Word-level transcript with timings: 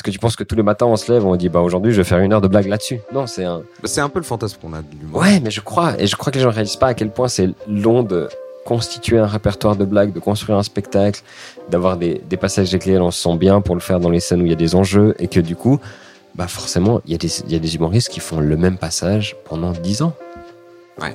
Est-ce 0.00 0.04
que 0.04 0.10
tu 0.12 0.18
penses 0.18 0.34
que 0.34 0.44
tous 0.44 0.54
les 0.56 0.62
matins 0.62 0.86
on 0.86 0.96
se 0.96 1.12
lève, 1.12 1.26
on 1.26 1.36
dit 1.36 1.50
bah 1.50 1.60
aujourd'hui 1.60 1.92
je 1.92 1.98
vais 1.98 2.08
faire 2.08 2.20
une 2.20 2.32
heure 2.32 2.40
de 2.40 2.48
blague 2.48 2.64
là-dessus? 2.64 3.00
Non, 3.12 3.26
c'est 3.26 3.44
un. 3.44 3.60
C'est 3.84 4.00
un 4.00 4.08
peu 4.08 4.18
le 4.18 4.24
fantasme 4.24 4.56
qu'on 4.58 4.72
a 4.72 4.80
de 4.80 4.86
l'humour. 4.98 5.20
Ouais, 5.20 5.40
mais 5.40 5.50
je 5.50 5.60
crois, 5.60 6.00
et 6.00 6.06
je 6.06 6.16
crois 6.16 6.32
que 6.32 6.38
les 6.38 6.42
gens 6.42 6.48
ne 6.48 6.54
réalisent 6.54 6.76
pas 6.76 6.86
à 6.86 6.94
quel 6.94 7.10
point 7.10 7.28
c'est 7.28 7.50
long 7.68 8.02
de 8.02 8.30
constituer 8.64 9.18
un 9.18 9.26
répertoire 9.26 9.76
de 9.76 9.84
blagues, 9.84 10.14
de 10.14 10.18
construire 10.18 10.56
un 10.56 10.62
spectacle, 10.62 11.20
d'avoir 11.68 11.98
des, 11.98 12.22
des 12.30 12.38
passages 12.38 12.72
lesquels 12.72 13.02
on 13.02 13.10
se 13.10 13.20
sent 13.20 13.36
bien 13.36 13.60
pour 13.60 13.74
le 13.74 13.82
faire 13.82 14.00
dans 14.00 14.08
les 14.08 14.20
scènes 14.20 14.40
où 14.40 14.46
il 14.46 14.50
y 14.50 14.54
a 14.54 14.56
des 14.56 14.74
enjeux, 14.74 15.14
et 15.18 15.28
que 15.28 15.40
du 15.40 15.54
coup, 15.54 15.78
bah 16.34 16.48
forcément, 16.48 17.02
il 17.04 17.12
y, 17.12 17.14
a 17.14 17.18
des, 17.18 17.40
il 17.40 17.52
y 17.52 17.56
a 17.56 17.58
des 17.58 17.74
humoristes 17.74 18.08
qui 18.08 18.20
font 18.20 18.40
le 18.40 18.56
même 18.56 18.78
passage 18.78 19.36
pendant 19.44 19.72
10 19.72 20.00
ans. 20.00 20.14
Ouais. 20.98 21.14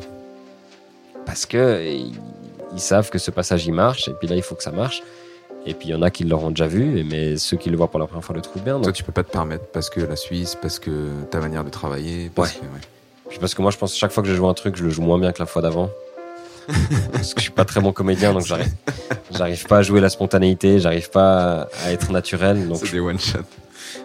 Parce 1.26 1.48
que 1.48 1.84
ils, 1.84 2.14
ils 2.72 2.80
savent 2.80 3.10
que 3.10 3.18
ce 3.18 3.32
passage 3.32 3.66
il 3.66 3.74
marche, 3.74 4.10
et 4.10 4.14
puis 4.14 4.28
là 4.28 4.36
il 4.36 4.44
faut 4.44 4.54
que 4.54 4.62
ça 4.62 4.72
marche. 4.72 5.02
Et 5.68 5.74
puis 5.74 5.90
il 5.90 5.92
y 5.92 5.96
en 5.96 6.02
a 6.02 6.12
qui 6.12 6.24
l'auront 6.24 6.50
déjà 6.52 6.68
vu, 6.68 7.04
mais 7.10 7.38
ceux 7.38 7.58
qui 7.58 7.70
le 7.70 7.78
voient 7.78 7.90
pour 7.90 8.00
la 8.00 8.06
première 8.06 8.24
fois 8.24 8.36
le 8.36 8.42
trouvent 8.42 8.62
bien. 8.64 8.74
Toi, 8.76 8.86
Donc, 8.86 8.94
tu 8.94 9.04
peux 9.04 9.12
pas 9.12 9.24
te 9.24 9.32
permettre 9.32 9.66
parce 9.74 9.90
que 9.90 10.00
la 10.00 10.16
Suisse, 10.16 10.56
parce 10.62 10.78
que 10.80 11.10
ta 11.32 11.40
manière 11.40 11.64
de 11.64 11.70
travailler. 11.70 12.30
Parce 12.34 12.52
Ouais. 12.54 12.60
que, 12.60 12.66
ouais. 12.66 12.82
Puis 13.30 13.40
parce 13.40 13.56
que 13.56 13.62
moi 13.64 13.72
je 13.72 13.78
pense 13.78 13.92
que 13.94 13.98
chaque 13.98 14.12
fois 14.12 14.22
que 14.22 14.30
je 14.30 14.36
joue 14.36 14.48
un 14.48 14.54
truc, 14.54 14.76
je 14.76 14.84
le 14.84 14.90
joue 14.92 15.02
moins 15.02 15.18
bien 15.18 15.32
que 15.32 15.40
la 15.40 15.48
fois 15.48 15.62
d'avant. 15.64 15.90
parce 17.12 17.34
que 17.34 17.40
je 17.40 17.44
suis 17.44 17.52
pas 17.52 17.66
très 17.66 17.80
bon 17.82 17.92
comédien, 17.92 18.34
donc 18.34 18.44
j'arrive, 18.46 18.72
j'arrive 19.32 19.66
pas 19.68 19.78
à 19.80 19.82
jouer 19.84 20.00
la 20.02 20.10
spontanéité, 20.10 20.80
j'arrive 20.80 21.10
pas 21.12 21.68
à- 21.84 21.92
être 21.92 22.12
naturel. 22.12 22.68
Donc 22.68 22.78
C'est 22.78 22.92
des 22.92 23.00
one 23.00 23.20
shot. 23.20 23.40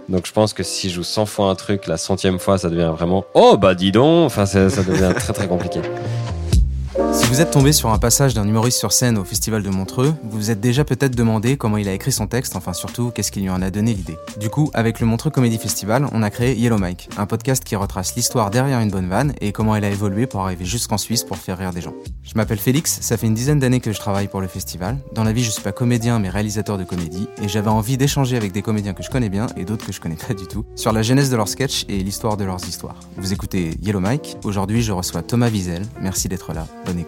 Donc 0.09 0.27
je 0.27 0.33
pense 0.33 0.53
que 0.53 0.63
si 0.63 0.89
je 0.91 0.97
joue 0.97 1.03
100 1.03 1.27
fois 1.27 1.47
un 1.51 1.55
truc, 1.55 1.87
la 1.87 1.97
centième 1.97 2.39
fois, 2.39 2.59
ça 2.59 2.69
devient 2.71 2.93
vraiment 2.95 3.25
oh 3.35 3.57
bah 3.59 3.75
dis 3.75 3.93
donc, 3.93 4.27
enfin 4.27 4.45
ça 4.47 4.67
devient 4.69 5.13
très 5.15 5.33
très 5.33 5.47
compliqué. 5.49 5.81
Si 7.13 7.27
vous 7.27 7.41
êtes 7.41 7.51
tombé 7.51 7.73
sur 7.73 7.91
un 7.91 7.99
passage 7.99 8.35
d'un 8.35 8.47
humoriste 8.47 8.79
sur 8.79 8.93
scène 8.93 9.19
au 9.19 9.25
Festival 9.25 9.63
de 9.63 9.69
Montreux, 9.69 10.15
vous 10.23 10.39
vous 10.39 10.51
êtes 10.51 10.61
déjà 10.61 10.85
peut-être 10.85 11.17
demandé 11.17 11.57
comment 11.57 11.77
il 11.77 11.89
a 11.89 11.93
écrit 11.93 12.13
son 12.13 12.27
texte, 12.27 12.55
enfin 12.55 12.73
surtout 12.73 13.11
qu'est-ce 13.11 13.33
qui 13.33 13.41
lui 13.41 13.51
en 13.51 13.63
a 13.63 13.71
donné 13.71 13.95
l'idée. 13.95 14.17
Du 14.39 14.49
coup, 14.49 14.71
avec 14.75 15.01
le 15.01 15.07
Montreux 15.07 15.31
Comedy 15.31 15.59
Festival, 15.59 16.07
on 16.13 16.23
a 16.23 16.31
créé 16.31 16.55
Yellow 16.57 16.79
Mike, 16.79 17.11
un 17.17 17.27
podcast 17.27 17.65
qui 17.65 17.75
retrace 17.75 18.15
l'histoire 18.15 18.51
derrière 18.51 18.81
une 18.81 18.91
bonne 18.91 19.09
vanne 19.09 19.33
et 19.41 19.51
comment 19.51 19.75
elle 19.75 19.85
a 19.85 19.91
évolué 19.91 20.27
pour 20.27 20.43
arriver 20.43 20.65
jusqu'en 20.65 20.99
Suisse 20.99 21.25
pour 21.25 21.37
faire 21.37 21.59
rire 21.59 21.73
des 21.73 21.81
gens. 21.81 21.95
Je 22.23 22.35
m'appelle 22.37 22.59
Félix, 22.59 22.99
ça 23.01 23.17
fait 23.17 23.27
une 23.27 23.35
dizaine 23.35 23.59
d'années 23.59 23.81
que 23.81 23.93
je 23.93 23.99
travaille 23.99 24.29
pour 24.29 24.41
le 24.41 24.49
festival. 24.49 24.99
Dans 25.13 25.25
la 25.25 25.33
vie, 25.33 25.43
je 25.43 25.51
suis 25.51 25.63
pas 25.63 25.73
comédien 25.73 26.21
mais 26.21 26.29
réalisateur 26.29 26.79
de 26.79 26.85
comédie 26.85 27.27
et 27.43 27.49
j'avais 27.49 27.71
envie 27.71 27.97
d'échanger 27.97 28.37
avec 28.37 28.53
des 28.53 28.63
comédiens 28.63 28.95
que 28.95 29.03
je 29.03 29.11
connais 29.11 29.29
bien 29.29 29.49
et 29.57 29.65
d'autres 29.65 29.85
que 29.85 29.93
je 29.93 30.01
connais 30.01 30.17
pas 30.17 30.35
du 30.35 30.47
tout 30.47 30.65
sur 30.77 30.93
la 30.93 31.03
genèse 31.03 31.31
de 31.31 31.37
leurs 31.37 31.49
sketchs 31.49 31.85
et 31.89 31.99
l'histoire 31.99 32.37
de 32.37 32.45
leurs 32.45 32.65
histoires. 32.67 33.01
Vous 33.17 33.33
écoutez 33.33 33.77
Yellow 33.83 34.01
Mike, 34.01 34.37
aujourd'hui 34.45 34.83
je 34.83 34.93
reçois 34.93 35.23
Thomas 35.23 35.51
Wiesel, 35.51 35.83
merci 36.01 36.29
d'être 36.29 36.53
là, 36.53 36.67
bonne 36.87 37.00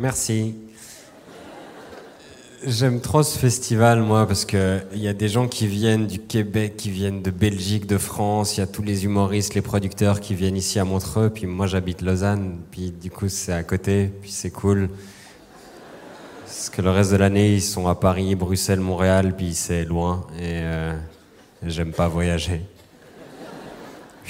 Merci. 0.00 0.54
J'aime 2.64 3.00
trop 3.00 3.24
ce 3.24 3.36
festival, 3.36 4.02
moi, 4.02 4.24
parce 4.26 4.44
que 4.44 4.80
il 4.92 5.00
y 5.00 5.08
a 5.08 5.12
des 5.12 5.28
gens 5.28 5.48
qui 5.48 5.66
viennent 5.66 6.06
du 6.06 6.20
Québec, 6.20 6.76
qui 6.76 6.90
viennent 6.90 7.20
de 7.20 7.32
Belgique, 7.32 7.86
de 7.86 7.98
France. 7.98 8.56
Il 8.56 8.60
y 8.60 8.62
a 8.62 8.68
tous 8.68 8.82
les 8.82 9.04
humoristes, 9.04 9.54
les 9.54 9.62
producteurs 9.62 10.20
qui 10.20 10.34
viennent 10.34 10.56
ici 10.56 10.78
à 10.78 10.84
Montreux. 10.84 11.28
Puis 11.28 11.46
moi, 11.46 11.66
j'habite 11.66 12.02
Lausanne. 12.02 12.60
Puis 12.70 12.92
du 12.92 13.10
coup, 13.10 13.28
c'est 13.28 13.52
à 13.52 13.64
côté. 13.64 14.12
Puis 14.20 14.30
c'est 14.30 14.50
cool. 14.50 14.90
Parce 16.44 16.70
que 16.70 16.82
le 16.82 16.90
reste 16.90 17.10
de 17.10 17.16
l'année, 17.16 17.54
ils 17.54 17.62
sont 17.62 17.88
à 17.88 17.96
Paris, 17.96 18.36
Bruxelles, 18.36 18.80
Montréal. 18.80 19.34
Puis 19.36 19.54
c'est 19.54 19.84
loin. 19.84 20.24
Et 20.38 20.62
euh, 20.62 20.94
j'aime 21.64 21.92
pas 21.92 22.06
voyager. 22.06 22.60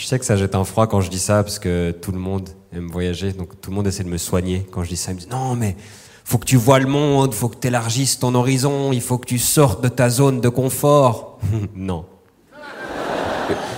Je 0.02 0.08
sais 0.08 0.18
que 0.18 0.24
ça 0.24 0.34
jette 0.34 0.56
un 0.56 0.64
froid 0.64 0.88
quand 0.88 1.00
je 1.00 1.10
dis 1.10 1.20
ça, 1.20 1.44
parce 1.44 1.60
que 1.60 1.92
tout 1.92 2.10
le 2.10 2.18
monde 2.18 2.48
aime 2.72 2.88
voyager. 2.88 3.32
Donc 3.32 3.60
tout 3.60 3.70
le 3.70 3.76
monde 3.76 3.86
essaie 3.86 4.02
de 4.02 4.08
me 4.08 4.16
soigner 4.16 4.66
quand 4.72 4.82
je 4.82 4.88
dis 4.88 4.96
ça. 4.96 5.12
Ils 5.12 5.14
me 5.14 5.20
disent 5.20 5.30
non, 5.30 5.54
mais 5.54 5.76
faut 6.24 6.38
que 6.38 6.44
tu 6.44 6.56
vois 6.56 6.80
le 6.80 6.88
monde, 6.88 7.32
faut 7.34 7.48
que 7.48 7.56
tu 7.56 7.68
élargisses 7.68 8.18
ton 8.18 8.34
horizon, 8.34 8.92
il 8.92 9.00
faut 9.00 9.18
que 9.18 9.26
tu 9.26 9.38
sortes 9.38 9.80
de 9.80 9.86
ta 9.88 10.10
zone 10.10 10.40
de 10.40 10.48
confort. 10.48 11.38
non. 11.76 12.04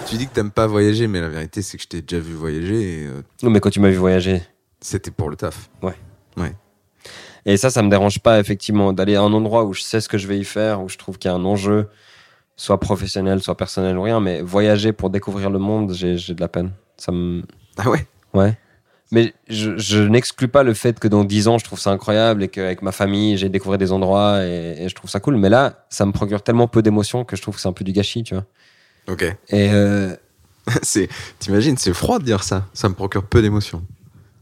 Tu 0.08 0.16
dis 0.16 0.26
que 0.26 0.32
t'aimes 0.32 0.50
pas 0.50 0.66
voyager, 0.66 1.08
mais 1.08 1.20
la 1.20 1.28
vérité, 1.28 1.60
c'est 1.60 1.76
que 1.76 1.82
je 1.82 1.88
t'ai 1.88 2.00
déjà 2.00 2.22
vu 2.22 2.32
voyager 2.32 3.02
et 3.02 3.06
euh, 3.06 3.20
Non 3.42 3.50
mais 3.50 3.60
quand 3.60 3.68
tu 3.68 3.80
m'as 3.80 3.91
vu 3.91 3.96
voyager, 3.96 4.41
c'était 4.80 5.10
pour 5.10 5.28
le 5.28 5.36
taf. 5.36 5.68
Ouais. 5.82 5.94
Ouais. 6.38 6.54
et 7.44 7.58
ça, 7.58 7.68
ça 7.68 7.82
me 7.82 7.91
dérange 7.91 8.20
pas 8.20 8.41
effectivement 8.41 8.94
d'aller 8.94 9.16
à 9.16 9.20
un 9.20 9.32
endroit 9.34 9.64
où 9.64 9.74
je 9.74 9.82
sais 9.82 10.00
ce 10.00 10.08
que 10.08 10.16
je 10.16 10.26
vais 10.26 10.38
y 10.38 10.44
faire, 10.44 10.82
où 10.82 10.88
je 10.88 10.96
trouve 10.96 11.18
qu'il 11.18 11.30
y 11.30 11.34
a 11.34 11.36
un 11.36 11.44
enjeu, 11.44 11.91
soit 12.56 12.78
professionnel, 12.78 13.42
soit 13.42 13.56
personnel 13.56 13.97
ou 13.98 14.03
rien, 14.03 14.20
mais 14.20 14.41
voyager 14.42 14.92
pour 14.92 15.10
découvrir 15.10 15.50
le 15.50 15.59
monde, 15.59 15.92
j'ai 15.92 16.15
de 16.15 16.41
la 16.41 16.48
peine. 16.48 16.72
Ça 16.97 17.12
me... 17.12 17.42
Ah 17.76 17.91
ouais? 17.91 18.06
Ouais. 18.32 18.56
Mais 19.10 19.34
je, 19.48 19.76
je 19.76 19.98
n'exclus 19.98 20.48
pas 20.48 20.62
le 20.62 20.75
fait 20.75 20.98
que 20.98 21.09
dans 21.09 21.25
10 21.25 21.48
ans, 21.48 21.59
je 21.59 21.65
trouve 21.65 21.78
ça 21.78 21.91
incroyable 21.91 22.42
et 22.42 22.48
qu'avec 22.48 22.82
ma 22.82 22.92
famille, 22.92 23.37
j'ai 23.37 23.48
découvert 23.48 23.78
des 23.78 23.92
endroits 23.92 24.44
et, 24.44 24.84
et 24.84 24.88
je 24.88 24.94
trouve 24.94 25.10
ça 25.10 25.20
cool. 25.20 25.37
Mais 25.37 25.48
là, 25.48 25.84
ça 25.88 26.06
me 26.06 26.12
procure 26.12 26.42
tellement 26.42 26.69
peu 26.69 26.82
d'émotions 26.82 27.25
que 27.25 27.37
je 27.37 27.42
trouve 27.42 27.54
que 27.56 27.60
c'est 27.60 27.69
un 27.69 27.72
peu 27.72 27.84
du 27.84 27.92
gâchis, 27.92 28.22
tu 28.22 28.34
vois. 28.34 28.44
Ok. 29.09 29.22
Et 29.22 29.71
euh, 29.72 30.15
c'est, 30.82 31.09
t'imagines, 31.38 31.76
c'est 31.76 31.92
froid 31.94 32.19
de 32.19 32.25
dire 32.25 32.42
ça. 32.42 32.66
Ça 32.72 32.88
me 32.88 32.94
procure 32.94 33.25
peu 33.25 33.42
d'émotions. 33.42 33.82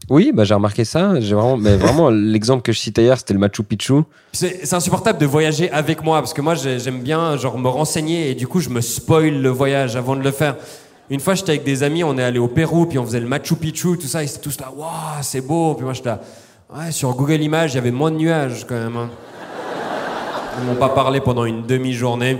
Oui, 0.09 0.31
bah, 0.33 0.43
j'ai 0.43 0.53
remarqué 0.53 0.85
ça. 0.85 1.19
J'ai 1.19 1.33
vraiment, 1.35 1.57
mais 1.57 1.75
vraiment, 1.77 2.09
l'exemple 2.09 2.61
que 2.61 2.71
je 2.71 2.79
citais 2.79 3.03
hier, 3.03 3.17
c'était 3.17 3.33
le 3.33 3.39
Machu 3.39 3.63
Picchu. 3.63 4.01
C'est 4.31 4.65
c'est 4.65 4.75
insupportable 4.75 5.19
de 5.19 5.25
voyager 5.25 5.69
avec 5.71 6.03
moi, 6.03 6.19
parce 6.19 6.33
que 6.33 6.41
moi 6.41 6.55
j'ai- 6.55 6.79
j'aime 6.79 7.01
bien 7.01 7.37
genre 7.37 7.57
me 7.57 7.67
renseigner 7.69 8.29
et 8.31 8.35
du 8.35 8.47
coup 8.47 8.59
je 8.59 8.69
me 8.69 8.81
spoil 8.81 9.41
le 9.41 9.49
voyage 9.49 9.95
avant 9.95 10.15
de 10.15 10.21
le 10.21 10.31
faire. 10.31 10.55
Une 11.09 11.19
fois 11.19 11.35
j'étais 11.35 11.51
avec 11.51 11.63
des 11.63 11.83
amis, 11.83 12.03
on 12.03 12.17
est 12.17 12.23
allé 12.23 12.39
au 12.39 12.47
Pérou, 12.47 12.85
puis 12.85 12.97
on 12.97 13.05
faisait 13.05 13.19
le 13.19 13.27
Machu 13.27 13.55
Picchu, 13.55 13.97
tout 13.97 14.07
ça, 14.07 14.23
ils 14.23 14.29
étaient 14.29 14.39
tous 14.39 14.59
là, 14.59 14.71
waouh, 14.75 14.89
c'est 15.21 15.41
beau. 15.41 15.73
Puis 15.75 15.83
moi 15.83 15.93
j'étais 15.93 16.09
là, 16.09 16.21
ouais, 16.75 16.91
sur 16.91 17.13
Google 17.15 17.41
Images, 17.41 17.73
il 17.73 17.75
y 17.75 17.79
avait 17.79 17.91
moins 17.91 18.11
de 18.11 18.17
nuages 18.17 18.65
quand 18.67 18.75
même. 18.75 18.95
hein. 18.97 19.09
Ils 20.59 20.65
m'ont 20.65 20.75
pas 20.75 20.89
parlé 20.89 21.19
pendant 21.19 21.45
une 21.45 21.65
demi-journée. 21.65 22.39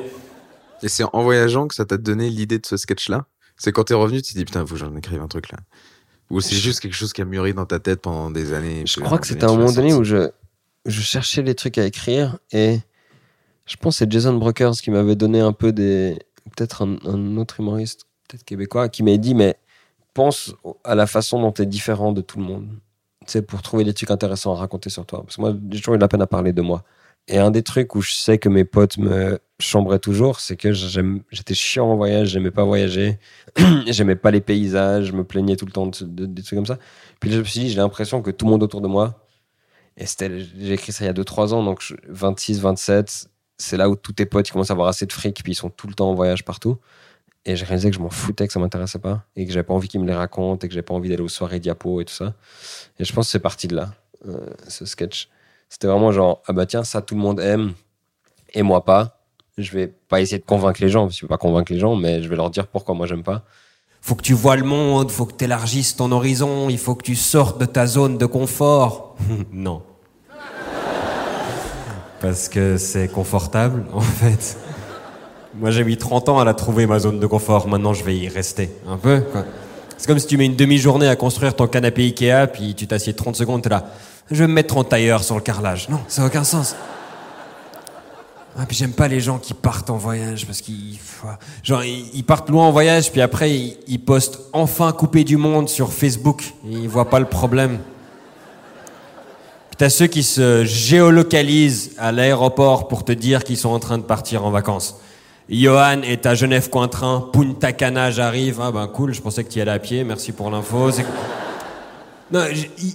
Et 0.81 0.90
c'est 0.90 1.03
en 1.13 1.23
voyageant 1.23 1.68
que 1.68 1.75
ça 1.75 1.85
t'a 1.85 1.97
donné 1.97 2.29
l'idée 2.29 2.59
de 2.59 2.66
ce 2.66 2.78
sketch-là? 2.78 3.25
C'est 3.57 3.72
quand 3.72 3.85
t'es 3.85 3.94
revenu, 3.94 4.22
tu 4.22 4.34
t'es 4.34 4.40
dit 4.40 4.46
putain, 4.46 4.66
faut 4.66 4.73
que 4.73 4.79
j'en 4.79 4.96
écrive 4.96 5.22
un 5.22 5.28
truc 5.28 5.52
là. 5.52 5.57
Ou 6.29 6.41
c'est 6.41 6.56
juste 6.56 6.79
quelque 6.79 6.95
chose 6.95 7.13
qui 7.13 7.22
a 7.22 7.25
mûri 7.25 7.53
dans 7.53 7.66
ta 7.66 7.79
tête 7.79 8.01
pendant 8.01 8.31
des 8.31 8.53
années. 8.53 8.84
Je 8.85 9.00
crois 9.00 9.19
que 9.19 9.28
c'était 9.28 9.44
à 9.44 9.50
un 9.50 9.56
moment 9.56 9.72
donné 9.72 9.94
où 9.94 10.03
je, 10.03 10.29
je 10.85 11.01
cherchais 11.01 11.41
les 11.41 11.56
trucs 11.56 11.78
à 11.78 11.85
écrire 11.85 12.39
et 12.51 12.79
je 13.66 13.75
pense 13.78 13.96
que 13.96 13.99
c'est 13.99 14.11
Jason 14.11 14.34
Brokers 14.34 14.73
qui 14.73 14.91
m'avait 14.91 15.16
donné 15.16 15.40
un 15.40 15.53
peu 15.53 15.72
des. 15.72 16.20
Peut-être 16.58 16.84
un, 16.84 16.97
un 17.05 17.37
autre 17.37 17.59
humoriste, 17.59 18.05
peut-être 18.28 18.43
québécois, 18.43 18.90
qui 18.90 19.03
m'a 19.03 19.16
dit 19.17 19.34
Mais 19.35 19.58
pense 20.14 20.53
à 20.84 20.96
la 20.96 21.08
façon 21.08 21.41
dont 21.41 21.52
tu 21.52 21.64
es 21.64 21.66
différent 21.66 22.11
de 22.11 22.22
tout 22.22 22.40
le 22.40 22.46
monde. 22.46 22.67
Tu 23.25 23.31
sais, 23.31 23.41
pour 23.41 23.61
trouver 23.61 23.84
des 23.84 23.93
trucs 23.93 24.11
intéressants 24.11 24.53
à 24.53 24.58
raconter 24.58 24.90
sur 24.90 25.05
toi. 25.05 25.23
Parce 25.23 25.37
que 25.37 25.41
moi, 25.41 25.53
j'ai 25.72 25.79
toujours 25.79 25.96
eu 25.96 25.97
de 25.97 26.02
la 26.02 26.08
peine 26.08 26.22
à 26.22 26.28
parler 26.28 26.53
de 26.53 26.61
moi. 26.61 26.84
Et 27.28 27.37
un 27.37 27.52
des 27.52 27.64
trucs 27.64 27.96
où 27.96 28.02
je 28.02 28.11
sais 28.11 28.37
que 28.37 28.49
mes 28.49 28.66
potes 28.66 28.97
me 28.97 29.40
chambraient 29.59 29.99
toujours, 29.99 30.41
c'est 30.41 30.58
que 30.58 30.73
j'étais 30.73 31.53
chiant 31.53 31.85
en 31.87 31.96
voyage, 31.96 32.29
j'aimais 32.29 32.52
pas 32.52 32.66
voyager, 32.66 33.17
j'aimais 33.87 34.17
pas 34.17 34.29
les 34.31 34.41
paysages, 34.41 35.05
je 35.05 35.14
me 35.14 35.23
plaignais 35.23 35.55
tout 35.55 35.66
le 35.66 35.72
temps 35.72 35.87
de, 35.87 36.03
de- 36.05 36.25
des 36.25 36.43
trucs 36.43 36.58
comme 36.58 36.66
ça. 36.66 36.78
Puis 37.22 37.29
là, 37.29 37.37
je 37.37 37.40
me 37.41 37.46
suis 37.46 37.61
dit, 37.61 37.70
j'ai 37.70 37.78
l'impression 37.78 38.22
que 38.22 38.29
tout 38.31 38.46
le 38.46 38.52
monde 38.52 38.64
autour 38.64 38.81
de 38.81 38.87
moi, 38.90 39.25
et 39.97 40.05
j'ai 40.08 40.73
écrit 40.73 40.91
ça 40.91 41.05
il 41.05 41.08
y 41.08 41.09
a 41.09 41.14
2-3 41.14 41.53
ans, 41.53 41.64
donc 41.64 41.81
je- 41.81 41.96
26, 42.09 42.59
27, 42.61 43.29
c'est 43.58 43.78
là 43.78 43.90
où 43.90 43.96
tous 43.96 44.14
tes 44.14 44.25
potes 44.25 44.49
ils 44.49 44.52
commencent 44.52 44.72
à 44.72 44.73
avoir 44.73 44.90
assez 44.90 45.05
de 45.05 45.14
fric, 45.14 45.43
puis 45.43 45.53
ils 45.53 45.55
sont 45.55 45.70
tout 45.70 45.87
le 45.87 45.93
temps 45.93 46.09
en 46.09 46.16
voyage 46.16 46.43
partout. 46.43 46.78
Et 47.46 47.55
j'ai 47.55 47.66
réalisé 47.66 47.90
que 47.90 47.96
je 47.97 48.02
m'en 48.02 48.09
foutais, 48.09 48.47
que 48.47 48.53
ça 48.53 48.59
m'intéressait 48.59 48.99
pas, 48.99 49.25
et 49.35 49.46
que 49.46 49.52
j'avais 49.53 49.64
pas 49.64 49.73
envie 49.73 49.87
qu'ils 49.90 50.02
me 50.02 50.08
les 50.08 50.14
racontent, 50.16 50.66
et 50.66 50.70
que 50.70 50.73
j'avais 50.73 50.84
pas 50.84 50.93
envie 50.93 51.09
d'aller 51.09 51.23
aux 51.23 51.29
soirées 51.29 51.59
diapo 51.59 52.02
et 52.02 52.05
tout 52.05 52.14
ça. 52.14 52.35
Et 52.99 53.05
je 53.05 53.14
pense 53.14 53.28
que 53.28 53.31
c'est 53.31 53.40
parti 53.40 53.67
de 53.67 53.75
là, 53.75 53.93
euh, 54.28 54.47
ce 54.67 54.85
sketch. 54.85 55.29
C'était 55.73 55.87
vraiment 55.87 56.11
genre, 56.11 56.43
ah 56.46 56.53
bah 56.53 56.67
tiens, 56.67 56.84
ça 56.84 57.02
tout 57.02 57.16
le 57.16 57.22
monde 57.22 57.40
aime, 57.40 57.73
et 58.53 58.61
moi 58.61 58.85
pas, 58.85 59.25
je 59.58 59.72
vais 59.72 59.87
pas 59.87 60.22
essayer 60.22 60.37
de 60.37 60.46
convaincre 60.46 60.79
les 60.84 60.87
gens, 60.87 61.09
je 61.09 61.25
vais 61.25 61.28
pas 61.28 61.40
convaincre 61.40 61.73
les 61.73 61.79
gens, 61.79 61.96
mais 61.96 62.22
je 62.22 62.29
vais 62.29 62.35
leur 62.35 62.52
dire 62.52 62.67
pourquoi 62.67 62.93
moi 62.93 63.08
j'aime 63.08 63.23
pas. 63.23 63.41
Faut 63.99 64.14
que 64.14 64.22
tu 64.22 64.35
vois 64.35 64.55
le 64.55 64.66
monde, 64.66 65.09
faut 65.09 65.25
que 65.25 65.34
tu 65.34 65.46
élargisses 65.46 65.96
ton 65.96 66.11
horizon, 66.11 66.70
il 66.70 66.78
faut 66.78 66.93
que 66.93 67.02
tu 67.02 67.16
sortes 67.16 67.59
de 67.59 67.66
ta 67.66 67.87
zone 67.87 68.20
de 68.20 68.28
confort. 68.28 69.16
non. 69.52 69.81
Parce 72.22 72.49
que 72.49 72.78
c'est 72.78 73.08
confortable, 73.08 73.84
en 73.93 74.02
fait. 74.02 74.59
Moi, 75.55 75.72
j'ai 75.72 75.84
mis 75.84 75.97
30 75.97 76.29
ans 76.29 76.40
à 76.40 76.46
la 76.46 76.53
trouver, 76.53 76.85
ma 76.85 76.99
zone 76.99 77.20
de 77.20 77.25
confort. 77.25 77.67
Maintenant, 77.67 77.93
je 77.93 78.03
vais 78.03 78.16
y 78.16 78.28
rester. 78.28 78.70
Un 78.87 78.97
peu, 78.97 79.22
quoi. 79.22 79.43
C'est 79.97 80.07
comme 80.07 80.19
si 80.19 80.28
tu 80.28 80.37
mets 80.37 80.45
une 80.45 80.55
demi-journée 80.55 81.07
à 81.07 81.16
construire 81.16 81.55
ton 81.55 81.67
canapé 81.67 82.03
Ikea, 82.03 82.47
puis 82.51 82.75
tu 82.75 82.87
t'assieds 82.87 83.13
30 83.13 83.35
secondes, 83.35 83.61
t'es 83.61 83.69
là. 83.69 83.85
Je 84.31 84.37
vais 84.37 84.47
me 84.47 84.53
mettre 84.53 84.78
en 84.78 84.84
tailleur 84.84 85.23
sur 85.23 85.35
le 85.35 85.41
carrelage. 85.41 85.90
Non, 85.90 85.99
ça 86.07 86.22
n'a 86.22 86.28
aucun 86.28 86.43
sens. 86.43 86.75
Ah, 88.57 88.66
puis 88.67 88.78
j'aime 88.78 88.93
pas 88.93 89.07
les 89.07 89.19
gens 89.19 89.40
qui 89.40 89.55
partent 89.55 89.90
en 89.90 89.97
voyage 89.97 90.45
parce 90.45 90.61
qu'ils, 90.61 90.99
genre, 91.63 91.84
ils 91.84 92.23
partent 92.23 92.49
loin 92.51 92.67
en 92.67 92.72
voyage, 92.72 93.11
puis 93.11 93.19
après 93.19 93.51
ils, 93.51 93.99
postent 93.99 94.40
enfin 94.53 94.91
coupé 94.91 95.23
du 95.23 95.37
monde 95.37 95.69
sur 95.69 95.91
Facebook. 95.91 96.53
Ils 96.69 96.87
voient 96.87 97.09
pas 97.09 97.19
le 97.19 97.25
problème. 97.25 97.79
Puis 99.69 99.78
t'as 99.78 99.89
ceux 99.89 100.05
qui 100.05 100.22
se 100.22 100.66
géolocalisent 100.66 101.93
à 101.97 102.11
l'aéroport 102.11 102.87
pour 102.87 103.03
te 103.03 103.11
dire 103.11 103.43
qu'ils 103.43 103.57
sont 103.57 103.69
en 103.69 103.79
train 103.79 103.97
de 103.97 104.03
partir 104.03 104.46
en 104.46 104.51
vacances. 104.51 104.97
Johan 105.49 106.01
est 106.03 106.25
à 106.25 106.35
Genève-Cointrin, 106.35 107.29
Punta 107.34 107.73
Cana, 107.73 108.11
j'arrive. 108.11 108.59
Ah 108.61 108.72
ben 108.72 108.87
cool, 108.87 109.13
je 109.13 109.22
pensais 109.22 109.43
que 109.43 109.49
tu 109.49 109.59
y 109.59 109.61
allais 109.61 109.72
à 109.72 109.79
pied, 109.79 110.03
merci 110.03 110.31
pour 110.31 110.49
l'info. 110.49 110.90
Non, 112.31 112.40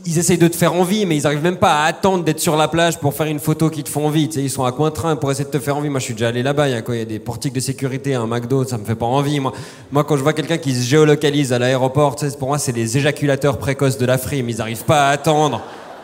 ils- 0.06 0.18
essayent 0.18 0.38
de 0.38 0.48
te 0.48 0.56
faire 0.56 0.72
envie, 0.74 1.06
mais 1.06 1.16
ils 1.16 1.26
arrivent 1.26 1.42
même 1.42 1.58
pas 1.58 1.84
à 1.84 1.84
attendre 1.84 2.24
d'être 2.24 2.40
sur 2.40 2.56
la 2.56 2.66
plage 2.66 2.98
pour 2.98 3.14
faire 3.14 3.26
une 3.26 3.38
photo 3.38 3.70
qui 3.70 3.84
te 3.84 3.88
font 3.88 4.06
envie. 4.06 4.26
Tu 4.28 4.34
sais, 4.36 4.42
ils 4.42 4.50
sont 4.50 4.64
à 4.64 4.72
Cointrin 4.72 5.14
pour 5.14 5.30
essayer 5.30 5.44
de 5.44 5.50
te 5.50 5.60
faire 5.60 5.76
envie. 5.76 5.88
Moi, 5.90 6.00
je 6.00 6.06
suis 6.06 6.14
déjà 6.14 6.28
allé 6.28 6.42
là-bas. 6.42 6.68
Il 6.68 6.72
y 6.72 6.74
a 6.74 6.82
quoi 6.82 6.96
Il 6.96 6.98
y 6.98 7.02
a 7.02 7.04
des 7.04 7.20
portiques 7.20 7.52
de 7.52 7.60
sécurité, 7.60 8.14
un 8.14 8.26
McDo, 8.26 8.64
ça 8.64 8.78
me 8.78 8.84
fait 8.84 8.96
pas 8.96 9.06
envie. 9.06 9.38
Moi, 9.38 9.52
moi 9.92 10.02
quand 10.02 10.16
je 10.16 10.22
vois 10.22 10.32
quelqu'un 10.32 10.58
qui 10.58 10.74
se 10.74 10.82
géolocalise 10.88 11.52
à 11.52 11.58
l'aéroport, 11.60 12.16
tu 12.16 12.28
sais, 12.28 12.36
pour 12.36 12.48
moi, 12.48 12.58
c'est 12.58 12.72
les 12.72 12.96
éjaculateurs 12.96 13.58
précoces 13.58 13.98
de 13.98 14.06
la 14.06 14.18
frime. 14.18 14.48
Ils 14.48 14.60
arrivent 14.60 14.84
pas 14.84 15.08
à 15.08 15.10
attendre 15.10 15.62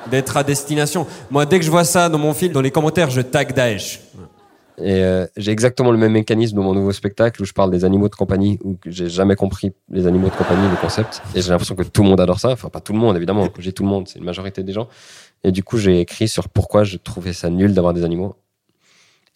d'être 0.08 0.36
à 0.36 0.44
destination. 0.44 1.04
Moi, 1.30 1.44
dès 1.44 1.58
que 1.58 1.64
je 1.64 1.70
vois 1.72 1.84
ça 1.84 2.08
dans 2.08 2.18
mon 2.18 2.34
fil, 2.34 2.52
dans 2.52 2.60
les 2.60 2.70
commentaires, 2.70 3.10
je 3.10 3.22
tag 3.22 3.52
Daesh. 3.52 4.00
Et 4.78 5.04
euh, 5.04 5.26
j'ai 5.36 5.52
exactement 5.52 5.92
le 5.92 5.98
même 5.98 6.12
mécanisme 6.12 6.56
dans 6.56 6.62
mon 6.64 6.74
nouveau 6.74 6.90
spectacle 6.92 7.40
où 7.40 7.44
je 7.44 7.52
parle 7.52 7.70
des 7.70 7.84
animaux 7.84 8.08
de 8.08 8.14
compagnie, 8.16 8.58
où 8.64 8.76
j'ai 8.86 9.08
jamais 9.08 9.36
compris 9.36 9.72
les 9.88 10.06
animaux 10.08 10.28
de 10.28 10.34
compagnie, 10.34 10.68
le 10.68 10.76
concept. 10.76 11.22
Et 11.34 11.42
j'ai 11.42 11.50
l'impression 11.50 11.76
que 11.76 11.84
tout 11.84 12.02
le 12.02 12.08
monde 12.08 12.20
adore 12.20 12.40
ça. 12.40 12.50
Enfin, 12.50 12.70
pas 12.70 12.80
tout 12.80 12.92
le 12.92 12.98
monde, 12.98 13.16
évidemment. 13.16 13.48
J'ai 13.58 13.72
tout 13.72 13.84
le 13.84 13.88
monde, 13.88 14.08
c'est 14.08 14.18
une 14.18 14.24
majorité 14.24 14.64
des 14.64 14.72
gens. 14.72 14.88
Et 15.44 15.52
du 15.52 15.62
coup, 15.62 15.78
j'ai 15.78 16.00
écrit 16.00 16.26
sur 16.26 16.48
pourquoi 16.48 16.82
je 16.82 16.96
trouvais 16.96 17.32
ça 17.32 17.50
nul 17.50 17.72
d'avoir 17.72 17.94
des 17.94 18.02
animaux. 18.04 18.34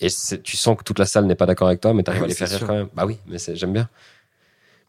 Et 0.00 0.08
tu 0.43 0.56
sens 0.56 0.76
que 0.76 0.82
toute 0.85 0.99
la 0.99 1.06
salle 1.06 1.26
n'est 1.26 1.35
pas 1.37 1.46
d'accord 1.46 1.69
avec 1.69 1.81
toi, 1.81 1.93
mais 1.94 2.02
t'arrives 2.02 2.23
Ah 2.23 2.25
à 2.25 2.29
les 2.29 2.35
faire 2.35 2.49
rire 2.49 2.64
quand 2.67 2.75
même. 2.75 2.88
Bah 2.94 3.05
oui, 3.06 3.19
mais 3.29 3.38
j'aime 3.55 3.73
bien. 3.73 3.88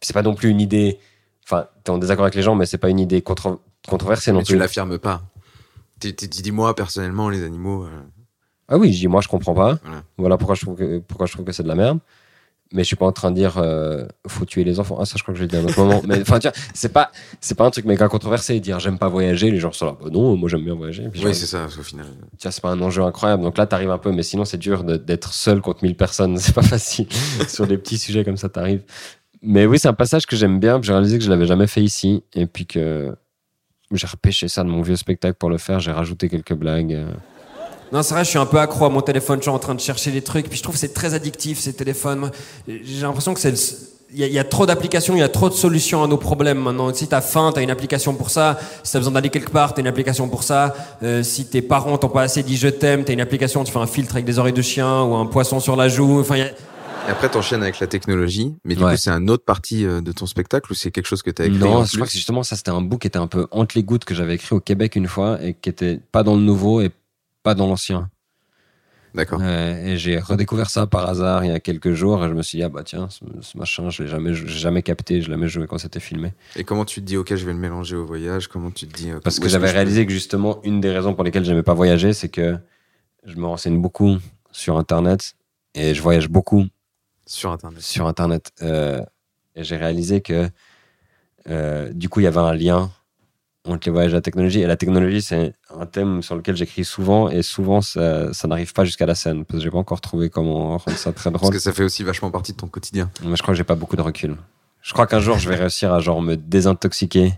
C'est 0.02 0.14
pas 0.14 0.22
non 0.24 0.34
plus 0.34 0.50
une 0.50 0.62
idée. 0.62 0.98
Enfin, 1.46 1.68
t'es 1.84 1.90
en 1.92 1.98
désaccord 1.98 2.26
avec 2.26 2.36
les 2.36 2.42
gens, 2.44 2.56
mais 2.56 2.66
c'est 2.66 2.78
pas 2.78 2.90
une 2.90 3.00
idée 3.00 3.22
contro- 3.22 3.60
controversée 3.88 4.32
non 4.32 4.40
Mais 4.40 4.44
tu 4.46 4.54
plus. 4.54 4.60
l'affirmes 4.60 4.98
pas. 5.00 5.22
Tu 6.00 6.16
tu- 6.16 6.30
tu 6.30 6.42
dis 6.42 6.52
moi 6.52 6.76
personnellement 6.76 7.30
les 7.30 7.44
animaux. 7.44 7.84
euh, 7.86 7.90
Ah 8.70 8.78
oui, 8.78 8.94
je 8.94 9.00
dis 9.00 9.08
moi 9.08 9.22
je 9.22 9.28
comprends 9.28 9.54
pas. 9.56 9.80
Voilà. 9.84 10.04
Voilà, 10.18 10.38
pourquoi 10.38 10.56
je 10.56 10.62
trouve 10.62 10.76
que 10.78 11.00
pourquoi 11.00 11.26
je 11.28 11.34
trouve 11.34 11.46
que 11.46 11.52
c'est 11.52 11.64
de 11.64 11.68
la 11.68 11.76
merde. 11.76 12.00
Mais 12.72 12.84
je 12.84 12.88
suis 12.88 12.96
pas 12.96 13.08
en 13.08 13.12
train 13.12 13.32
de 13.32 13.36
dire 13.36 13.58
euh, 13.58 14.06
faut 14.28 14.46
tuer 14.46 14.64
les 14.64 14.80
enfants. 14.80 14.98
Ah 15.02 15.06
ça 15.06 15.16
je 15.18 15.24
crois 15.24 15.34
que 15.34 15.40
je 15.40 15.44
l'ai 15.44 15.48
dit 15.50 15.56
à 15.56 15.60
un 15.60 15.64
autre 15.64 15.80
moment. 15.84 16.04
Mais 16.08 16.22
enfin 16.22 16.38
tu 16.38 16.48
vois, 16.48 16.56
c'est 16.76 16.94
pas 16.94 17.12
c'est 17.42 17.56
pas 17.58 17.66
un 17.66 17.72
truc 17.72 17.86
méga 17.86 18.08
controversé 18.08 18.60
dire 18.60 18.80
j'aime 18.80 19.00
pas 19.00 19.08
voyager. 19.10 19.50
Les 19.50 19.58
gens 19.58 19.72
sont 19.72 19.88
là 19.88 19.96
bah 20.00 20.10
non 20.12 20.36
moi 20.38 20.48
j'aime 20.50 20.64
bien 20.64 20.76
voyager. 20.76 21.10
Puis 21.12 21.26
Oui 21.26 21.34
c'est 21.34 21.48
ça 21.48 21.66
au 21.66 21.82
final. 21.82 22.06
tu 22.38 22.44
vois, 22.44 22.52
c'est 22.52 22.62
pas 22.62 22.70
un 22.70 22.80
enjeu 22.82 23.02
incroyable. 23.02 23.42
Donc 23.42 23.58
là 23.58 23.66
t'arrives 23.66 23.90
un 23.90 23.98
peu, 23.98 24.12
mais 24.12 24.22
sinon 24.22 24.46
c'est 24.46 24.58
dur 24.60 24.84
de- 24.84 24.98
d'être 24.98 25.34
seul 25.34 25.62
contre 25.62 25.84
1000 25.84 25.96
personnes. 25.96 26.38
C'est 26.40 26.54
pas 26.54 26.62
facile 26.62 27.08
sur 27.48 27.66
des 27.66 27.78
petits 27.80 27.98
sujets 27.98 28.24
comme 28.24 28.38
ça 28.38 28.50
t'arrives. 28.50 28.84
Mais 29.42 29.66
oui 29.66 29.80
c'est 29.80 29.88
un 29.88 29.94
passage 29.94 30.28
que 30.28 30.36
j'aime 30.36 30.60
bien. 30.60 30.80
J'ai 30.84 30.92
réalisé 30.94 31.18
que 31.18 31.24
je 31.24 31.30
l'avais 31.32 31.48
jamais 31.48 31.66
fait 31.66 31.82
ici 31.82 32.24
et 32.36 32.46
puis 32.46 32.68
que 32.68 33.16
j'ai 33.92 34.06
repêché 34.06 34.48
ça 34.48 34.64
de 34.64 34.70
mon 34.70 34.84
vieux 34.84 34.96
spectacle 34.96 35.38
pour 35.40 35.50
le 35.50 35.58
faire. 35.58 35.80
J'ai 35.80 35.92
rajouté 35.92 36.30
quelques 36.30 36.54
blagues. 36.54 36.96
Non, 37.92 38.04
c'est 38.04 38.14
vrai, 38.14 38.24
je 38.24 38.30
suis 38.30 38.40
un 38.40 38.46
peu 38.46 38.60
accro 38.60 38.86
à 38.86 38.90
mon 38.90 39.02
téléphone, 39.02 39.38
je 39.40 39.44
suis 39.44 39.52
en 39.52 39.60
train 39.60 39.74
de 39.76 39.80
chercher 39.82 40.12
des 40.12 40.22
trucs, 40.22 40.48
puis 40.48 40.58
je 40.58 40.64
trouve 40.64 40.76
que 40.76 40.80
c'est 40.82 40.94
très 40.94 41.14
addictif 41.14 41.60
ces 41.60 41.74
téléphones. 41.74 42.30
J'ai 42.68 43.02
l'impression 43.02 43.34
que 43.34 43.40
c'est 43.40 43.52
le- 43.52 43.88
il 44.12 44.20
y, 44.20 44.24
a- 44.24 44.28
il 44.28 44.34
y 44.34 44.40
a 44.40 44.44
trop 44.44 44.66
d'applications, 44.66 45.16
il 45.16 45.20
y 45.20 45.24
a 45.24 45.30
trop 45.30 45.50
de 45.50 45.54
solutions 45.54 46.04
à 46.04 46.08
nos 46.08 46.18
problèmes 46.18 46.60
maintenant. 46.60 46.92
Si 46.94 47.08
t'as 47.08 47.22
faim, 47.22 47.52
t'as 47.54 47.62
une 47.62 47.70
application 47.70 48.16
pour 48.16 48.30
ça. 48.32 48.60
Si 48.84 48.92
t'as 48.94 49.00
besoin 49.00 49.14
d'aller 49.14 49.30
quelque 49.30 49.52
part, 49.52 49.74
t'as 49.76 49.82
une 49.82 49.88
application 49.88 50.28
pour 50.30 50.42
ça. 50.44 50.76
Euh, 51.04 51.22
si 51.24 51.46
tes 51.46 51.62
parents 51.62 51.98
t'ont 51.98 52.10
pas 52.10 52.24
assez 52.24 52.42
dit 52.44 52.58
je 52.58 52.68
t'aime, 52.70 53.04
t'as 53.04 53.14
une 53.14 53.22
application, 53.22 53.64
tu 53.64 53.72
fais 53.72 53.78
un 53.80 53.86
filtre 53.88 54.14
avec 54.16 54.26
des 54.26 54.40
oreilles 54.40 54.54
de 54.54 54.62
chien 54.64 55.04
ou 55.04 55.14
un 55.16 55.28
poisson 55.28 55.60
sur 55.60 55.76
la 55.76 55.90
joue. 55.90 56.20
Enfin, 56.20 56.38
y 56.38 56.42
a- 56.42 56.48
Et 57.08 57.12
après 57.12 57.30
t'enchaînes 57.30 57.62
avec 57.64 57.80
la 57.80 57.88
technologie, 57.88 58.54
mais 58.66 58.76
du 58.76 58.84
Ouais. 58.84 58.92
coup 58.94 58.98
c'est 59.02 59.10
un 59.10 59.28
autre 59.30 59.44
partie 59.46 59.86
euh, 59.86 60.02
de 60.02 60.12
ton 60.12 60.26
spectacle 60.28 60.72
ou 60.72 60.76
c'est 60.76 60.92
quelque 60.92 61.08
chose 61.08 61.22
que 61.24 61.32
t'as 61.32 61.46
écrit 61.46 61.58
Non, 61.58 61.84
je 61.86 61.96
crois 61.96 62.06
que 62.08 62.12
justement 62.14 62.44
ça, 62.44 62.56
c'était 62.56 62.70
un 62.72 62.82
book 62.82 63.02
qui 63.02 63.08
était 63.08 63.18
un 63.18 63.26
peu 63.28 63.48
entre 63.52 63.76
les 63.78 63.84
gouttes 63.84 64.06
que 64.06 64.14
j'avais 64.14 64.36
écrit 64.36 64.54
au 64.56 64.60
Québec 64.60 64.96
une 64.96 65.08
fois 65.08 65.40
et 65.42 65.54
qui 65.60 65.70
était 65.70 66.00
pas 66.12 66.24
dans 66.24 66.36
le 66.36 66.42
nouveau 66.42 66.82
et 66.82 66.92
pas 67.44 67.56
dans 67.56 67.68
l'ancien. 67.68 68.10
D'accord. 69.16 69.40
Euh, 69.42 69.86
et 69.86 69.98
j'ai 69.98 70.20
redécouvert 70.20 70.70
ça 70.70 70.86
par 70.86 71.10
hasard 71.10 71.44
il 71.44 71.50
y 71.50 71.54
a 71.54 71.60
quelques 71.60 71.94
jours 71.94 72.24
et 72.24 72.30
je 72.30 72.34
me 72.34 72.44
suis 72.44 72.60
dit, 72.60 72.64
ah 72.64 72.70
bah 72.70 72.84
tiens, 72.84 73.10
ce, 73.10 73.26
ce 73.42 73.58
machin, 73.58 73.90
je 73.90 74.04
l'ai 74.04 74.10
jamais, 74.10 74.34
jamais 74.36 74.84
capté, 74.84 75.22
je 75.22 75.28
l'ai 75.28 75.34
jamais 75.34 75.48
joué 75.48 75.66
quand 75.66 75.80
c'était 75.80 76.00
filmé. 76.00 76.34
Et 76.56 76.64
comment 76.64 76.86
tu 76.86 77.02
te 77.02 77.06
dis 77.06 77.18
ok 77.18 77.36
je 77.36 77.46
vais 77.46 77.54
le 77.54 77.58
mélanger 77.58 77.96
au 77.96 78.06
voyage 78.06 78.48
Comment 78.48 78.70
tu 78.70 78.88
te 78.88 78.96
dis 78.96 79.10
euh, 79.10 79.20
Parce 79.24 79.40
que 79.40 79.50
j'avais 79.50 79.72
réalisé 79.72 80.06
que 80.06 80.12
justement, 80.12 80.62
une 80.64 80.80
des 80.80 80.92
raisons 80.92 81.16
pour 81.16 81.24
lesquelles 81.24 81.46
j'aimais 81.46 81.64
pas 81.64 81.74
voyager, 81.74 82.14
c'est 82.14 82.30
que 82.30 82.58
je 83.26 83.36
me 83.36 83.48
renseigne 83.48 83.82
beaucoup 83.82 84.18
sur 84.52 84.78
Internet 84.78 85.34
et 85.74 85.96
je 85.96 86.02
voyage 86.02 86.30
beaucoup 86.30 86.66
sur 87.26 87.52
internet. 87.52 87.82
sur 87.82 88.08
Internet. 88.08 88.52
Euh, 88.62 89.02
et 89.56 89.64
j'ai 89.64 89.78
réalisé 89.78 90.22
que 90.22 90.50
euh, 91.48 91.92
du 91.94 92.10
coup, 92.10 92.20
il 92.20 92.24
y 92.24 92.28
avait 92.28 92.38
un 92.40 92.54
lien 92.54 92.92
entre 93.74 93.88
les 93.88 93.92
voyages 93.92 94.12
et 94.12 94.16
la 94.16 94.22
technologie. 94.22 94.62
Et 94.62 94.68
la 94.68 94.78
technologie, 94.78 95.22
c'est 95.22 95.54
un 95.78 95.86
thème 95.86 96.22
sur 96.22 96.36
lequel 96.36 96.56
j'écris 96.56 96.86
souvent. 96.86 97.30
Et 97.30 97.42
souvent, 97.42 97.82
ça, 97.82 98.34
ça 98.34 98.48
n'arrive 98.48 98.74
pas 98.74 98.86
jusqu'à 98.86 99.06
la 99.06 99.16
scène. 99.16 99.46
Parce 99.46 99.60
que 99.60 99.64
j'ai 99.64 99.72
pas 99.72 99.78
encore 99.78 100.02
trouvé 100.02 100.30
comment 100.30 100.78
rendre 100.78 100.98
ça 100.98 101.12
très 101.12 101.32
Parce 101.32 101.42
drôle. 101.42 101.54
que 101.54 101.60
ça 101.60 101.74
fait 101.74 101.84
aussi 101.84 102.04
vachement 102.04 102.32
partie 102.32 102.52
de 102.54 102.58
ton 102.58 102.68
quotidien. 102.68 103.10
Mais 103.24 103.36
je 103.36 103.42
crois 103.42 103.54
que 103.54 103.58
j'ai 103.58 103.64
pas 103.64 103.76
beaucoup 103.76 103.96
de 103.96 104.02
recul. 104.02 104.36
Je 104.82 104.94
crois 104.94 105.08
qu'un 105.08 105.20
jour, 105.20 105.38
je 105.38 105.50
vais 105.50 105.56
réussir 105.56 105.94
à 105.94 106.00
genre 106.00 106.22
me 106.22 106.36
désintoxiquer 106.36 107.34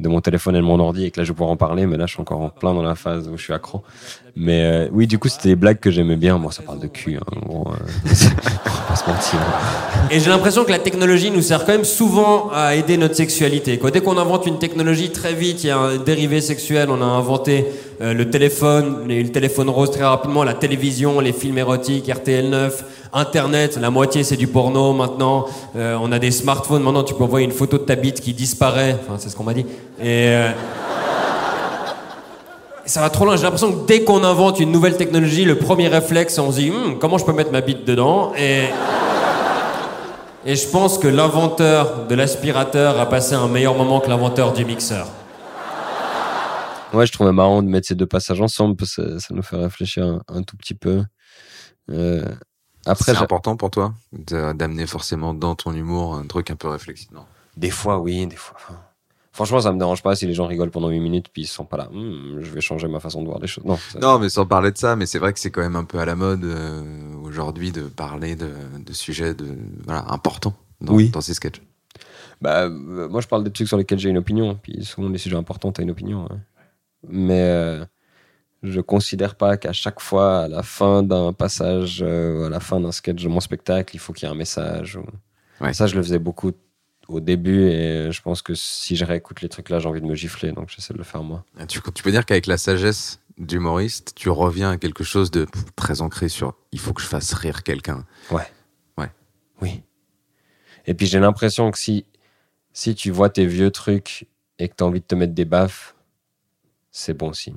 de 0.00 0.08
mon 0.08 0.20
téléphone 0.20 0.56
et 0.56 0.58
de 0.58 0.64
mon 0.64 0.80
ordi 0.80 1.04
et 1.04 1.10
que 1.10 1.20
là, 1.20 1.24
je 1.24 1.30
vais 1.30 1.34
pouvoir 1.36 1.50
en 1.50 1.56
parler. 1.56 1.86
Mais 1.86 1.96
là, 1.96 2.06
je 2.06 2.12
suis 2.14 2.20
encore 2.20 2.40
en 2.40 2.48
plein 2.50 2.74
dans 2.74 2.82
la 2.82 2.94
phase 2.94 3.28
où 3.28 3.36
je 3.36 3.42
suis 3.42 3.52
accro. 3.52 3.84
Mais 4.36 4.62
euh, 4.64 4.88
oui, 4.92 5.06
du 5.06 5.18
coup, 5.18 5.28
c'était 5.28 5.50
des 5.50 5.56
blagues 5.56 5.78
que 5.78 5.92
j'aimais 5.92 6.16
bien. 6.16 6.38
Moi, 6.38 6.50
ça 6.50 6.62
parle 6.62 6.80
de 6.80 6.88
cul. 6.88 7.16
Hein, 7.16 7.38
gros, 7.46 7.68
euh, 7.68 7.74
on 8.06 8.90
va 8.90 8.96
se 8.96 9.08
mentir. 9.08 9.38
Et 10.10 10.18
j'ai 10.18 10.28
l'impression 10.28 10.64
que 10.64 10.72
la 10.72 10.80
technologie 10.80 11.30
nous 11.30 11.40
sert 11.40 11.64
quand 11.64 11.72
même 11.72 11.84
souvent 11.84 12.50
à 12.52 12.74
aider 12.74 12.96
notre 12.96 13.14
sexualité. 13.14 13.78
Quoi. 13.78 13.92
Dès 13.92 14.00
qu'on 14.00 14.18
invente 14.18 14.46
une 14.46 14.58
technologie, 14.58 15.10
très 15.10 15.34
vite, 15.34 15.62
il 15.62 15.68
y 15.68 15.70
a 15.70 15.78
un 15.78 15.96
dérivé 15.98 16.40
sexuel. 16.40 16.88
On 16.90 17.00
a 17.00 17.04
inventé 17.04 17.64
euh, 18.00 18.12
le 18.12 18.28
téléphone, 18.28 19.06
le 19.06 19.28
téléphone 19.28 19.70
rose 19.70 19.92
très 19.92 20.04
rapidement, 20.04 20.42
la 20.42 20.54
télévision, 20.54 21.20
les 21.20 21.32
films 21.32 21.58
érotiques, 21.58 22.08
RTL9, 22.08 22.72
Internet, 23.12 23.78
la 23.80 23.90
moitié 23.90 24.24
c'est 24.24 24.36
du 24.36 24.48
porno 24.48 24.92
maintenant. 24.92 25.46
Euh, 25.76 25.96
on 26.00 26.10
a 26.10 26.18
des 26.18 26.32
smartphones, 26.32 26.82
maintenant 26.82 27.04
tu 27.04 27.14
peux 27.14 27.22
envoyer 27.22 27.46
une 27.46 27.52
photo 27.52 27.78
de 27.78 27.84
ta 27.84 27.94
bite 27.94 28.20
qui 28.20 28.34
disparaît. 28.34 28.96
Enfin, 29.00 29.16
c'est 29.18 29.28
ce 29.28 29.36
qu'on 29.36 29.44
m'a 29.44 29.54
dit. 29.54 29.66
Et... 30.02 30.34
ça 32.86 33.00
va 33.00 33.10
trop 33.10 33.24
loin. 33.24 33.36
J'ai 33.36 33.42
l'impression 33.42 33.72
que 33.72 33.86
dès 33.86 34.04
qu'on 34.04 34.24
invente 34.24 34.60
une 34.60 34.72
nouvelle 34.72 34.96
technologie, 34.96 35.44
le 35.44 35.58
premier 35.58 35.88
réflexe, 35.88 36.38
on 36.38 36.50
se 36.50 36.58
dit 36.58 36.70
Hum, 36.70 36.98
comment 36.98 37.18
je 37.18 37.24
peux 37.24 37.32
mettre 37.32 37.52
ma 37.52 37.60
bite 37.60 37.84
dedans 37.84 38.32
Et 38.36 38.68
et 40.46 40.56
je 40.56 40.68
pense 40.68 40.98
que 40.98 41.08
l'inventeur 41.08 42.06
de 42.06 42.14
l'aspirateur 42.14 43.00
a 43.00 43.08
passé 43.08 43.34
un 43.34 43.48
meilleur 43.48 43.74
moment 43.76 44.00
que 44.00 44.10
l'inventeur 44.10 44.52
du 44.52 44.66
mixeur. 44.66 45.08
Ouais, 46.92 47.06
je 47.06 47.12
trouvais 47.12 47.32
marrant 47.32 47.62
de 47.62 47.68
mettre 47.68 47.88
ces 47.88 47.94
deux 47.94 48.06
passages 48.06 48.42
ensemble 48.42 48.76
parce 48.76 48.96
que 48.96 49.18
ça, 49.18 49.34
nous 49.34 49.42
fait 49.42 49.56
réfléchir 49.56 50.04
un, 50.04 50.20
un 50.28 50.42
tout 50.42 50.56
petit 50.58 50.74
peu. 50.74 51.02
Euh, 51.90 52.24
après, 52.84 53.14
c'est 53.14 53.18
important 53.18 53.56
pour 53.56 53.70
toi 53.70 53.94
d'amener 54.12 54.86
forcément 54.86 55.32
dans 55.32 55.54
ton 55.54 55.72
humour 55.72 56.16
un 56.16 56.26
truc 56.26 56.50
un 56.50 56.56
peu 56.56 56.68
réflexif. 56.68 57.10
Non. 57.12 57.24
des 57.56 57.70
fois, 57.70 57.98
oui, 57.98 58.26
des 58.26 58.36
fois. 58.36 58.56
enfin, 58.60 58.78
franchement, 59.34 59.60
ça 59.60 59.70
me 59.72 59.78
dérange 59.78 60.02
pas 60.02 60.16
si 60.16 60.26
les 60.26 60.32
gens 60.32 60.46
rigolent 60.46 60.70
pendant 60.70 60.88
8 60.88 61.00
minutes 61.00 61.26
puis 61.30 61.42
ils 61.42 61.46
sont 61.46 61.66
pas 61.66 61.76
là. 61.76 61.88
Hmm, 61.92 62.40
je 62.40 62.50
vais 62.50 62.62
changer 62.62 62.88
ma 62.88 63.00
façon 63.00 63.20
de 63.22 63.26
voir 63.26 63.38
les 63.40 63.46
choses. 63.46 63.64
Non, 63.66 63.76
ça- 63.76 63.98
Non, 63.98 64.18
mais 64.18 64.30
sans 64.30 64.46
parler 64.46 64.70
de 64.72 64.78
ça, 64.78 64.96
mais 64.96 65.04
c'est 65.04 65.18
vrai 65.18 65.32
que 65.34 65.38
c'est 65.40 65.50
quand 65.50 65.60
même 65.60 65.76
un 65.76 65.84
peu 65.84 65.98
à 65.98 66.06
la 66.06 66.14
mode 66.14 66.44
euh, 66.44 66.82
aujourd'hui 67.22 67.70
de 67.72 67.82
parler 67.82 68.34
de, 68.36 68.48
de 68.78 68.92
sujets 68.94 69.34
de, 69.34 69.46
voilà, 69.84 70.06
importants 70.10 70.54
dans, 70.80 70.94
Oui. 70.94 71.10
dans 71.10 71.20
ces 71.20 71.34
sketchs. 71.34 71.60
Bah, 72.40 72.62
euh, 72.64 73.08
moi, 73.08 73.20
je 73.20 73.28
parle 73.28 73.44
des 73.44 73.50
trucs 73.50 73.68
sur 73.68 73.76
lesquels 73.76 73.98
j'ai 73.98 74.08
une 74.10 74.18
opinion. 74.18 74.58
Puis 74.62 74.84
souvent, 74.84 75.08
les 75.08 75.18
sujets 75.18 75.36
importants, 75.36 75.70
t'as 75.72 75.82
une 75.82 75.90
opinion. 75.90 76.24
ouais. 76.24 76.38
Mais 77.08 77.40
euh, 77.42 77.84
je 78.62 78.80
considère 78.80 79.34
pas 79.36 79.56
qu'à 79.56 79.72
chaque 79.72 80.00
fois, 80.00 80.40
à 80.44 80.48
la 80.48 80.62
fin 80.62 81.02
d'un 81.02 81.32
passage, 81.32 82.00
euh, 82.02 82.46
à 82.46 82.48
la 82.50 82.60
fin 82.60 82.80
d'un 82.80 82.92
sketch 82.92 83.22
de 83.22 83.28
mon 83.28 83.40
spectacle, 83.40 83.94
il 83.94 83.98
faut 83.98 84.12
qu'il 84.12 84.26
y 84.26 84.30
ait 84.30 84.34
un 84.34 84.38
message. 84.38 84.96
ou- 84.96 85.04
Ouais. 85.64 85.72
Ça, 85.72 85.86
je 85.86 85.94
le 85.94 86.02
faisais 86.02 86.18
beaucoup 86.18 86.50
au 87.08 87.20
début 87.20 87.62
et 87.68 88.10
je 88.12 88.22
pense 88.22 88.42
que 88.42 88.54
si 88.54 88.96
je 88.96 89.04
réécoute 89.04 89.40
les 89.42 89.48
trucs 89.48 89.68
là, 89.68 89.78
j'ai 89.78 89.88
envie 89.88 90.00
de 90.00 90.06
me 90.06 90.14
gifler. 90.14 90.52
Donc, 90.52 90.70
j'essaie 90.70 90.92
de 90.94 90.98
le 90.98 91.04
faire 91.04 91.22
moi. 91.22 91.44
Tu, 91.68 91.80
tu 91.94 92.02
peux 92.02 92.10
dire 92.10 92.24
qu'avec 92.26 92.46
la 92.46 92.56
sagesse 92.56 93.20
d'humoriste, 93.38 94.12
tu 94.14 94.30
reviens 94.30 94.70
à 94.70 94.76
quelque 94.76 95.04
chose 95.04 95.30
de 95.30 95.46
très 95.76 96.00
ancré 96.00 96.28
sur 96.28 96.54
il 96.72 96.78
faut 96.78 96.92
que 96.92 97.02
je 97.02 97.06
fasse 97.06 97.32
rire 97.34 97.62
quelqu'un. 97.62 98.04
Ouais. 98.30 98.46
Ouais. 98.96 99.10
Oui. 99.60 99.82
Et 100.86 100.94
puis 100.94 101.06
j'ai 101.06 101.20
l'impression 101.20 101.70
que 101.70 101.78
si, 101.78 102.04
si 102.72 102.94
tu 102.94 103.10
vois 103.10 103.30
tes 103.30 103.46
vieux 103.46 103.70
trucs 103.70 104.26
et 104.58 104.68
que 104.68 104.74
tu 104.76 104.84
as 104.84 104.86
envie 104.86 105.00
de 105.00 105.06
te 105.06 105.14
mettre 105.14 105.34
des 105.34 105.44
baffes, 105.44 105.94
c'est 106.90 107.14
bon 107.14 107.32
signe. 107.32 107.56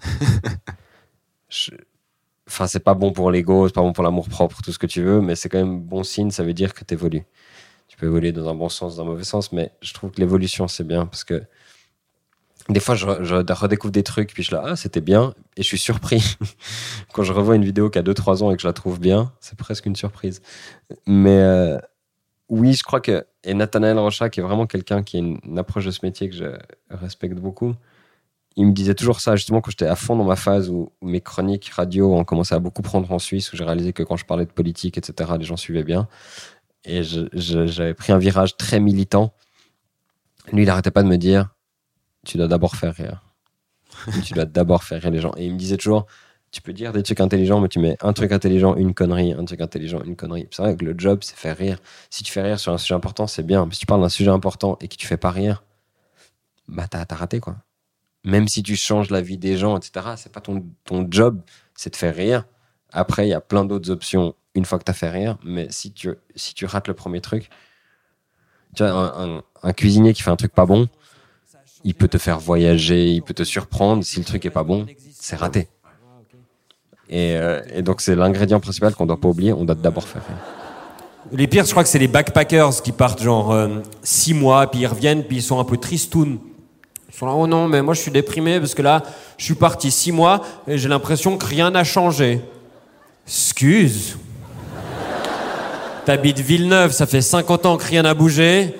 Je- 1.48 1.70
Enfin, 2.48 2.66
c'est 2.66 2.80
pas 2.80 2.94
bon 2.94 3.12
pour 3.12 3.30
l'ego, 3.30 3.68
c'est 3.68 3.74
pas 3.74 3.80
bon 3.80 3.92
pour 3.92 4.02
l'amour 4.02 4.28
propre, 4.28 4.60
tout 4.60 4.72
ce 4.72 4.78
que 4.80 4.86
tu 4.88 5.02
veux, 5.02 5.20
mais 5.20 5.36
c'est 5.36 5.48
quand 5.48 5.58
même 5.58 5.78
bon 5.80 6.02
signe, 6.02 6.32
ça 6.32 6.42
veut 6.42 6.52
dire 6.52 6.74
que 6.74 6.82
tu 6.84 6.96
peux 8.00 8.06
évoluer 8.06 8.32
dans 8.32 8.48
un 8.48 8.54
bon 8.54 8.68
sens, 8.68 8.96
dans 8.96 9.02
un 9.02 9.06
mauvais 9.06 9.24
sens, 9.24 9.52
mais 9.52 9.72
je 9.82 9.94
trouve 9.94 10.10
que 10.10 10.20
l'évolution, 10.20 10.68
c'est 10.68 10.86
bien 10.86 11.06
parce 11.06 11.24
que 11.24 11.42
des 12.68 12.80
fois, 12.80 12.94
je, 12.94 13.06
re- 13.06 13.24
je 13.24 13.34
redécouvre 13.34 13.92
des 13.92 14.02
trucs, 14.02 14.32
puis 14.32 14.42
je 14.42 14.54
là, 14.54 14.62
ah, 14.64 14.76
c'était 14.76 15.00
bien, 15.00 15.34
et 15.56 15.62
je 15.62 15.66
suis 15.66 15.78
surpris. 15.78 16.36
Quand 17.12 17.22
je 17.22 17.32
revois 17.32 17.56
une 17.56 17.64
vidéo 17.64 17.90
qui 17.90 17.98
a 17.98 18.02
2-3 18.02 18.42
ans 18.42 18.52
et 18.52 18.56
que 18.56 18.62
je 18.62 18.66
la 18.66 18.72
trouve 18.72 19.00
bien, 19.00 19.32
c'est 19.40 19.58
presque 19.58 19.86
une 19.86 19.96
surprise. 19.96 20.40
Mais 21.06 21.38
euh, 21.38 21.78
oui, 22.48 22.74
je 22.74 22.82
crois 22.82 23.00
que. 23.00 23.24
Et 23.42 23.54
Nathanaël 23.54 23.98
Rocha, 23.98 24.28
qui 24.28 24.40
est 24.40 24.42
vraiment 24.42 24.66
quelqu'un 24.66 25.02
qui 25.02 25.16
a 25.16 25.20
une, 25.20 25.58
approche 25.58 25.86
de 25.86 25.90
ce 25.90 26.00
métier 26.04 26.28
que 26.28 26.36
je 26.36 26.56
respecte 26.90 27.36
beaucoup, 27.36 27.74
il 28.56 28.66
me 28.66 28.72
disait 28.72 28.94
toujours 28.94 29.20
ça, 29.20 29.36
justement, 29.36 29.60
quand 29.60 29.70
j'étais 29.70 29.86
à 29.86 29.96
fond 29.96 30.14
dans 30.16 30.24
ma 30.24 30.36
phase 30.36 30.68
où 30.68 30.92
mes 31.00 31.20
chroniques 31.20 31.70
radio 31.70 32.14
ont 32.14 32.24
commencé 32.24 32.54
à 32.54 32.58
beaucoup 32.58 32.82
prendre 32.82 33.10
en 33.10 33.18
Suisse, 33.18 33.52
où 33.52 33.56
j'ai 33.56 33.64
réalisé 33.64 33.92
que 33.92 34.02
quand 34.02 34.16
je 34.16 34.26
parlais 34.26 34.44
de 34.44 34.50
politique, 34.50 34.98
etc., 34.98 35.30
les 35.38 35.44
gens 35.44 35.56
suivaient 35.56 35.84
bien. 35.84 36.08
Et 36.84 37.02
j'avais 37.02 37.94
pris 37.94 38.12
un 38.12 38.18
virage 38.18 38.56
très 38.56 38.80
militant. 38.80 39.34
Lui, 40.52 40.62
il 40.62 40.70
arrêtait 40.70 40.90
pas 40.90 41.02
de 41.02 41.08
me 41.08 41.16
dire 41.16 41.50
tu 42.26 42.36
dois 42.36 42.48
d'abord 42.48 42.76
faire 42.76 42.94
rire. 42.94 43.22
tu 44.24 44.34
dois 44.34 44.44
d'abord 44.44 44.84
faire 44.84 45.00
rire 45.02 45.10
les 45.10 45.20
gens. 45.20 45.32
Et 45.36 45.46
il 45.46 45.52
me 45.52 45.58
disait 45.58 45.76
toujours 45.76 46.06
tu 46.50 46.62
peux 46.62 46.72
dire 46.72 46.92
des 46.92 47.02
trucs 47.02 47.20
intelligents, 47.20 47.60
mais 47.60 47.68
tu 47.68 47.78
mets 47.78 47.96
un 48.00 48.12
truc 48.12 48.32
intelligent, 48.32 48.74
une 48.74 48.92
connerie, 48.92 49.32
un 49.32 49.44
truc 49.44 49.60
intelligent, 49.60 50.02
une 50.02 50.16
connerie. 50.16 50.48
C'est 50.50 50.62
vrai 50.62 50.76
que 50.76 50.84
le 50.84 50.94
job, 50.98 51.20
c'est 51.22 51.36
faire 51.36 51.56
rire. 51.56 51.78
Si 52.10 52.24
tu 52.24 52.32
fais 52.32 52.42
rire 52.42 52.58
sur 52.58 52.72
un 52.72 52.78
sujet 52.78 52.94
important, 52.94 53.26
c'est 53.26 53.44
bien. 53.44 53.66
Mais 53.66 53.72
si 53.72 53.80
tu 53.80 53.86
parles 53.86 54.00
d'un 54.00 54.08
sujet 54.08 54.30
important 54.30 54.76
et 54.80 54.88
que 54.88 54.96
tu 54.96 55.06
fais 55.06 55.16
pas 55.16 55.30
rire, 55.30 55.62
bah 56.68 56.88
t'as 56.88 57.04
t'as 57.04 57.16
raté 57.16 57.40
quoi. 57.40 57.56
Même 58.24 58.48
si 58.48 58.62
tu 58.62 58.76
changes 58.76 59.10
la 59.10 59.20
vie 59.20 59.38
des 59.38 59.56
gens, 59.56 59.78
etc., 59.78 60.14
c'est 60.16 60.32
pas 60.32 60.40
ton, 60.40 60.66
ton 60.84 61.06
job, 61.08 61.40
c'est 61.74 61.90
de 61.90 61.96
faire 61.96 62.14
rire. 62.14 62.44
Après, 62.92 63.26
il 63.26 63.30
y 63.30 63.34
a 63.34 63.40
plein 63.40 63.64
d'autres 63.64 63.90
options 63.90 64.34
une 64.54 64.64
fois 64.64 64.78
que 64.78 64.84
tu 64.84 64.90
as 64.90 64.94
fait 64.94 65.10
rire. 65.10 65.36
Mais 65.44 65.66
si 65.70 65.92
tu, 65.92 66.10
si 66.34 66.54
tu 66.54 66.66
rates 66.66 66.88
le 66.88 66.94
premier 66.94 67.20
truc, 67.20 67.50
tu 68.74 68.82
vois, 68.82 69.42
un, 69.62 69.72
cuisinier 69.72 70.12
qui 70.12 70.22
fait 70.22 70.30
un 70.30 70.36
truc 70.36 70.52
pas 70.52 70.66
bon, 70.66 70.88
il 71.84 71.94
peut 71.94 72.08
te 72.08 72.18
faire 72.18 72.38
voyager, 72.38 73.08
il 73.08 73.22
peut 73.22 73.34
te 73.34 73.44
surprendre. 73.44 74.04
Si 74.04 74.18
le 74.18 74.24
truc 74.24 74.44
est 74.44 74.50
pas 74.50 74.64
bon, 74.64 74.86
c'est 75.12 75.36
raté. 75.36 75.68
Et, 77.08 77.36
euh, 77.36 77.82
donc, 77.82 78.00
c'est 78.00 78.14
l'ingrédient 78.14 78.60
principal 78.60 78.94
qu'on 78.94 79.06
doit 79.06 79.20
pas 79.20 79.28
oublier. 79.28 79.52
On 79.52 79.64
doit 79.64 79.74
d'abord 79.74 80.06
faire. 80.06 80.22
Les 81.32 81.46
pires, 81.46 81.64
je 81.64 81.70
crois 81.70 81.82
que 81.82 81.88
c'est 81.88 81.98
les 81.98 82.08
backpackers 82.08 82.82
qui 82.82 82.92
partent 82.92 83.22
genre 83.22 83.52
euh, 83.52 83.80
six 84.02 84.32
mois, 84.32 84.70
puis 84.70 84.80
ils 84.80 84.86
reviennent, 84.86 85.24
puis 85.24 85.38
ils 85.38 85.42
sont 85.42 85.58
un 85.58 85.64
peu 85.64 85.76
tristounes. 85.76 86.38
Ils 87.08 87.14
sont 87.14 87.26
là, 87.26 87.32
oh 87.34 87.46
non, 87.46 87.68
mais 87.68 87.82
moi 87.82 87.94
je 87.94 88.00
suis 88.00 88.10
déprimé 88.10 88.60
parce 88.60 88.74
que 88.74 88.82
là, 88.82 89.02
je 89.36 89.44
suis 89.44 89.54
parti 89.54 89.90
six 89.90 90.12
mois 90.12 90.42
et 90.66 90.78
j'ai 90.78 90.88
l'impression 90.88 91.36
que 91.36 91.44
rien 91.44 91.70
n'a 91.70 91.84
changé. 91.84 92.40
Excuse. 93.26 94.16
T'habites 96.04 96.40
Villeneuve, 96.40 96.92
ça 96.92 97.06
fait 97.06 97.20
50 97.20 97.66
ans 97.66 97.76
que 97.76 97.84
rien 97.84 98.02
n'a 98.02 98.14
bougé. 98.14 98.74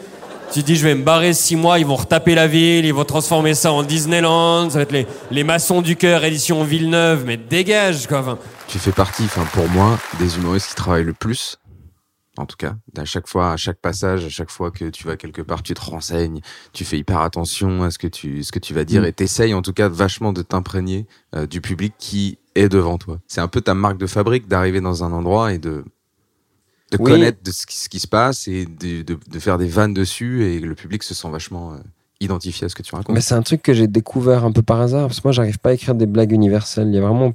Tu 0.52 0.62
te 0.62 0.66
dis, 0.66 0.74
je 0.74 0.84
vais 0.84 0.96
me 0.96 1.04
barrer 1.04 1.32
six 1.32 1.54
mois, 1.54 1.78
ils 1.78 1.86
vont 1.86 1.94
retaper 1.94 2.34
la 2.34 2.48
ville, 2.48 2.84
ils 2.84 2.92
vont 2.92 3.04
transformer 3.04 3.54
ça 3.54 3.72
en 3.72 3.84
Disneyland, 3.84 4.68
ça 4.70 4.76
va 4.76 4.82
être 4.82 4.90
les, 4.90 5.06
les 5.30 5.44
maçons 5.44 5.80
du 5.80 5.94
cœur 5.94 6.24
édition 6.24 6.64
Villeneuve, 6.64 7.24
mais 7.24 7.36
dégage 7.36 8.08
quoi. 8.08 8.18
Enfin, 8.18 8.38
Tu 8.66 8.80
fais 8.80 8.90
partie, 8.90 9.22
enfin 9.24 9.44
pour 9.52 9.68
moi, 9.68 9.96
des 10.18 10.38
humoristes 10.38 10.70
qui 10.70 10.74
travaillent 10.74 11.04
le 11.04 11.12
plus. 11.12 11.56
En 12.36 12.46
tout 12.46 12.56
cas, 12.56 12.74
à 12.96 13.04
chaque 13.04 13.28
fois, 13.28 13.52
à 13.52 13.56
chaque 13.56 13.80
passage, 13.80 14.24
à 14.24 14.28
chaque 14.28 14.50
fois 14.50 14.70
que 14.72 14.86
tu 14.86 15.06
vas 15.06 15.16
quelque 15.16 15.42
part, 15.42 15.62
tu 15.62 15.74
te 15.74 15.80
renseignes, 15.80 16.40
tu 16.72 16.84
fais 16.84 16.98
hyper 16.98 17.20
attention 17.20 17.84
à 17.84 17.90
ce 17.92 17.98
que 17.98 18.06
tu, 18.06 18.42
ce 18.42 18.50
que 18.50 18.58
tu 18.58 18.72
vas 18.74 18.84
dire 18.84 19.04
et 19.04 19.12
t'essayes 19.12 19.54
en 19.54 19.62
tout 19.62 19.72
cas 19.72 19.88
vachement 19.88 20.32
de 20.32 20.42
t'imprégner 20.42 21.06
euh, 21.36 21.46
du 21.46 21.60
public 21.60 21.92
qui 21.98 22.38
est 22.56 22.68
devant 22.68 22.98
toi. 22.98 23.18
C'est 23.28 23.40
un 23.40 23.48
peu 23.48 23.60
ta 23.60 23.74
marque 23.74 23.98
de 23.98 24.06
fabrique 24.06 24.48
d'arriver 24.48 24.80
dans 24.80 25.04
un 25.04 25.12
endroit 25.12 25.52
et 25.52 25.58
de, 25.58 25.84
de 26.90 26.98
Oui. 27.00 27.10
connaître 27.12 27.38
de 27.44 27.50
ce, 27.50 27.66
qui, 27.66 27.76
ce 27.76 27.88
qui 27.88 28.00
se 28.00 28.06
passe 28.08 28.48
et 28.48 28.64
de, 28.66 29.02
de, 29.02 29.18
de 29.30 29.38
faire 29.38 29.58
des 29.58 29.66
vannes 29.68 29.94
dessus 29.94 30.44
et 30.44 30.58
le 30.60 30.74
public 30.74 31.02
se 31.02 31.14
sent 31.14 31.28
vachement 31.30 31.72
euh, 31.72 31.76
identifié 32.20 32.64
à 32.64 32.68
ce 32.68 32.74
que 32.74 32.82
tu 32.82 32.94
racontes. 32.94 33.14
Mais 33.14 33.20
c'est 33.20 33.34
un 33.34 33.42
truc 33.42 33.62
que 33.62 33.72
j'ai 33.74 33.86
découvert 33.86 34.44
un 34.44 34.52
peu 34.52 34.62
par 34.62 34.80
hasard, 34.80 35.06
parce 35.06 35.20
que 35.20 35.26
moi, 35.28 35.32
j'arrive 35.32 35.58
pas 35.58 35.70
à 35.70 35.72
écrire 35.74 35.94
des 35.94 36.06
blagues 36.06 36.32
universelles. 36.32 36.88
Il 36.88 36.94
y 36.94 36.98
a 36.98 37.00
vraiment 37.00 37.32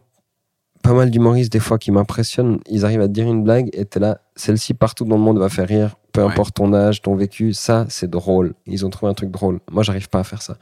pas 0.83 0.93
mal 0.93 1.09
d'humoristes, 1.09 1.51
des 1.51 1.59
fois, 1.59 1.79
qui 1.79 1.89
m'impressionnent. 1.91 2.59
Ils 2.69 2.85
arrivent 2.85 3.01
à 3.01 3.07
te 3.07 3.13
dire 3.13 3.25
une 3.27 3.43
blague 3.43 3.69
et 3.74 3.85
t'es 3.85 4.00
là, 4.00 4.19
celle-ci, 4.35 4.74
partout 4.75 5.03
dans 5.05 5.15
le 5.15 5.21
monde, 5.21 5.39
va 5.39 5.50
faire 5.50 5.67
rire. 5.67 5.95
Peu 6.12 6.21
Ouais. 6.24 6.27
importe 6.31 6.55
ton 6.55 6.74
âge, 6.74 7.01
ton 7.01 7.15
vécu, 7.15 7.53
ça, 7.53 7.85
c'est 7.89 8.09
drôle. 8.09 8.53
Ils 8.67 8.85
ont 8.85 8.89
trouvé 8.89 9.09
un 9.09 9.15
truc 9.15 9.31
drôle. 9.31 9.59
Moi, 9.71 9.81
j'arrive 9.83 10.09
pas 10.09 10.19
à 10.19 10.24
faire 10.24 10.41
ça. 10.41 10.57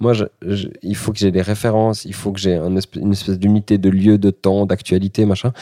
Moi, 0.00 0.12
je- 0.12 0.24
je- 0.46 0.68
il 0.82 0.96
faut 0.96 1.12
que 1.12 1.18
j'ai 1.18 1.30
des 1.30 1.42
références, 1.42 2.04
il 2.04 2.14
faut 2.14 2.32
que 2.32 2.38
j'ai 2.40 2.54
un 2.56 2.68
une 2.96 3.12
espèce 3.12 3.38
d'unité 3.38 3.78
de 3.78 3.90
lieu, 3.90 4.16
de 4.18 4.30
temps, 4.30 4.64
d'actualité, 4.66 5.24
machin. 5.26 5.52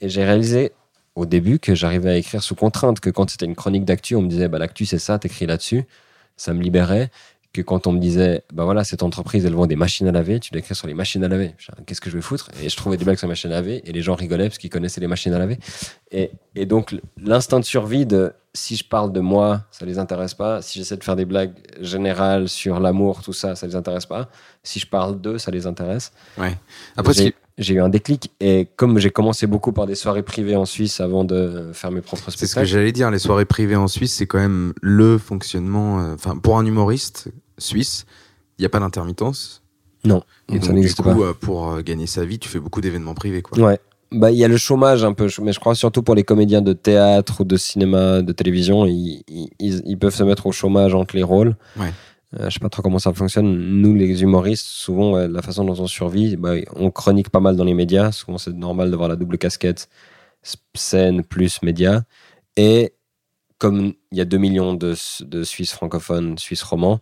Et 0.00 0.08
j'ai 0.08 0.24
réalisé 0.24 0.72
au 1.18 1.26
début 1.26 1.58
que 1.58 1.74
j'arrivais 1.74 2.10
à 2.10 2.16
écrire 2.16 2.42
sous 2.42 2.54
contrainte, 2.54 3.00
que 3.00 3.10
quand 3.10 3.28
c'était 3.28 3.46
une 3.46 3.56
chronique 3.56 3.84
d'actu, 3.84 4.14
on 4.14 4.22
me 4.22 4.28
disait, 4.28 4.48
bah, 4.48 4.58
l'actu, 4.58 4.86
c'est 4.86 4.98
ça, 4.98 5.18
t'écris 5.18 5.46
là-dessus. 5.46 5.84
Ça 6.36 6.54
me 6.54 6.62
libérait 6.62 7.10
que 7.52 7.62
quand 7.62 7.86
on 7.86 7.92
me 7.92 7.98
disait, 7.98 8.44
bah 8.52 8.64
voilà, 8.64 8.84
cette 8.84 9.02
entreprise, 9.02 9.44
elle 9.46 9.54
vend 9.54 9.66
des 9.66 9.74
machines 9.74 10.06
à 10.06 10.12
laver, 10.12 10.38
tu 10.38 10.50
dois 10.52 10.60
écrire 10.60 10.76
sur 10.76 10.86
les 10.86 10.94
machines 10.94 11.24
à 11.24 11.28
laver. 11.28 11.54
Qu'est-ce 11.86 12.00
que 12.00 12.10
je 12.10 12.16
vais 12.16 12.22
foutre? 12.22 12.50
Et 12.62 12.68
je 12.68 12.76
trouvais 12.76 12.96
des 12.98 13.04
blagues 13.04 13.16
sur 13.18 13.26
les 13.26 13.32
machines 13.32 13.50
à 13.50 13.54
laver, 13.54 13.82
et 13.88 13.92
les 13.92 14.02
gens 14.02 14.14
rigolaient 14.14 14.48
parce 14.48 14.58
qu'ils 14.58 14.70
connaissaient 14.70 15.00
les 15.00 15.06
machines 15.08 15.32
à 15.32 15.38
laver. 15.38 15.58
Et, 16.12 16.30
et 16.54 16.66
donc, 16.66 16.94
l'instinct 17.20 17.58
de 17.58 17.64
survie 17.64 18.06
de 18.06 18.32
si 18.54 18.76
je 18.76 18.84
parle 18.84 19.12
de 19.12 19.20
moi, 19.20 19.64
ça 19.70 19.86
les 19.86 19.98
intéresse 19.98 20.34
pas. 20.34 20.62
Si 20.62 20.78
j'essaie 20.78 20.96
de 20.96 21.04
faire 21.04 21.16
des 21.16 21.24
blagues 21.24 21.54
générales 21.80 22.48
sur 22.48 22.80
l'amour, 22.80 23.22
tout 23.22 23.32
ça, 23.32 23.56
ça 23.56 23.66
les 23.66 23.76
intéresse 23.76 24.06
pas. 24.06 24.28
Si 24.62 24.78
je 24.78 24.86
parle 24.86 25.20
d'eux, 25.20 25.38
ça 25.38 25.50
les 25.50 25.66
intéresse. 25.66 26.12
Ouais. 26.36 26.54
Après, 26.96 27.14
ce 27.14 27.22
qui- 27.22 27.34
J'ai 27.58 27.74
eu 27.74 27.80
un 27.80 27.88
déclic, 27.88 28.30
et 28.40 28.68
comme 28.76 28.98
j'ai 29.00 29.10
commencé 29.10 29.48
beaucoup 29.48 29.72
par 29.72 29.86
des 29.86 29.96
soirées 29.96 30.22
privées 30.22 30.54
en 30.54 30.64
Suisse 30.64 31.00
avant 31.00 31.24
de 31.24 31.70
faire 31.72 31.90
mes 31.90 32.00
propres 32.00 32.22
C'est 32.26 32.30
ce 32.30 32.36
que 32.40 32.46
spectacles, 32.46 32.66
j'allais 32.68 32.92
dire. 32.92 33.10
Les 33.10 33.18
soirées 33.18 33.44
privées 33.46 33.74
en 33.76 33.88
Suisse, 33.88 34.14
c'est 34.14 34.26
quand 34.26 34.38
même 34.38 34.72
le 34.80 35.18
fonctionnement. 35.18 36.00
euh, 36.00 36.14
Enfin, 36.14 36.36
pour 36.36 36.56
un 36.58 36.64
humoriste 36.64 37.28
suisse, 37.58 38.06
il 38.58 38.62
n'y 38.62 38.66
a 38.66 38.68
pas 38.68 38.78
d'intermittence. 38.78 39.62
non, 40.04 40.22
Et 40.48 40.52
ça 40.54 40.58
donc, 40.60 40.68
du 40.68 40.72
n'existe 40.76 41.02
pas. 41.02 41.12
coup, 41.14 41.24
euh, 41.24 41.34
pour 41.34 41.72
euh, 41.72 41.82
gagner 41.82 42.06
sa 42.06 42.24
vie, 42.24 42.38
tu 42.38 42.48
fais 42.48 42.60
beaucoup 42.60 42.80
d'événements 42.80 43.14
privés, 43.14 43.42
quoi. 43.42 43.58
Ouais. 43.58 43.80
Bah, 44.12 44.30
il 44.30 44.38
y 44.38 44.44
a 44.44 44.48
le 44.48 44.56
chômage 44.56 45.04
un 45.04 45.12
peu, 45.12 45.28
mais 45.42 45.52
je 45.52 45.60
crois 45.60 45.74
surtout 45.74 46.02
pour 46.02 46.14
les 46.14 46.22
comédiens 46.24 46.62
de 46.62 46.72
théâtre 46.72 47.40
ou 47.40 47.44
de 47.44 47.56
cinéma, 47.58 48.22
de 48.22 48.32
télévision, 48.32 48.86
ils- 48.86 49.22
ils- 49.28 49.82
ils 49.84 49.98
peuvent 49.98 50.14
se 50.14 50.22
mettre 50.22 50.46
au 50.46 50.52
chômage 50.52 50.94
entre 50.94 51.14
les 51.14 51.22
rôles. 51.24 51.56
Ouais. 51.78 51.92
Euh, 52.34 52.48
je 52.50 52.54
sais 52.54 52.60
pas 52.60 52.68
trop 52.68 52.82
comment 52.82 52.98
ça 52.98 53.12
fonctionne. 53.12 53.56
Nous, 53.80 53.94
les 53.94 54.22
humoristes, 54.22 54.66
souvent, 54.66 55.16
la 55.16 55.40
façon 55.42 55.64
dont 55.64 55.80
on 55.80 55.86
survit, 55.86 56.36
bah, 56.36 56.54
on 56.76 56.90
chronique 56.90 57.30
pas 57.30 57.40
mal 57.40 57.56
dans 57.56 57.64
les 57.64 57.72
médias. 57.74 58.12
Souvent, 58.12 58.36
c'est 58.38 58.52
normal 58.52 58.90
d'avoir 58.90 59.08
la 59.08 59.16
double 59.16 59.38
casquette 59.38 59.88
scène 60.74 61.24
plus 61.24 61.62
médias. 61.62 62.02
Et 62.56 62.92
comme 63.58 63.94
il 64.12 64.18
y 64.18 64.20
a 64.20 64.24
2 64.24 64.36
millions 64.38 64.74
de, 64.74 64.94
de 65.24 65.42
Suisses 65.42 65.72
francophones, 65.72 66.38
Suisses 66.38 66.62
romans, 66.62 67.00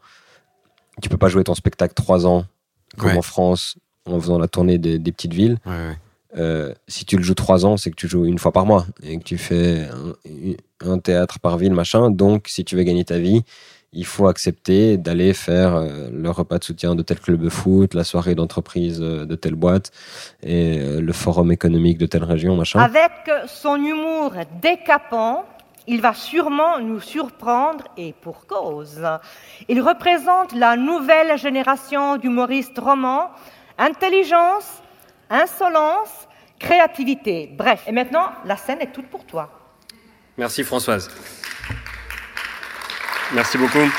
tu 1.03 1.09
peux 1.09 1.19
pas 1.19 1.29
jouer 1.29 1.45
ton 1.45 1.55
spectacle 1.55 1.95
3 1.95 2.27
ans, 2.27 2.47
comme 2.97 3.11
Ouais. 3.11 3.19
en 3.19 3.23
France, 3.23 3.77
en 4.07 4.19
faisant 4.21 4.39
la 4.39 4.49
tournée 4.49 4.79
des- 4.79 4.99
des 4.99 5.13
petites 5.13 5.35
villes. 5.35 5.59
Ouais, 5.67 5.73
ouais. 5.73 5.99
Euh, 6.39 6.73
si 6.89 7.05
tu 7.05 7.17
le 7.17 7.23
joues 7.23 7.35
trois 7.35 7.65
ans, 7.65 7.77
c'est 7.77 7.91
que 7.91 7.97
tu 7.97 8.09
joues 8.09 8.27
une 8.27 8.39
fois 8.39 8.53
par 8.53 8.67
mois 8.67 8.87
et 9.03 9.19
que 9.19 9.25
tu 9.25 9.39
fais 9.39 9.89
un, 9.89 10.91
un 10.93 10.99
théâtre 10.99 11.39
par 11.41 11.57
ville, 11.57 11.73
machin. 11.73 12.11
Donc, 12.11 12.49
si 12.49 12.65
tu 12.65 12.77
veux 12.77 12.83
gagner 12.83 13.05
ta 13.05 13.19
vie, 13.19 13.43
il 13.93 14.05
faut 14.05 14.29
accepter 14.29 14.97
d'aller 14.97 15.33
faire 15.33 15.77
euh, 15.77 16.09
le 16.13 16.31
repas 16.31 16.59
de 16.59 16.65
soutien 16.65 16.95
de 16.95 17.03
tel 17.03 17.19
club 17.19 17.41
de 17.41 17.49
foot, 17.49 17.95
la 17.95 18.05
soirée 18.05 18.35
d'entreprise 18.35 19.01
euh, 19.01 19.25
de 19.25 19.35
telle 19.35 19.55
boîte 19.55 19.91
et 20.43 20.79
euh, 20.79 21.01
le 21.01 21.13
forum 21.13 21.53
économique 21.53 21.99
de 21.99 22.07
telle 22.07 22.25
région, 22.25 22.57
machin. 22.57 22.81
Avec 22.81 23.13
son 23.47 23.77
humour 23.77 24.33
décapant, 24.61 25.45
il 25.87 26.01
va 26.01 26.15
sûrement 26.15 26.81
nous 26.81 27.01
surprendre 27.01 27.85
et 27.97 28.13
pour 28.13 28.47
cause. 28.47 29.01
Il 29.69 29.81
représente 29.81 30.53
la 30.53 30.77
nouvelle 30.77 31.39
génération 31.39 32.17
d'humoristes 32.17 32.79
romans, 32.79 33.31
intelligence, 33.79 34.83
insolence, 35.31 36.29
créativité. 36.59 37.51
Bref, 37.57 37.85
et 37.87 37.93
maintenant, 37.93 38.31
la 38.45 38.57
scène 38.57 38.81
est 38.81 38.93
toute 38.93 39.07
pour 39.07 39.25
toi. 39.25 39.51
Merci 40.37 40.65
Françoise. 40.65 41.09
Merci 43.33 43.59
beaucoup. 43.59 43.91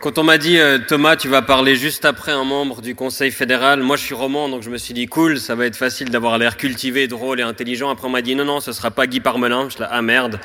Quand 0.00 0.18
on 0.18 0.24
m'a 0.24 0.36
dit 0.36 0.58
euh, 0.58 0.78
Thomas, 0.78 1.14
tu 1.14 1.28
vas 1.28 1.42
parler 1.42 1.76
juste 1.76 2.04
après 2.04 2.32
un 2.32 2.42
membre 2.42 2.82
du 2.82 2.96
Conseil 2.96 3.30
fédéral, 3.30 3.80
moi 3.82 3.96
je 3.96 4.02
suis 4.02 4.14
roman, 4.14 4.48
donc 4.48 4.62
je 4.62 4.70
me 4.70 4.76
suis 4.76 4.94
dit 4.94 5.06
cool, 5.06 5.38
ça 5.38 5.54
va 5.54 5.66
être 5.66 5.76
facile 5.76 6.10
d'avoir 6.10 6.38
l'air 6.38 6.56
cultivé, 6.56 7.06
drôle 7.06 7.38
et 7.38 7.44
intelligent. 7.44 7.88
Après 7.88 8.08
on 8.08 8.10
m'a 8.10 8.22
dit 8.22 8.34
non 8.34 8.44
non, 8.44 8.58
ce 8.58 8.72
sera 8.72 8.90
pas 8.90 9.06
Guy 9.06 9.20
Parmelin. 9.20 9.68
Je 9.68 9.78
là 9.78 9.88
ah 9.92 10.02
merde. 10.02 10.40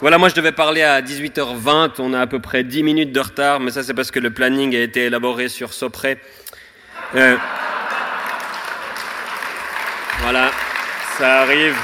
Voilà, 0.00 0.18
moi 0.18 0.28
je 0.28 0.34
devais 0.34 0.52
parler 0.52 0.82
à 0.82 1.00
18h20, 1.02 1.94
on 1.98 2.12
a 2.12 2.20
à 2.20 2.26
peu 2.28 2.38
près 2.38 2.62
10 2.62 2.82
minutes 2.84 3.12
de 3.12 3.20
retard, 3.20 3.58
mais 3.58 3.72
ça 3.72 3.82
c'est 3.82 3.94
parce 3.94 4.12
que 4.12 4.20
le 4.20 4.30
planning 4.30 4.76
a 4.76 4.80
été 4.80 5.06
élaboré 5.06 5.48
sur 5.48 5.72
Sopré. 5.72 6.18
Euh, 7.16 7.36
Voilà, 10.20 10.50
ça 11.18 11.42
arrive. 11.42 11.74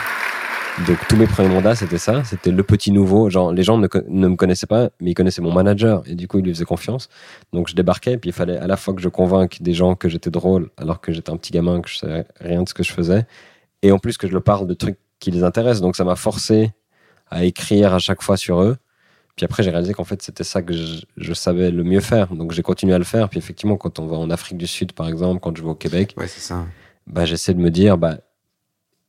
Donc 0.87 0.97
tous 1.09 1.17
mes 1.17 1.27
premiers 1.27 1.51
mandats, 1.51 1.75
c'était 1.75 1.99
ça, 1.99 2.25
c'était 2.25 2.51
le 2.51 2.63
petit 2.63 2.91
nouveau. 2.93 3.29
Genre, 3.29 3.53
les 3.53 3.63
gens 3.63 3.77
ne, 3.77 3.87
me 4.09 4.37
connaissaient 4.37 4.67
pas, 4.67 4.89
mais 5.01 5.11
ils 5.11 5.15
connaissaient 5.15 5.43
mon 5.43 5.53
manager, 5.53 6.03
et 6.07 6.15
du 6.15 6.27
coup, 6.29 6.39
ils 6.39 6.45
lui 6.45 6.53
faisaient 6.55 6.65
confiance. 6.65 7.09
Donc 7.53 7.69
je 7.69 7.75
débarquais, 7.75 8.17
puis 8.17 8.31
il 8.31 8.33
fallait 8.33 8.57
à 8.57 8.67
la 8.67 8.77
fois 8.77 8.95
que 8.95 9.03
je 9.03 9.09
convainque 9.09 9.61
des 9.61 9.75
gens 9.75 9.95
que 9.95 10.09
j'étais 10.09 10.31
drôle, 10.31 10.71
alors 10.79 11.01
que 11.01 11.13
j'étais 11.13 11.31
un 11.31 11.37
petit 11.37 11.53
gamin, 11.53 11.81
que 11.83 11.91
je 11.91 11.99
savais 11.99 12.25
rien 12.41 12.63
de 12.63 12.69
ce 12.69 12.75
que 12.75 12.83
je 12.83 12.93
faisais, 12.93 13.27
et 13.83 13.93
en 13.93 13.99
plus 13.99 14.17
que 14.17 14.27
je 14.27 14.33
leur 14.33 14.43
parle 14.43 14.67
de 14.67 14.75
trucs 14.75 14.97
qui 15.21 15.31
les 15.31 15.45
intéressent. 15.45 15.83
Donc 15.83 15.95
ça 15.97 16.05
m'a 16.05 16.17
forcé 16.17 16.71
à 17.31 17.45
écrire 17.45 17.93
à 17.95 17.99
chaque 17.99 18.23
fois 18.23 18.37
sur 18.39 18.63
eux. 18.63 18.77
Puis 19.37 19.45
après, 19.45 19.63
j'ai 19.63 19.71
réalisé 19.71 19.95
qu'en 19.95 20.05
fait, 20.05 20.21
c'était 20.23 20.45
ça 20.45 20.61
que 20.63 20.75
je, 20.75 21.03
je 21.17 21.33
savais 21.33 21.71
le 21.71 21.85
mieux 21.85 22.01
faire. 22.01 22.35
Donc 22.35 22.53
j'ai 22.53 22.63
continué 22.63 22.95
à 22.95 22.99
le 22.99 23.05
faire. 23.05 23.29
Puis 23.29 23.39
effectivement, 23.39 23.77
quand 23.77 23.99
on 23.99 24.07
va 24.07 24.17
en 24.17 24.29
Afrique 24.31 24.59
du 24.59 24.67
Sud, 24.67 24.93
par 24.93 25.09
exemple, 25.09 25.41
quand 25.41 25.57
je 25.57 25.63
vais 25.63 25.69
au 25.71 25.75
Québec, 25.75 26.15
Ouais, 26.19 26.27
c'est 26.29 26.41
ça. 26.41 26.65
bah, 27.07 27.25
j'essaie 27.25 27.55
de 27.55 27.61
me 27.61 27.71
dire, 27.71 27.97
bah, 27.97 28.19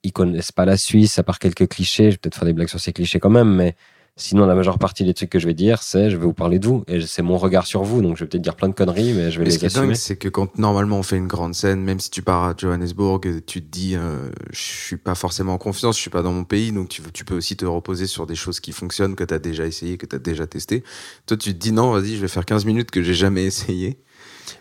ils 0.03 0.11
connaissent 0.13 0.51
pas 0.51 0.65
la 0.65 0.77
Suisse, 0.77 1.17
à 1.19 1.23
part 1.23 1.39
quelques 1.39 1.67
clichés. 1.67 2.05
Je 2.05 2.15
vais 2.15 2.17
peut-être 2.17 2.35
faire 2.35 2.45
des 2.45 2.53
blagues 2.53 2.69
sur 2.69 2.79
ces 2.79 2.93
clichés 2.93 3.19
quand 3.19 3.29
même, 3.29 3.53
mais 3.55 3.75
sinon, 4.15 4.45
la 4.45 4.53
majeure 4.53 4.77
partie 4.77 5.03
des 5.03 5.13
trucs 5.13 5.29
que 5.31 5.39
je 5.39 5.47
vais 5.47 5.53
dire, 5.55 5.81
c'est 5.81 6.09
je 6.11 6.17
vais 6.17 6.23
vous 6.25 6.33
parler 6.33 6.59
de 6.59 6.67
vous. 6.67 6.83
Et 6.87 7.01
c'est 7.01 7.21
mon 7.23 7.37
regard 7.37 7.65
sur 7.65 7.83
vous. 7.83 8.01
Donc, 8.01 8.15
je 8.17 8.23
vais 8.23 8.29
peut-être 8.29 8.43
dire 8.43 8.55
plein 8.55 8.69
de 8.69 8.73
conneries, 8.75 9.13
mais 9.13 9.31
je 9.31 9.39
vais 9.39 9.45
Mais 9.45 9.49
ce 9.49 9.55
les 9.55 9.59
qui 9.59 9.65
est 9.65 9.67
assumer. 9.69 9.87
dingue, 9.87 9.95
c'est 9.95 10.17
que 10.17 10.27
quand 10.29 10.57
normalement 10.59 10.99
on 10.99 11.03
fait 11.03 11.17
une 11.17 11.27
grande 11.27 11.55
scène, 11.55 11.81
même 11.81 11.99
si 11.99 12.11
tu 12.11 12.21
pars 12.21 12.43
à 12.43 12.53
Johannesburg, 12.55 13.21
tu 13.47 13.61
te 13.63 13.67
dis, 13.71 13.95
euh, 13.95 14.29
je 14.51 14.59
suis 14.61 14.97
pas 14.97 15.15
forcément 15.15 15.53
en 15.53 15.57
confiance, 15.57 15.95
je 15.95 16.01
suis 16.01 16.11
pas 16.11 16.21
dans 16.21 16.33
mon 16.33 16.43
pays, 16.43 16.71
donc 16.71 16.89
tu, 16.89 17.01
tu 17.13 17.25
peux 17.25 17.35
aussi 17.35 17.55
te 17.57 17.65
reposer 17.65 18.05
sur 18.05 18.27
des 18.27 18.35
choses 18.35 18.59
qui 18.59 18.71
fonctionnent, 18.71 19.15
que 19.15 19.23
tu 19.23 19.33
as 19.33 19.39
déjà 19.39 19.65
essayé, 19.65 19.97
que 19.97 20.05
tu 20.05 20.15
as 20.15 20.19
déjà 20.19 20.45
testé. 20.45 20.83
Toi, 21.25 21.37
tu 21.37 21.53
te 21.53 21.57
dis, 21.57 21.71
non, 21.71 21.91
vas-y, 21.91 22.15
je 22.15 22.21
vais 22.21 22.27
faire 22.27 22.45
15 22.45 22.65
minutes 22.65 22.91
que 22.91 23.01
j'ai 23.01 23.15
jamais 23.15 23.45
essayé. 23.45 23.97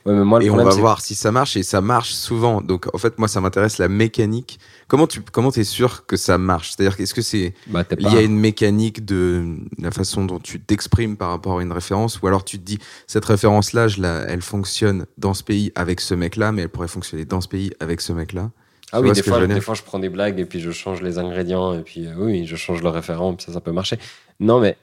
Ouais, 0.07 0.15
mais 0.15 0.25
moi, 0.25 0.39
le 0.39 0.47
et 0.47 0.51
on 0.51 0.57
va 0.57 0.71
voir 0.71 1.01
si 1.01 1.15
ça 1.15 1.31
marche, 1.31 1.57
et 1.57 1.63
ça 1.63 1.81
marche 1.81 2.13
souvent. 2.13 2.61
Donc, 2.61 2.87
en 2.95 2.99
fait, 2.99 3.19
moi, 3.19 3.29
ça 3.29 3.41
m'intéresse 3.41 3.79
la 3.79 3.89
mécanique. 3.89 4.59
Comment 4.93 5.07
tu 5.07 5.23
comment 5.23 5.51
es 5.51 5.65
sûr 5.65 6.05
que 6.05 6.19
ça 6.19 6.37
marche? 6.37 6.73
C'est-à-dire, 6.73 7.01
est-ce 7.01 7.15
que 7.15 7.23
c'est 7.23 7.55
bah, 7.67 7.83
lié 7.97 8.03
pas- 8.05 8.17
à 8.19 8.21
une 8.21 8.37
mécanique 8.39 9.07
de 9.07 9.57
la 9.79 9.91
façon 9.91 10.27
dont 10.27 10.39
tu 10.39 10.61
t'exprimes 10.61 11.17
par 11.17 11.31
rapport 11.31 11.61
à 11.61 11.63
une 11.63 11.73
référence? 11.73 12.21
Ou 12.21 12.27
alors 12.27 12.45
tu 12.45 12.59
te 12.59 12.63
dis 12.63 12.79
cette 13.07 13.25
référence 13.25 13.73
là 13.73 13.89
je 13.89 14.03
la, 14.03 14.25
elle 14.29 14.43
fonctionne 14.43 15.07
dans 15.17 15.33
ce 15.33 15.45
pays 15.45 15.73
avec 15.77 16.03
ce 16.03 16.13
mec 16.15 16.37
là 16.37 16.53
mais 16.53 16.61
elle 16.61 16.69
pourrait 16.69 16.89
fonctionner 16.89 17.25
dans 17.25 17.41
ce 17.41 17.49
pays 17.49 17.73
avec 17.81 18.03
ce 18.03 18.13
mec 18.13 18.35
là 18.35 18.51
Ah 18.93 19.01
oui, 19.01 19.11
des 19.13 19.23
fois, 19.23 19.41
je 19.41 19.47
des 19.47 19.61
fois, 19.63 19.75
je 19.75 19.83
prends 19.83 19.99
des 19.99 20.11
blagues 20.11 20.39
et 20.39 20.45
puis 20.45 20.61
je 20.61 20.71
change 20.73 21.01
les 21.01 21.17
ingrédients 21.17 21.73
et 21.73 21.81
puis 21.83 22.07
euh, 22.07 22.13
oui, 22.19 22.45
je 22.47 22.57
change 22.57 22.83
le 22.83 22.91
référent, 22.91 23.35
puis 23.35 23.47
ça, 23.47 23.53
ça 23.55 23.63
peut 23.63 23.73
marcher. 23.73 23.99
Non, 24.41 24.61
mais 24.61 24.77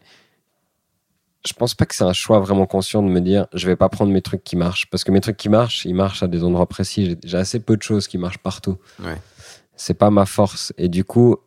je 1.45 1.53
pense 1.53 1.73
pas 1.75 1.85
que 1.85 1.95
c'est 1.95 2.03
un 2.03 2.13
choix 2.13 2.39
vraiment 2.39 2.65
conscient 2.65 3.01
de 3.01 3.07
me 3.09 3.21
dire 3.21 3.45
je 3.53 3.65
vais 3.67 3.75
pas 3.75 3.87
prendre 3.89 4.11
mes 4.11 4.21
trucs 4.21 4.43
qui 4.43 4.55
marchent 4.55 4.89
parce 4.89 5.03
que 5.03 5.11
mes 5.11 5.21
trucs 5.21 5.37
qui 5.37 5.49
marchent, 5.49 5.85
ils 5.85 5.93
marchent 5.93 6.23
à 6.23 6.27
des 6.27 6.43
endroits 6.43 6.65
précis. 6.67 7.05
J'ai- 7.05 7.17
J'ai 7.23 7.37
assez 7.37 7.59
peu 7.59 7.77
de 7.77 7.83
choses 7.83 8.07
qui 8.07 8.17
marchent 8.17 8.39
partout. 8.39 8.77
Ouais. 9.03 9.15
C'est 9.79 9.93
pas 9.93 10.09
ma 10.09 10.25
force 10.25 10.73
et 10.77 10.89
du 10.89 11.05
coup, 11.05 11.37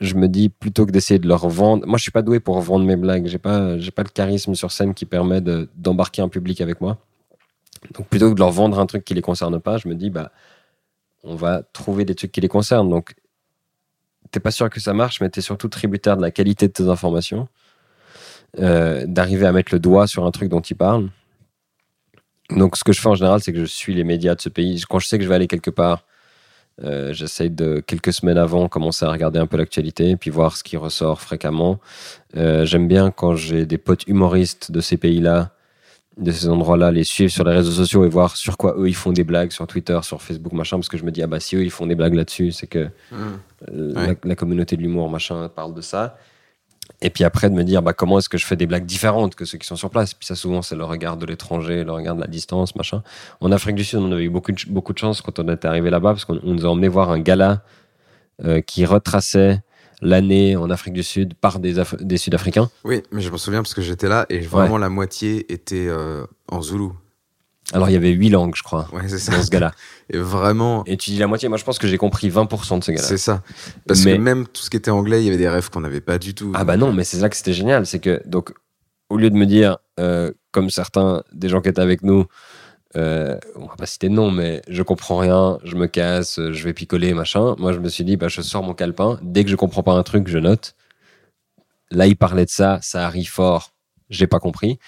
je 0.00 0.14
me 0.14 0.28
dis 0.28 0.48
plutôt 0.48 0.86
que 0.86 0.92
d'essayer 0.92 1.18
de 1.18 1.26
leur 1.26 1.48
vendre. 1.48 1.84
Moi, 1.84 1.98
je 1.98 2.02
suis 2.02 2.12
pas 2.12 2.22
doué 2.22 2.38
pour 2.38 2.60
vendre 2.60 2.84
mes 2.84 2.94
blagues. 2.94 3.26
J'ai 3.26 3.38
pas, 3.38 3.76
j'ai 3.78 3.90
pas 3.90 4.04
le 4.04 4.08
charisme 4.08 4.54
sur 4.54 4.70
scène 4.70 4.94
qui 4.94 5.04
permet 5.04 5.40
de- 5.40 5.68
d'embarquer 5.74 6.22
un 6.22 6.28
public 6.28 6.60
avec 6.60 6.80
moi. 6.80 6.98
Donc 7.94 8.06
plutôt 8.06 8.28
que 8.30 8.34
de 8.34 8.38
leur 8.38 8.52
vendre 8.52 8.78
un 8.78 8.86
truc 8.86 9.04
qui 9.04 9.14
les 9.14 9.20
concerne 9.20 9.58
pas, 9.58 9.78
je 9.78 9.88
me 9.88 9.96
dis 9.96 10.10
bah 10.10 10.30
on 11.24 11.34
va 11.34 11.64
trouver 11.72 12.04
des 12.04 12.14
trucs 12.14 12.30
qui 12.30 12.40
les 12.40 12.46
concernent. 12.48 12.88
Donc, 12.88 13.16
t'es 14.30 14.38
pas 14.38 14.52
sûr 14.52 14.70
que 14.70 14.78
ça 14.78 14.92
marche, 14.92 15.20
mais 15.20 15.28
t'es 15.28 15.40
surtout 15.40 15.68
tributaire 15.68 16.16
de 16.16 16.22
la 16.22 16.30
qualité 16.30 16.68
de 16.68 16.72
tes 16.72 16.88
informations, 16.88 17.48
euh, 18.60 19.06
d'arriver 19.06 19.46
à 19.46 19.52
mettre 19.52 19.74
le 19.74 19.80
doigt 19.80 20.06
sur 20.06 20.24
un 20.24 20.30
truc 20.30 20.48
dont 20.48 20.60
ils 20.60 20.76
parlent. 20.76 21.10
Donc, 22.50 22.76
ce 22.76 22.84
que 22.84 22.92
je 22.92 23.00
fais 23.00 23.08
en 23.08 23.16
général, 23.16 23.40
c'est 23.40 23.52
que 23.52 23.58
je 23.58 23.64
suis 23.64 23.92
les 23.92 24.04
médias 24.04 24.36
de 24.36 24.40
ce 24.40 24.48
pays. 24.48 24.82
Quand 24.88 25.00
je 25.00 25.08
sais 25.08 25.18
que 25.18 25.24
je 25.24 25.28
vais 25.28 25.34
aller 25.34 25.48
quelque 25.48 25.70
part, 25.70 26.04
euh, 26.82 27.12
j'essaye 27.12 27.50
de 27.50 27.80
quelques 27.80 28.12
semaines 28.12 28.38
avant 28.38 28.68
commencer 28.68 29.04
à 29.04 29.10
regarder 29.10 29.38
un 29.38 29.46
peu 29.46 29.56
l'actualité, 29.56 30.16
puis 30.16 30.30
voir 30.30 30.56
ce 30.56 30.64
qui 30.64 30.76
ressort 30.76 31.20
fréquemment. 31.20 31.78
Euh, 32.36 32.64
J'aime 32.64 32.88
bien 32.88 33.10
quand 33.10 33.34
j'ai 33.36 33.66
des 33.66 33.78
potes 33.78 34.06
humoristes 34.06 34.72
de 34.72 34.80
ces 34.80 34.96
pays-là, 34.96 35.50
de 36.18 36.30
ces 36.30 36.48
endroits-là, 36.48 36.90
les 36.90 37.04
suivre 37.04 37.30
sur 37.32 37.44
les 37.44 37.52
réseaux 37.54 37.70
sociaux 37.72 38.04
et 38.04 38.08
voir 38.08 38.36
sur 38.36 38.56
quoi 38.58 38.74
eux 38.78 38.88
ils 38.88 38.94
font 38.94 39.12
des 39.12 39.24
blagues 39.24 39.50
sur 39.50 39.66
Twitter, 39.66 39.98
sur 40.02 40.20
Facebook, 40.22 40.52
machin, 40.52 40.76
parce 40.76 40.88
que 40.90 40.98
je 40.98 41.04
me 41.04 41.10
dis 41.10 41.22
ah 41.22 41.26
bah 41.26 41.40
si 41.40 41.56
eux 41.56 41.62
ils 41.64 41.70
font 41.70 41.86
des 41.86 41.94
blagues 41.94 42.14
là-dessus, 42.14 42.52
c'est 42.52 42.66
que 42.66 42.88
euh, 43.12 43.30
la, 43.68 44.08
Ouais. 44.08 44.18
la 44.24 44.34
communauté 44.34 44.76
de 44.76 44.82
l'humour 44.82 45.08
machin 45.08 45.48
parle 45.48 45.72
de 45.74 45.80
ça. 45.80 46.18
Et 47.00 47.10
puis 47.10 47.24
après 47.24 47.48
de 47.50 47.54
me 47.54 47.64
dire 47.64 47.82
bah 47.82 47.92
comment 47.92 48.18
est-ce 48.18 48.28
que 48.28 48.38
je 48.38 48.46
fais 48.46 48.56
des 48.56 48.66
blagues 48.66 48.84
différentes 48.86 49.34
que 49.34 49.44
ceux 49.44 49.58
qui 49.58 49.66
sont 49.66 49.76
sur 49.76 49.90
place? 49.90 50.14
Puis 50.14 50.26
ça 50.26 50.34
souvent 50.36 50.62
c'est 50.62 50.76
le 50.76 50.84
regard 50.84 51.16
de 51.16 51.26
l'étranger, 51.26 51.82
le 51.84 51.92
regard 51.92 52.14
de 52.14 52.20
la 52.20 52.26
distance, 52.28 52.76
machin. 52.76 53.02
En 53.40 53.50
Afrique 53.52 53.74
du 53.76 53.84
Sud 53.84 53.98
on 54.00 54.12
avait 54.12 54.24
eu 54.24 54.30
beaucoup 54.30 54.52
de, 54.52 54.58
beaucoup 54.68 54.92
de 54.92 54.98
chance 54.98 55.20
quand 55.20 55.38
on 55.38 55.48
était 55.48 55.66
arrivé 55.68 55.90
là-bas 55.90 56.10
parce 56.10 56.24
qu'on 56.24 56.38
on 56.44 56.54
nous 56.54 56.64
a 56.66 56.68
emmené 56.68 56.88
voir 56.88 57.10
un 57.10 57.18
gala 57.20 57.62
euh, 58.44 58.60
qui 58.60 58.84
retraçait 58.84 59.60
l'année 60.00 60.56
en 60.56 60.70
Afrique 60.70 60.94
du 60.94 61.02
Sud 61.02 61.34
par 61.34 61.58
des, 61.60 61.78
Af- 61.78 62.00
des 62.02 62.16
Sud-Africains. 62.16 62.68
oui 62.84 63.02
mais 63.12 63.20
je 63.20 63.30
me 63.30 63.36
souviens 63.36 63.62
parce 63.62 63.74
que 63.74 63.82
j'étais 63.82 64.08
là 64.08 64.26
et 64.28 64.40
vraiment 64.40 64.78
la 64.78 64.88
moitié 64.88 65.52
était 65.52 65.86
euh, 65.88 66.24
en 66.48 66.60
zoulou 66.62 66.92
Alors 67.72 67.88
il 67.88 67.92
y 67.92 67.96
avait 67.96 68.10
huit 68.10 68.28
langues 68.28 68.54
je 68.56 68.62
crois 68.62 68.88
ouais 68.92 69.08
ça 69.08 69.32
dans 69.32 69.42
ce 69.42 69.48
gala. 69.50 69.72
et 70.10 70.18
vraiment 70.18 70.84
Et 70.86 70.96
tu 70.96 71.10
dis 71.10 71.18
la 71.18 71.26
moitié, 71.26 71.48
moi 71.48 71.56
je 71.58 71.64
pense 71.64 71.78
que 71.78 71.86
j'ai 71.86 71.96
compris 71.96 72.28
20% 72.28 72.78
de 72.80 72.84
ce 72.84 72.90
gala. 72.92 73.02
c'est 73.06 73.16
ça. 73.16 73.42
Parce 73.86 74.04
Mais- 74.04 74.16
que 74.16 74.20
même 74.20 74.46
tout 74.46 74.62
ce 74.62 74.68
qui 74.70 74.76
était 74.76 74.90
anglais 74.90 75.22
il 75.22 75.24
y 75.26 75.28
avait 75.28 75.38
des 75.38 75.48
rêves 75.48 75.70
qu'on 75.70 75.80
n'avait 75.80 76.00
pas 76.02 76.18
du 76.18 76.34
tout. 76.34 76.52
Ah 76.54 76.64
bah 76.64 76.76
non, 76.76 76.92
mais 76.92 77.04
c'est 77.04 77.18
ça 77.18 77.28
que 77.28 77.36
c'était 77.36 77.52
génial, 77.54 77.86
c'est 77.86 78.00
que 78.00 78.20
donc 78.26 78.52
au 79.08 79.16
lieu 79.16 79.30
de 79.30 79.36
me 79.36 79.46
dire 79.46 79.78
euh, 80.00 80.32
comme 80.50 80.68
certains 80.70 81.22
des 81.32 81.48
gens 81.48 81.60
qui 81.60 81.68
étaient 81.68 81.80
avec 81.80 82.02
nous, 82.02 82.26
euh, 82.96 83.38
on 83.56 83.66
va 83.66 83.76
pas 83.76 83.86
citer 83.86 84.08
de 84.10 84.14
nom, 84.14 84.30
mais 84.30 84.60
je 84.68 84.82
comprends 84.82 85.16
rien, 85.16 85.58
je 85.64 85.76
me 85.76 85.86
casse, 85.86 86.38
je 86.50 86.64
vais 86.64 86.74
picoler 86.74 87.14
machin. 87.14 87.54
Moi 87.58 87.72
je 87.72 87.78
me 87.78 87.88
suis 87.88 88.04
dit 88.04 88.16
bah 88.18 88.28
je 88.28 88.42
sors 88.42 88.62
mon 88.62 88.74
calepin, 88.74 89.18
dès 89.22 89.44
que 89.44 89.50
je 89.50 89.56
comprends 89.56 89.82
pas 89.82 89.92
un 89.92 90.02
truc, 90.02 90.28
je 90.28 90.38
note. 90.38 90.74
Là 91.90 92.06
il 92.06 92.16
parlait 92.16 92.44
de 92.44 92.50
ça, 92.50 92.78
ça 92.82 93.08
rit 93.08 93.24
fort, 93.24 93.72
j'ai 94.10 94.26
pas 94.26 94.40
compris, 94.40 94.78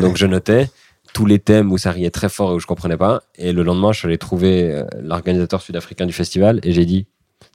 donc 0.00 0.16
je 0.16 0.26
notais 0.26 0.68
tous 1.14 1.26
les 1.26 1.38
thèmes 1.38 1.72
où 1.72 1.78
ça 1.78 1.90
riait 1.90 2.10
très 2.10 2.28
fort 2.28 2.52
et 2.52 2.54
où 2.54 2.60
je 2.60 2.66
comprenais 2.66 2.96
pas. 2.96 3.22
Et 3.36 3.52
le 3.52 3.62
lendemain 3.62 3.92
je 3.92 3.98
suis 3.98 4.06
allé 4.06 4.18
trouver 4.18 4.72
euh, 4.72 4.84
l'organisateur 5.00 5.60
sud-africain 5.62 6.06
du 6.06 6.12
festival 6.12 6.60
et 6.62 6.72
j'ai 6.72 6.84
dit 6.84 7.06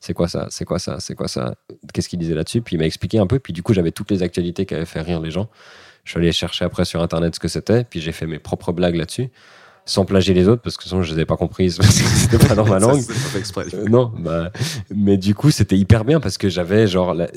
c'est 0.01 0.13
quoi 0.13 0.27
ça, 0.27 0.47
c'est 0.49 0.65
quoi 0.65 0.79
ça, 0.79 0.99
c'est 0.99 1.15
quoi 1.15 1.27
ça, 1.27 1.55
qu'est-ce 1.93 2.09
qu'il 2.09 2.19
disait 2.19 2.35
là-dessus? 2.35 2.61
Puis 2.61 2.75
il 2.75 2.79
m'a 2.79 2.85
expliqué 2.85 3.19
un 3.19 3.27
peu. 3.27 3.39
Puis 3.39 3.53
du 3.53 3.63
coup, 3.63 3.73
j'avais 3.73 3.91
toutes 3.91 4.11
les 4.11 4.21
actualités 4.21 4.65
qui 4.65 4.75
avaient 4.75 4.85
fait 4.85 5.01
rire 5.01 5.21
les 5.21 5.31
gens. 5.31 5.49
Je 6.03 6.11
suis 6.11 6.19
allé 6.19 6.31
chercher 6.33 6.65
après 6.65 6.83
sur 6.83 7.01
Internet 7.01 7.35
ce 7.35 7.39
que 7.39 7.47
c'était. 7.47 7.85
Puis 7.85 8.01
j'ai 8.01 8.11
fait 8.11 8.27
mes 8.27 8.39
propres 8.39 8.73
blagues 8.73 8.95
là-dessus, 8.95 9.29
sans 9.85 10.05
plagier 10.05 10.33
les 10.33 10.47
autres, 10.47 10.61
parce 10.61 10.77
que 10.77 10.83
sinon 10.83 11.01
je 11.03 11.13
les 11.13 11.21
ai 11.21 11.25
pas 11.25 11.35
comprises, 11.37 11.77
parce 11.81 11.99
que 12.01 12.03
c'était 12.07 12.47
pas 12.47 12.55
dans 12.55 12.65
ma 12.65 12.79
langue. 12.79 13.01
pas 13.05 13.39
exprès. 13.39 13.65
Euh, 13.73 13.85
non, 13.89 14.11
bah, 14.17 14.49
mais 14.95 15.17
du 15.17 15.35
coup, 15.35 15.51
c'était 15.51 15.75
hyper 15.77 16.05
bien 16.05 16.19
parce 16.19 16.37
que 16.37 16.49
j'avais 16.49 16.87
genre, 16.87 17.13
la- 17.13 17.27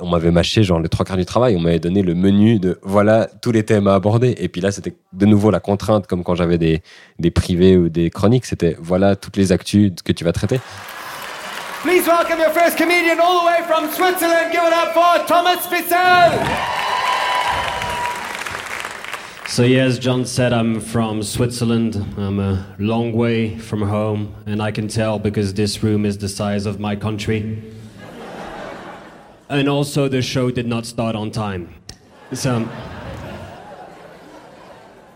on 0.00 0.08
m'avait 0.08 0.30
mâché 0.30 0.62
genre 0.62 0.80
les 0.80 0.88
trois 0.88 1.04
quarts 1.04 1.16
du 1.16 1.24
travail. 1.26 1.56
On 1.56 1.60
m'avait 1.60 1.78
donné 1.80 2.02
le 2.02 2.14
menu 2.14 2.58
de 2.58 2.78
voilà 2.82 3.28
tous 3.42 3.52
les 3.52 3.62
thèmes 3.64 3.86
à 3.88 3.94
aborder. 3.94 4.34
Et 4.38 4.48
puis 4.48 4.60
là, 4.60 4.72
c'était 4.72 4.94
de 5.12 5.26
nouveau 5.26 5.50
la 5.50 5.60
contrainte, 5.60 6.06
comme 6.06 6.24
quand 6.24 6.34
j'avais 6.34 6.58
des, 6.58 6.82
des 7.18 7.30
privés 7.30 7.76
ou 7.76 7.88
des 7.88 8.10
chroniques. 8.10 8.46
C'était 8.46 8.76
voilà 8.80 9.16
toutes 9.16 9.36
les 9.36 9.52
actus 9.52 9.92
que 10.04 10.12
tu 10.12 10.24
vas 10.24 10.32
traiter. 10.32 10.60
Please 11.82 12.06
welcome 12.06 12.38
your 12.38 12.52
first 12.52 12.78
comedian 12.78 13.18
all 13.20 13.40
the 13.40 13.44
way 13.46 13.62
from 13.66 13.90
Switzerland. 13.90 14.52
Give 14.52 14.62
it 14.62 14.72
up 14.72 14.94
for 14.94 15.26
Thomas 15.26 15.58
Spitzel. 15.64 16.81
So, 19.52 19.64
yeah, 19.64 19.82
as 19.82 19.98
John 19.98 20.24
said, 20.24 20.54
I'm 20.54 20.80
from 20.80 21.22
Switzerland. 21.22 21.94
I'm 22.16 22.40
a 22.40 22.74
long 22.78 23.12
way 23.12 23.58
from 23.58 23.82
home, 23.82 24.34
and 24.46 24.62
I 24.62 24.70
can 24.70 24.88
tell 24.88 25.18
because 25.18 25.52
this 25.52 25.82
room 25.82 26.06
is 26.06 26.16
the 26.16 26.28
size 26.30 26.64
of 26.64 26.80
my 26.80 26.96
country. 26.96 27.62
And 29.50 29.68
also, 29.68 30.08
the 30.08 30.22
show 30.22 30.50
did 30.50 30.66
not 30.66 30.86
start 30.86 31.14
on 31.14 31.30
time. 31.30 31.74
So, 32.32 32.66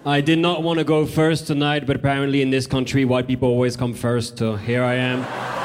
I 0.05 0.20
did 0.20 0.38
not 0.38 0.62
want 0.62 0.81
to 0.81 0.85
go 0.85 1.07
first 1.07 1.46
tonight, 1.46 1.87
but 1.87 1.96
apparently, 1.96 2.42
in 2.42 2.51
this 2.51 2.66
country, 2.66 3.07
white 3.07 3.27
people 3.27 3.49
always 3.49 3.75
come 3.75 3.94
first, 3.94 4.37
so 4.37 4.57
here 4.57 4.83
I 4.85 4.96
am. 4.96 5.56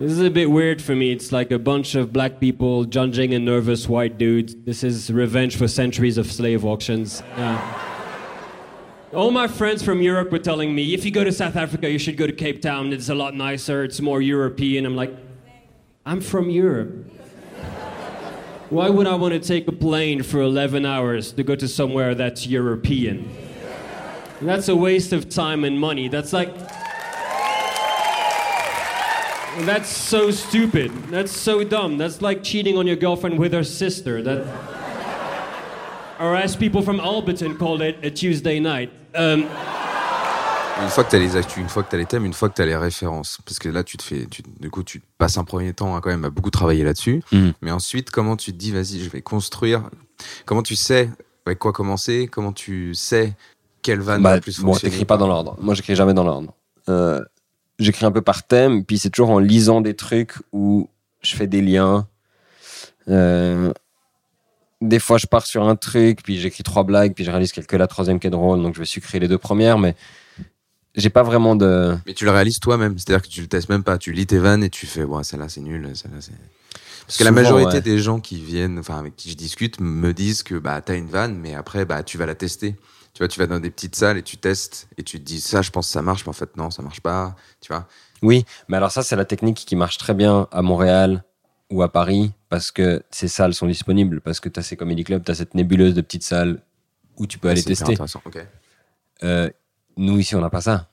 This 0.00 0.12
is 0.12 0.20
a 0.20 0.30
bit 0.30 0.48
weird 0.48 0.80
for 0.80 0.94
me. 0.94 1.10
It's 1.10 1.32
like 1.32 1.50
a 1.50 1.58
bunch 1.58 1.96
of 1.96 2.12
black 2.12 2.38
people 2.38 2.84
judging 2.84 3.34
a 3.34 3.38
nervous 3.40 3.88
white 3.88 4.16
dude. 4.16 4.64
This 4.64 4.84
is 4.84 5.12
revenge 5.12 5.56
for 5.56 5.66
centuries 5.66 6.18
of 6.18 6.30
slave 6.30 6.64
auctions. 6.64 7.20
Yeah. 7.36 7.84
All 9.12 9.32
my 9.32 9.48
friends 9.48 9.82
from 9.82 10.00
Europe 10.00 10.30
were 10.30 10.38
telling 10.38 10.72
me 10.72 10.94
if 10.94 11.04
you 11.04 11.10
go 11.10 11.24
to 11.24 11.32
South 11.32 11.56
Africa, 11.56 11.90
you 11.90 11.98
should 11.98 12.16
go 12.16 12.28
to 12.28 12.32
Cape 12.32 12.62
Town. 12.62 12.92
It's 12.92 13.08
a 13.08 13.14
lot 13.16 13.34
nicer, 13.34 13.82
it's 13.82 14.00
more 14.00 14.22
European. 14.22 14.86
I'm 14.86 14.94
like, 14.94 15.12
I'm 16.06 16.20
from 16.20 16.48
Europe. 16.48 17.10
Why 18.70 18.88
would 18.90 19.08
I 19.08 19.16
want 19.16 19.34
to 19.34 19.40
take 19.40 19.66
a 19.66 19.72
plane 19.72 20.22
for 20.22 20.40
11 20.40 20.86
hours 20.86 21.32
to 21.32 21.42
go 21.42 21.56
to 21.56 21.66
somewhere 21.66 22.14
that's 22.14 22.46
European? 22.46 23.28
That's 24.42 24.68
a 24.68 24.76
waste 24.76 25.12
of 25.12 25.28
time 25.28 25.64
and 25.64 25.80
money. 25.80 26.06
That's 26.06 26.32
like. 26.32 26.54
That's 29.66 29.88
so 29.88 30.30
stupid. 30.30 30.90
That's 31.10 31.32
so 31.32 31.62
dumb. 31.64 31.98
That's 31.98 32.20
like 32.22 32.42
cheating 32.42 32.76
on 32.76 32.86
your 32.86 32.96
girlfriend 32.96 33.38
with 33.38 33.52
her 33.52 33.64
sister. 33.64 34.22
That. 34.22 34.44
Or 36.20 36.34
as 36.34 36.56
people 36.56 36.82
from 36.82 36.98
Alberton 36.98 37.56
called 37.56 37.80
it, 37.80 37.96
a 38.04 38.10
Tuesday 38.10 38.58
night. 38.58 38.90
Um, 39.14 39.46
Une 40.82 40.88
fois 40.90 41.04
que 41.04 41.10
tu 41.10 41.16
as 41.16 41.18
les 41.20 41.36
actus, 41.36 41.58
une 41.58 41.68
fois 41.68 41.82
que 41.84 41.90
tu 41.90 41.94
as 41.96 41.98
les 41.98 42.06
thèmes, 42.06 42.24
une 42.24 42.32
fois 42.32 42.48
que 42.48 42.54
tu 42.54 42.62
as 42.62 42.66
les 42.66 42.76
références, 42.76 43.38
parce 43.44 43.58
que 43.60 43.68
là, 43.68 43.82
tu 43.84 43.96
te 43.96 44.02
fais, 44.02 44.26
tu, 44.26 44.42
du 44.60 44.68
coup, 44.70 44.82
tu 44.84 45.00
passes 45.18 45.36
un 45.38 45.44
premier 45.44 45.72
temps 45.74 45.96
à 45.96 46.00
quand 46.00 46.10
même 46.10 46.24
à 46.24 46.30
beaucoup 46.30 46.50
travailler 46.50 46.82
là-dessus. 46.84 47.22
Mhm. 47.32 47.52
Mais 47.62 47.70
ensuite, 47.70 48.10
comment 48.10 48.36
tu 48.36 48.52
te 48.52 48.56
dis, 48.56 48.72
vas-y, 48.72 49.00
je 49.00 49.10
vais 49.10 49.20
construire 49.22 49.90
Comment 50.44 50.62
tu 50.64 50.74
sais 50.76 51.08
avec 51.46 51.58
quoi 51.60 51.72
commencer? 51.72 52.28
Comment 52.30 52.52
tu 52.52 52.94
sais 52.94 53.34
quelle 53.82 54.00
vanne 54.00 54.22
va 54.22 54.30
Bah, 54.30 54.34
le 54.36 54.40
plus 54.40 54.58
bon, 54.60 54.72
fonctionner? 54.72 54.90
t'écris 54.92 55.04
pas 55.04 55.16
dans 55.16 55.28
l'ordre. 55.28 55.56
Moi, 55.60 55.74
j'écris 55.74 55.94
jamais 55.94 56.14
dans 56.14 56.24
l'ordre. 56.24 56.52
Euh, 56.88 57.20
j'écris 57.78 58.06
un 58.06 58.12
peu 58.12 58.22
par 58.22 58.46
thème, 58.46 58.84
puis 58.84 58.98
c'est 58.98 59.10
toujours 59.10 59.30
en 59.30 59.38
lisant 59.38 59.80
des 59.80 59.94
trucs 59.94 60.34
où 60.52 60.88
je 61.20 61.36
fais 61.36 61.46
des 61.46 61.62
liens. 61.62 62.06
Euh, 63.08 63.72
des 64.80 64.98
fois, 64.98 65.18
je 65.18 65.26
pars 65.26 65.46
sur 65.46 65.66
un 65.68 65.76
truc, 65.76 66.22
puis 66.22 66.38
j'écris 66.38 66.62
trois 66.62 66.84
blagues, 66.84 67.14
puis 67.14 67.24
je 67.24 67.30
réalise 67.30 67.52
que 67.52 67.76
la 67.76 67.86
troisième 67.86 68.20
qui 68.20 68.26
est 68.26 68.30
drôle, 68.30 68.62
donc 68.62 68.74
je 68.74 68.80
vais 68.80 68.86
sucrer 68.86 69.18
les 69.18 69.28
deux 69.28 69.38
premières, 69.38 69.78
mais 69.78 69.96
j'ai 70.94 71.10
pas 71.10 71.22
vraiment 71.22 71.56
de. 71.56 71.96
Mais 72.06 72.14
tu 72.14 72.24
le 72.24 72.30
réalises 72.30 72.60
toi-même, 72.60 72.98
c'est-à-dire 72.98 73.22
que 73.22 73.28
tu 73.28 73.40
le 73.40 73.46
testes 73.46 73.68
même 73.68 73.82
pas. 73.84 73.98
Tu 73.98 74.12
lis 74.12 74.26
tes 74.26 74.38
vannes 74.38 74.64
et 74.64 74.70
tu 74.70 74.86
fais, 74.86 75.04
ouais, 75.04 75.24
celle-là 75.24 75.48
c'est 75.48 75.60
nul, 75.60 75.90
celle-là 75.94 76.18
c'est. 76.20 76.32
Parce 77.06 77.16
que 77.16 77.24
la 77.24 77.30
majorité 77.30 77.76
ouais. 77.76 77.80
des 77.80 77.98
gens 77.98 78.20
qui 78.20 78.36
viennent, 78.36 78.78
enfin 78.78 78.98
avec 78.98 79.16
qui 79.16 79.30
je 79.30 79.36
discute, 79.36 79.80
me 79.80 80.12
disent 80.12 80.42
que 80.42 80.56
bah 80.56 80.80
t'as 80.82 80.96
une 80.96 81.08
vanne, 81.08 81.38
mais 81.38 81.54
après 81.54 81.84
bah 81.86 82.02
tu 82.02 82.18
vas 82.18 82.26
la 82.26 82.34
tester. 82.34 82.76
Tu 83.18 83.24
vois, 83.24 83.28
tu 83.28 83.40
vas 83.40 83.48
dans 83.48 83.58
des 83.58 83.70
petites 83.70 83.96
salles 83.96 84.16
et 84.16 84.22
tu 84.22 84.36
testes 84.36 84.86
et 84.96 85.02
tu 85.02 85.18
te 85.18 85.24
dis 85.24 85.40
ça, 85.40 85.60
je 85.60 85.72
pense 85.72 85.88
que 85.88 85.92
ça 85.92 86.02
marche, 86.02 86.24
mais 86.24 86.28
en 86.28 86.32
fait 86.32 86.56
non, 86.56 86.70
ça 86.70 86.82
marche 86.82 87.00
pas. 87.00 87.34
Tu 87.60 87.72
vois. 87.72 87.88
Oui, 88.22 88.44
mais 88.68 88.76
alors 88.76 88.92
ça, 88.92 89.02
c'est 89.02 89.16
la 89.16 89.24
technique 89.24 89.56
qui 89.56 89.74
marche 89.74 89.98
très 89.98 90.14
bien 90.14 90.46
à 90.52 90.62
Montréal 90.62 91.24
ou 91.68 91.82
à 91.82 91.90
Paris, 91.90 92.30
parce 92.48 92.70
que 92.70 93.02
ces 93.10 93.26
salles 93.26 93.54
sont 93.54 93.66
disponibles, 93.66 94.20
parce 94.20 94.38
que 94.38 94.48
tu 94.48 94.60
as 94.60 94.62
ces 94.62 94.76
comédie 94.76 95.02
clubs, 95.02 95.24
tu 95.24 95.32
as 95.32 95.34
cette 95.34 95.56
nébuleuse 95.56 95.94
de 95.94 96.00
petites 96.00 96.22
salles 96.22 96.62
où 97.16 97.26
tu 97.26 97.40
peux 97.40 97.48
aller 97.48 97.60
C'est 97.60 97.72
hyper 97.72 97.88
tester. 97.88 98.44
Euh, 99.24 99.50
nous, 99.96 100.16
ici, 100.20 100.36
on 100.36 100.40
n'a 100.40 100.48
pas 100.48 100.60
ça. 100.60 100.88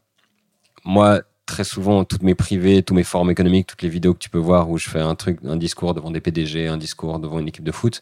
Moi, 0.84 1.22
très 1.46 1.64
souvent, 1.64 2.06
toutes 2.06 2.24
mes 2.24 2.34
privés, 2.34 2.82
tous 2.82 2.96
mes 2.96 3.04
forums 3.04 3.30
économiques, 3.30 3.68
toutes 3.68 3.84
les 3.84 3.90
vidéos 3.90 4.16
que 4.16 4.20
tu 4.20 4.32
peux 4.32 4.40
voir 4.40 4.68
où 4.72 4.80
je 4.80 4.90
fais 4.90 5.00
un 5.00 5.14
truc, 5.14 5.38
un 5.46 5.58
discours 5.58 5.94
devant 5.94 6.10
des 6.10 6.22
PDG, 6.22 6.70
un 6.70 6.78
discours 6.78 7.20
devant 7.20 7.38
une 7.38 7.50
équipe 7.50 7.64
de 7.64 7.72
foot, 7.72 8.02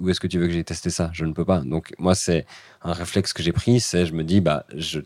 où 0.00 0.08
est-ce 0.08 0.20
que 0.20 0.26
tu 0.26 0.38
veux 0.38 0.46
que 0.46 0.52
j'aille 0.52 0.64
tester 0.64 0.90
ça? 0.90 1.10
Je 1.12 1.24
ne 1.24 1.32
peux 1.32 1.44
pas. 1.44 1.60
Donc, 1.60 1.92
moi, 1.98 2.14
c'est 2.14 2.46
un 2.82 2.92
réflexe 2.92 3.32
que 3.32 3.42
j'ai 3.42 3.52
pris, 3.52 3.80
c'est 3.80 4.06
je 4.06 4.14
me 4.14 4.24
dis, 4.24 4.40
bah, 4.40 4.64
je, 4.74 5.00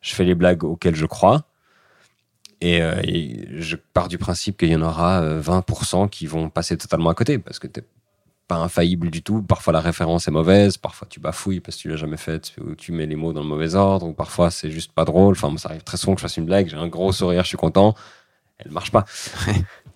fais 0.00 0.24
les 0.24 0.34
blagues 0.34 0.64
auxquelles 0.64 0.94
je 0.94 1.06
crois. 1.06 1.44
Et, 2.62 2.80
euh, 2.80 3.00
et 3.04 3.46
je 3.60 3.76
pars 3.76 4.08
du 4.08 4.16
principe 4.16 4.56
qu'il 4.56 4.70
y 4.70 4.76
en 4.76 4.82
aura 4.82 5.20
euh, 5.20 5.42
20% 5.42 6.08
qui 6.08 6.26
vont 6.26 6.48
passer 6.48 6.78
totalement 6.78 7.10
à 7.10 7.14
côté 7.14 7.38
parce 7.38 7.58
que 7.58 7.66
t'es 7.66 7.84
pas 8.48 8.56
infaillible 8.56 9.10
du 9.10 9.22
tout. 9.22 9.42
Parfois 9.42 9.72
la 9.72 9.80
référence 9.80 10.28
est 10.28 10.30
mauvaise, 10.30 10.78
parfois 10.78 11.06
tu 11.10 11.20
bafouilles 11.20 11.60
parce 11.60 11.76
que 11.76 11.82
tu 11.82 11.88
l'as 11.88 11.96
jamais 11.96 12.16
faite 12.16 12.54
ou 12.60 12.74
tu 12.74 12.92
mets 12.92 13.06
les 13.06 13.16
mots 13.16 13.32
dans 13.32 13.42
le 13.42 13.46
mauvais 13.46 13.74
ordre 13.74 14.06
ou 14.06 14.12
parfois 14.12 14.50
c'est 14.50 14.70
juste 14.70 14.92
pas 14.92 15.04
drôle. 15.04 15.32
Enfin, 15.32 15.50
moi, 15.50 15.58
ça 15.58 15.68
arrive 15.68 15.82
très 15.82 15.96
souvent 15.96 16.14
que 16.14 16.20
je 16.20 16.22
fasse 16.22 16.36
une 16.36 16.46
blague, 16.46 16.68
j'ai 16.68 16.76
un 16.76 16.88
gros 16.88 17.12
sourire, 17.12 17.42
je 17.42 17.48
suis 17.48 17.56
content, 17.56 17.94
elle 18.58 18.70
marche 18.70 18.90
pas. 18.90 19.04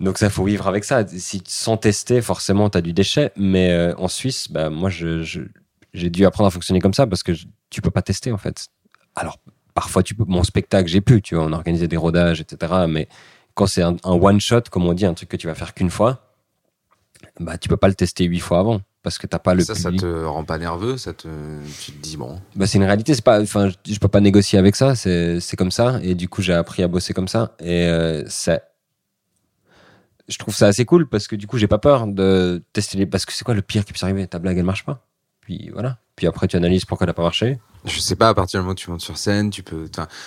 Donc 0.01 0.19
ça 0.19 0.31
faut 0.31 0.45
vivre 0.45 0.67
avec 0.67 0.85
ça. 0.85 1.07
Si 1.07 1.43
sans 1.47 1.77
tester, 1.77 2.21
forcément 2.23 2.71
tu 2.71 2.79
as 2.79 2.83
du 2.83 2.93
déchet. 2.93 3.33
Mais 3.37 3.71
euh, 3.73 3.95
en 3.97 4.09
Suisse, 4.09 4.51
bah, 4.51 4.71
moi 4.71 4.91
je, 4.91 5.23
je- 5.23 5.43
j'ai 5.93 6.11
dû 6.11 6.25
apprendre 6.25 6.49
à 6.49 6.51
fonctionner 6.51 6.81
comme 6.81 6.95
ça 6.95 7.07
parce 7.07 7.23
que 7.23 7.35
je- 7.35 7.47
tu 7.71 7.81
peux 7.81 7.91
pas 7.91 8.03
tester 8.03 8.33
en 8.33 8.39
fait. 8.39 8.69
Alors 9.17 9.39
parfois 9.75 10.03
tu 10.03 10.15
peux, 10.15 10.25
mon 10.27 10.43
spectacle 10.45 10.89
j'ai 10.89 11.01
pu, 11.01 11.21
tu 11.23 11.35
vois, 11.35 11.45
on 11.45 11.53
organisait 11.53 11.89
des 11.89 11.97
rodages, 11.97 12.41
etc. 12.41 12.87
Mais 12.89 13.09
quand 13.55 13.67
c'est 13.67 13.83
un, 13.83 13.97
un 14.05 14.13
one 14.13 14.41
shot, 14.41 14.63
comme 14.71 14.87
on 14.87 14.93
dit, 14.95 15.07
un 15.07 15.15
truc 15.15 15.29
que 15.29 15.37
tu 15.37 15.47
vas 15.47 15.55
faire 15.55 15.75
qu'une 15.75 15.91
fois, 15.91 16.35
bah 17.39 17.59
tu 17.59 17.69
peux 17.69 17.77
pas 17.77 17.89
le 17.89 17.95
tester 17.95 18.25
huit 18.25 18.41
fois 18.41 18.61
avant 18.61 18.81
parce 19.03 19.19
que 19.19 19.27
t'as 19.27 19.39
pas 19.39 19.55
le 19.55 19.63
ça, 19.63 19.75
ça 19.75 19.89
public. 19.89 20.03
te 20.03 20.25
rend 20.25 20.45
pas 20.45 20.59
nerveux, 20.59 20.97
ça 20.97 21.13
te, 21.13 21.29
tu 21.81 21.93
te 21.93 22.03
dis 22.03 22.17
bon. 22.17 22.41
Bah, 22.55 22.67
c'est 22.67 22.79
une 22.79 22.85
réalité, 22.85 23.15
c'est 23.15 23.25
pas, 23.25 23.41
enfin, 23.41 23.71
je, 23.87 23.99
peux 23.99 24.09
pas 24.09 24.21
négocier 24.21 24.59
avec 24.59 24.77
ça, 24.77 24.95
c'est, 24.95 25.41
c'est 25.41 25.57
comme 25.57 25.71
ça, 25.71 25.99
et 26.03 26.15
du 26.15 26.29
coup, 26.29 26.43
j'ai 26.43 26.53
appris 26.53 26.83
à 26.83 26.89
bosser 26.89 27.15
comme 27.15 27.29
ça, 27.29 27.55
et 27.61 27.87
euh, 27.87 28.29
ça, 28.29 28.61
je 30.29 30.39
trouve 30.39 30.55
ça 30.55 30.69
assez 30.69 30.85
cool 30.85 31.09
parce 31.09 31.29
que 31.29 31.37
du 31.37 31.47
coup, 31.47 31.59
j'ai 31.59 31.67
pas 31.67 31.79
peur 31.79 32.07
de 32.07 32.63
tester 32.73 32.97
les, 32.99 33.07
parce 33.07 33.27
que 33.27 33.33
c'est 33.33 33.45
quoi 33.45 33.55
le 33.55 33.63
pire 33.63 33.85
qui 33.85 33.93
puisse 33.93 34.03
arriver? 34.03 34.27
Ta 34.27 34.39
blague, 34.39 34.59
elle 34.59 34.65
marche 34.65 34.85
pas? 34.85 35.05
Puis 35.41 35.71
voilà. 35.73 35.99
Puis 36.21 36.27
après, 36.27 36.47
tu 36.49 36.57
analyses 36.57 36.85
pourquoi 36.85 37.07
elle 37.07 37.11
a 37.13 37.15
pas 37.15 37.23
marché. 37.23 37.59
Je 37.87 37.99
sais 37.99 38.15
pas, 38.15 38.29
à 38.29 38.35
partir 38.35 38.61
du 38.61 38.65
moment 38.65 38.73
où 38.73 38.75
tu 38.75 38.91
montes 38.91 39.01
sur 39.01 39.17
scène, 39.17 39.49
tu 39.49 39.63
peux. 39.63 39.87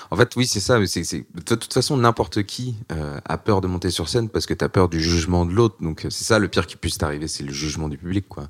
En 0.09 0.15
fait, 0.15 0.35
oui, 0.35 0.47
c'est 0.47 0.59
ça. 0.59 0.79
mais 0.79 0.87
c'est- 0.87 1.03
c'est- 1.03 1.23
De 1.35 1.53
toute 1.53 1.71
façon, 1.71 1.95
n'importe 1.97 2.41
qui 2.41 2.73
euh, 2.91 3.19
a 3.25 3.37
peur 3.37 3.61
de 3.61 3.67
monter 3.67 3.91
sur 3.91 4.09
scène 4.09 4.27
parce 4.27 4.47
que 4.47 4.55
tu 4.55 4.65
as 4.65 4.69
peur 4.69 4.89
du 4.89 4.99
jugement 4.99 5.45
de 5.45 5.53
l'autre. 5.53 5.75
Donc, 5.79 5.99
c'est 6.09 6.23
ça 6.23 6.39
le 6.39 6.47
pire 6.47 6.65
qui 6.65 6.77
puisse 6.77 6.97
t'arriver, 6.97 7.27
c'est 7.27 7.43
le 7.43 7.53
jugement 7.53 7.89
du 7.89 7.99
public, 7.99 8.25
quoi. 8.27 8.47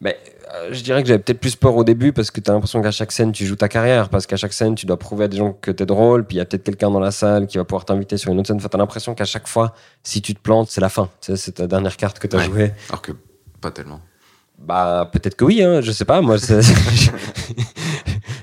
Mais 0.00 0.18
euh, 0.54 0.70
je 0.72 0.82
dirais 0.82 1.02
que 1.02 1.08
j'avais 1.08 1.20
peut-être 1.22 1.38
plus 1.40 1.54
peur 1.54 1.76
au 1.76 1.84
début 1.84 2.12
parce 2.12 2.32
que 2.32 2.40
tu 2.40 2.50
as 2.50 2.54
l'impression 2.54 2.82
qu'à 2.82 2.90
chaque 2.90 3.12
scène, 3.12 3.30
tu 3.30 3.46
joues 3.46 3.54
ta 3.54 3.68
carrière. 3.68 4.08
Parce 4.08 4.26
qu'à 4.26 4.36
chaque 4.36 4.52
scène, 4.54 4.74
tu 4.74 4.86
dois 4.86 4.98
prouver 4.98 5.26
à 5.26 5.28
des 5.28 5.36
gens 5.36 5.52
que 5.52 5.70
tu 5.70 5.82
es 5.82 5.86
drôle. 5.86 6.26
Puis 6.26 6.36
il 6.36 6.38
y 6.38 6.40
a 6.40 6.44
peut-être 6.46 6.64
quelqu'un 6.64 6.90
dans 6.90 6.98
la 7.00 7.12
salle 7.12 7.46
qui 7.46 7.56
va 7.58 7.64
pouvoir 7.64 7.84
t'inviter 7.84 8.16
sur 8.16 8.32
une 8.32 8.38
autre 8.40 8.48
scène. 8.48 8.56
Enfin, 8.56 8.68
tu 8.68 8.76
as 8.76 8.78
l'impression 8.78 9.14
qu'à 9.14 9.26
chaque 9.26 9.46
fois, 9.46 9.74
si 10.02 10.22
tu 10.22 10.34
te 10.34 10.40
plantes, 10.40 10.70
c'est 10.70 10.80
la 10.80 10.88
fin. 10.88 11.08
Tu 11.20 11.26
sais, 11.32 11.36
c'est 11.36 11.52
ta 11.52 11.68
dernière 11.68 11.96
carte 11.96 12.18
que 12.18 12.26
tu 12.26 12.34
as 12.34 12.40
Ouais. 12.40 12.44
jouée. 12.46 12.72
Alors 12.88 13.00
que 13.02 13.12
pas 13.60 13.70
tellement. 13.70 14.00
Bah, 14.60 15.08
peut-être 15.12 15.36
que 15.36 15.44
oui, 15.44 15.62
hein, 15.62 15.80
je 15.80 15.90
sais 15.90 16.04
pas. 16.04 16.20
Moi, 16.20 16.36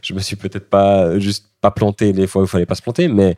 je 0.02 0.14
me 0.14 0.20
suis 0.20 0.36
peut-être 0.36 0.70
pas 0.70 1.20
juste 1.20 1.48
pas 1.62 1.72
planté 1.72 2.14
les 2.14 2.28
fois 2.28 2.42
où 2.42 2.46
il 2.46 2.48
fallait 2.48 2.66
pas 2.66 2.76
se 2.76 2.82
planter, 2.82 3.08
mais 3.08 3.36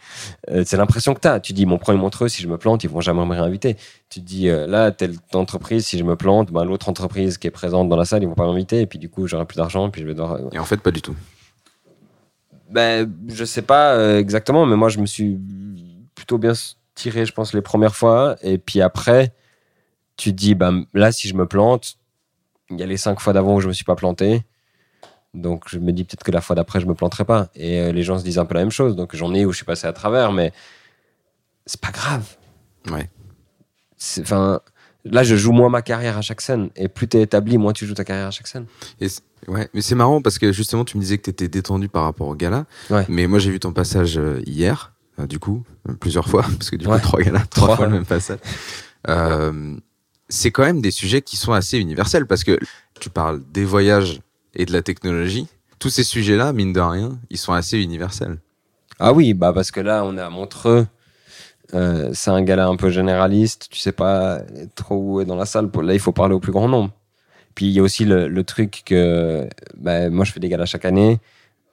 euh, 0.50 0.63
c'est 0.65 0.78
l'impression 0.78 1.13
que 1.13 1.20
tu 1.20 1.28
as. 1.28 1.39
Tu 1.39 1.54
dis, 1.54 1.65
mon 1.65 1.78
premier 1.78 1.98
montreux, 1.98 2.28
si 2.30 2.42
je 2.42 2.48
me 2.48 2.58
plante, 2.58 2.84
ils 2.84 2.89
vont 2.89 3.02
jamais 3.02 3.26
me 3.26 3.32
réinviter. 3.34 3.76
Tu 4.10 4.20
te 4.22 4.26
dis, 4.26 4.50
euh, 4.50 4.68
là, 4.68 4.92
telle 4.92 5.15
entreprise, 5.34 5.86
si 5.86 5.98
je 5.98 6.04
me 6.04 6.15
plante, 6.15 6.52
bah, 6.52 6.65
l'autre 6.65 6.89
entreprise 6.89 7.38
qui 7.38 7.48
est 7.48 7.52
présente 7.52 7.89
dans 7.89 7.96
la 7.98 8.06
salle, 8.06 8.24
ils 8.24 8.28
vont 8.28 8.36
pas 8.36 8.46
m'inviter, 8.46 8.82
et 8.82 8.86
puis 8.88 9.00
du 9.00 9.10
coup, 9.10 9.28
j'aurai 9.28 9.46
plus 9.46 9.58
d'argent, 9.58 9.89
puis 9.89 10.02
je 10.02 10.08
vais 10.08 10.13
devoir. 10.13 10.34
euh, 10.34 10.50
Et 10.52 10.60
en 10.60 10.65
fait, 10.65 10.78
pas 10.82 10.92
du 10.92 11.02
tout. 11.02 11.15
ben, 12.70 13.12
je 13.28 13.46
sais 13.46 13.62
pas 13.62 13.94
euh, 13.96 14.20
exactement, 14.20 14.65
mais 14.65 14.76
moi, 14.76 14.89
je 14.89 15.00
me 15.00 15.06
suis 15.06 15.39
plutôt 16.15 16.38
bien 16.38 16.54
tiré, 16.96 17.26
je 17.26 17.34
pense, 17.34 17.54
les 17.54 17.62
premières 17.62 17.96
fois. 17.96 18.36
Et 18.44 18.58
puis 18.58 18.82
après, 18.82 19.34
tu 20.18 20.32
te 20.32 20.36
dis, 20.36 20.56
ben, 20.56 20.86
là, 20.94 21.12
si 21.12 21.28
je 21.30 21.34
me 21.36 21.46
plante, 21.46 21.96
il 22.69 22.79
y 22.79 22.84
a 22.84 22.86
les 22.86 22.97
cinq 22.97 23.19
fois 23.19 23.34
d'avant 23.34 23.55
où 23.55 23.60
je 23.62 23.67
me 23.67 23.73
suis 23.73 23.86
pas 23.86 23.95
planté. 23.95 24.43
Donc, 25.34 25.65
je 25.67 25.77
me 25.77 25.91
dis 25.91 26.03
peut-être 26.03 26.23
que 26.23 26.32
la 26.32 26.41
fois 26.41 26.55
d'après, 26.55 26.79
je 26.79 26.88
me 26.88 26.95
planterai 26.95 27.23
pas. 27.25 27.49
Et 27.55 27.79
euh, 27.79 27.91
les 27.91 28.01
gens 28.03 28.17
se 28.17 28.23
disent 28.23 28.39
un 28.39 28.45
peu 28.45 28.55
la 28.55 28.62
même 28.62 28.71
chose. 28.71 28.95
Donc, 28.95 29.15
j'en 29.15 29.34
ai 29.34 29.45
où 29.45 29.51
je 29.51 29.58
suis 29.58 29.65
passé 29.65 29.86
à 29.88 29.93
travers, 29.93 30.32
mais 30.32 30.51
c'est 31.65 31.79
pas 31.82 31.91
grave. 31.91 32.23
Ouais. 32.89 33.10
Enfin, 34.21 34.62
là, 35.05 35.23
je 35.23 35.36
joue 35.36 35.51
moins 35.51 35.69
ma 35.69 35.82
carrière 35.84 36.17
à 36.17 36.21
chaque 36.21 36.41
scène. 36.41 36.69
Et 36.75 36.88
plus 36.88 37.08
t'es 37.08 37.21
établi, 37.21 37.58
moins 37.58 37.73
tu 37.73 37.86
joues 37.86 37.93
ta 37.93 38.03
carrière 38.03 38.27
à 38.27 38.32
chaque 38.32 38.47
scène. 38.47 38.65
Et 39.01 39.08
ouais, 39.47 39.69
mais 39.73 39.82
c'est 39.82 39.95
marrant 39.95 40.21
parce 40.21 40.39
que 40.39 40.51
justement, 40.51 40.84
tu 40.86 40.97
me 40.97 41.01
disais 41.03 41.17
que 41.17 41.23
tu 41.23 41.29
étais 41.29 41.47
détendu 41.47 41.89
par 41.89 42.03
rapport 42.05 42.27
au 42.27 42.36
gala. 42.36 42.65
Ouais. 42.89 43.05
Mais 43.08 43.27
moi, 43.27 43.38
j'ai 43.39 43.51
vu 43.51 43.60
ton 43.60 43.71
passage 43.71 44.17
euh, 44.17 44.41
hier, 44.47 44.93
euh, 45.19 45.27
du 45.27 45.38
coup, 45.38 45.63
plusieurs 45.99 46.27
fois, 46.27 46.41
parce 46.58 46.69
que 46.71 46.75
du 46.75 46.88
Ouais. 46.88 46.95
coup, 46.97 47.03
trois 47.03 47.21
galas, 47.21 47.45
trois 47.51 47.67
Trois. 47.67 47.75
fois 47.77 47.86
le 47.86 47.91
même 47.93 48.05
passage. 48.05 48.39
Euh, 49.08 49.75
c'est 50.30 50.52
quand 50.52 50.63
même 50.63 50.82
des 50.82 50.92
sujets 50.92 51.22
qui 51.22 51.38
sont 51.38 51.54
assez 51.54 51.78
universels 51.78 52.26
parce 52.26 52.44
que 52.44 52.58
tu 53.00 53.10
parles 53.10 53.42
des 53.52 53.65
voyages 53.65 54.22
et 54.56 54.65
de 54.65 54.72
la 54.72 54.82
technologie. 54.82 55.48
Tous 55.80 55.89
ces 55.89 56.04
sujets-là, 56.04 56.54
mine 56.54 56.74
de 56.74 56.80
rien, 56.80 57.20
ils 57.30 57.38
sont 57.38 57.54
assez 57.54 57.80
universels. 57.80 58.38
Ah 59.00 59.13
oui, 59.13 59.34
bah 59.34 59.54
parce 59.54 59.72
que 59.72 59.80
là, 59.80 60.04
on 60.06 60.18
est 60.18 60.22
à 60.22 60.30
Montreux. 60.30 60.86
Euh, 61.74 62.10
c'est 62.13 62.32
un 62.32 62.42
gala 62.42 62.68
un 62.68 62.76
peu 62.76 62.89
généraliste. 62.89 63.68
Tu 63.72 63.80
sais 63.80 63.92
pas 63.92 64.42
trop 64.76 64.96
où 64.96 65.22
est 65.22 65.26
dans 65.26 65.36
la 65.36 65.46
salle. 65.46 65.70
Là, 65.82 65.94
il 65.94 66.00
faut 66.00 66.12
parler 66.12 66.36
au 66.36 66.39
plus 66.39 66.52
grand 66.52 66.68
nombre. 66.68 66.92
Puis 67.56 67.68
il 67.68 67.72
y 67.72 67.80
a 67.80 67.84
aussi 67.84 68.06
le, 68.06 68.28
le 68.28 68.44
truc 68.44 68.84
que 68.86 69.48
bah, 69.78 70.10
moi, 70.10 70.26
je 70.26 70.32
fais 70.32 70.39
des 70.39 70.50
galas 70.50 70.65
chaque 70.65 70.86
année. 70.86 71.20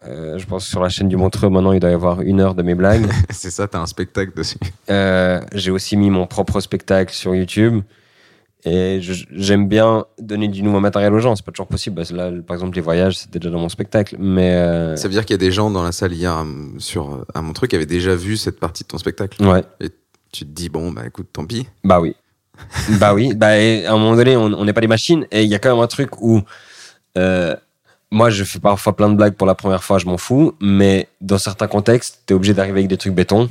Euh, 0.05 0.39
je 0.39 0.47
pense 0.47 0.65
que 0.65 0.71
sur 0.71 0.83
la 0.83 0.89
chaîne 0.89 1.09
du 1.09 1.17
Montreux, 1.17 1.49
maintenant, 1.49 1.73
il 1.73 1.81
doit 1.81 1.91
y 1.91 1.95
avoir 1.95 2.21
une 2.21 2.41
heure 2.41 2.55
de 2.55 2.63
mes 2.63 2.75
blagues. 2.75 3.07
c'est 3.31 3.51
ça, 3.51 3.67
t'as 3.67 3.81
un 3.81 3.87
spectacle 3.87 4.33
dessus. 4.37 4.59
Euh, 4.91 5.41
J'ai 5.53 5.71
aussi 5.71 5.97
mis 5.97 6.11
mon 6.11 6.27
propre 6.27 6.61
spectacle 6.61 7.13
sur 7.13 7.35
YouTube. 7.35 7.83
Et 8.69 9.01
j'aime 9.01 9.69
bien 9.69 10.07
donner 10.19 10.49
du 10.49 10.63
nouveau 10.65 10.81
matériel 10.81 11.15
aux 11.15 11.21
gens. 11.21 11.37
C'est 11.37 11.45
pas 11.45 11.53
toujours 11.53 11.69
possible. 11.69 12.03
Là, 12.11 12.33
par 12.45 12.57
exemple, 12.57 12.75
les 12.75 12.83
voyages, 12.83 13.17
c'était 13.17 13.39
déjà 13.39 13.53
dans 13.53 13.61
mon 13.61 13.69
spectacle. 13.69 14.17
Mais 14.19 14.55
euh, 14.57 14.97
Ça 14.97 15.07
veut 15.07 15.15
dire 15.15 15.25
qu'il 15.25 15.35
y 15.35 15.39
a 15.39 15.45
des 15.47 15.53
gens 15.53 15.71
dans 15.71 15.85
la 15.85 15.93
salle 15.93 16.13
hier 16.13 16.45
sur, 16.79 17.25
à 17.33 17.43
mon 17.43 17.53
truc 17.53 17.71
qui 17.71 17.77
avaient 17.77 17.87
déjà 17.87 18.17
vu 18.17 18.37
cette 18.37 18.59
partie 18.59 18.83
de 18.83 18.89
ton 18.89 18.99
spectacle. 18.99 19.41
ouais. 19.47 19.63
Et 19.81 19.91
tu 20.33 20.45
te 20.45 20.51
dis, 20.51 20.69
bon, 20.69 20.91
bah 20.91 21.03
écoute, 21.07 21.29
tant 21.33 21.47
pis. 21.47 21.69
Bah 21.85 22.01
oui. 22.01 22.17
bah 22.99 23.15
oui. 23.15 23.35
Bah, 23.35 23.57
et 23.57 23.87
à 23.87 23.93
un 23.93 23.99
moment 23.99 24.17
donné, 24.17 24.37
on 24.37 24.65
n'est 24.65 24.73
pas 24.73 24.81
des 24.81 24.89
machines. 24.89 25.27
Et 25.31 25.45
il 25.45 25.49
y 25.49 25.55
a 25.55 25.61
quand 25.61 25.73
même 25.73 25.83
un 25.83 25.87
truc 25.87 26.21
où 26.21 26.43
euh, 27.17 27.55
moi, 28.11 28.31
je 28.31 28.43
fais 28.43 28.59
parfois 28.59 28.97
plein 28.97 29.09
de 29.09 29.15
blagues 29.15 29.35
pour 29.35 29.47
la 29.47 29.55
première 29.55 29.85
fois, 29.85 29.99
je 29.99 30.07
m'en 30.07 30.19
fous. 30.19 30.55
Mais 30.61 31.09
dans 31.21 31.39
certains 31.39 31.69
contextes, 31.69 32.23
tu 32.27 32.33
es 32.33 32.37
obligé 32.37 32.53
d'arriver 32.53 32.81
avec 32.81 32.89
des 32.89 32.97
trucs 32.97 33.15
béton. 33.15 33.49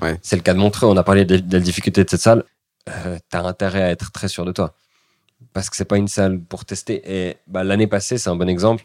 Ouais. 0.00 0.18
C'est 0.22 0.36
le 0.36 0.42
cas 0.42 0.54
de 0.54 0.58
Montreux. 0.58 0.86
On 0.86 0.96
a 0.96 1.02
parlé 1.02 1.24
de 1.24 1.42
la 1.52 1.60
difficulté 1.60 2.04
de 2.04 2.08
cette 2.08 2.20
salle. 2.20 2.44
Euh, 2.88 3.18
T'as 3.30 3.42
intérêt 3.42 3.82
à 3.82 3.90
être 3.90 4.10
très 4.12 4.28
sûr 4.28 4.44
de 4.44 4.52
toi. 4.52 4.74
Parce 5.52 5.70
que 5.70 5.76
c'est 5.76 5.84
pas 5.84 5.96
une 5.98 6.08
salle 6.08 6.40
pour 6.40 6.64
tester. 6.64 7.02
Et 7.06 7.36
bah, 7.46 7.64
l'année 7.64 7.86
passée, 7.86 8.18
c'est 8.18 8.30
un 8.30 8.36
bon 8.36 8.48
exemple. 8.48 8.84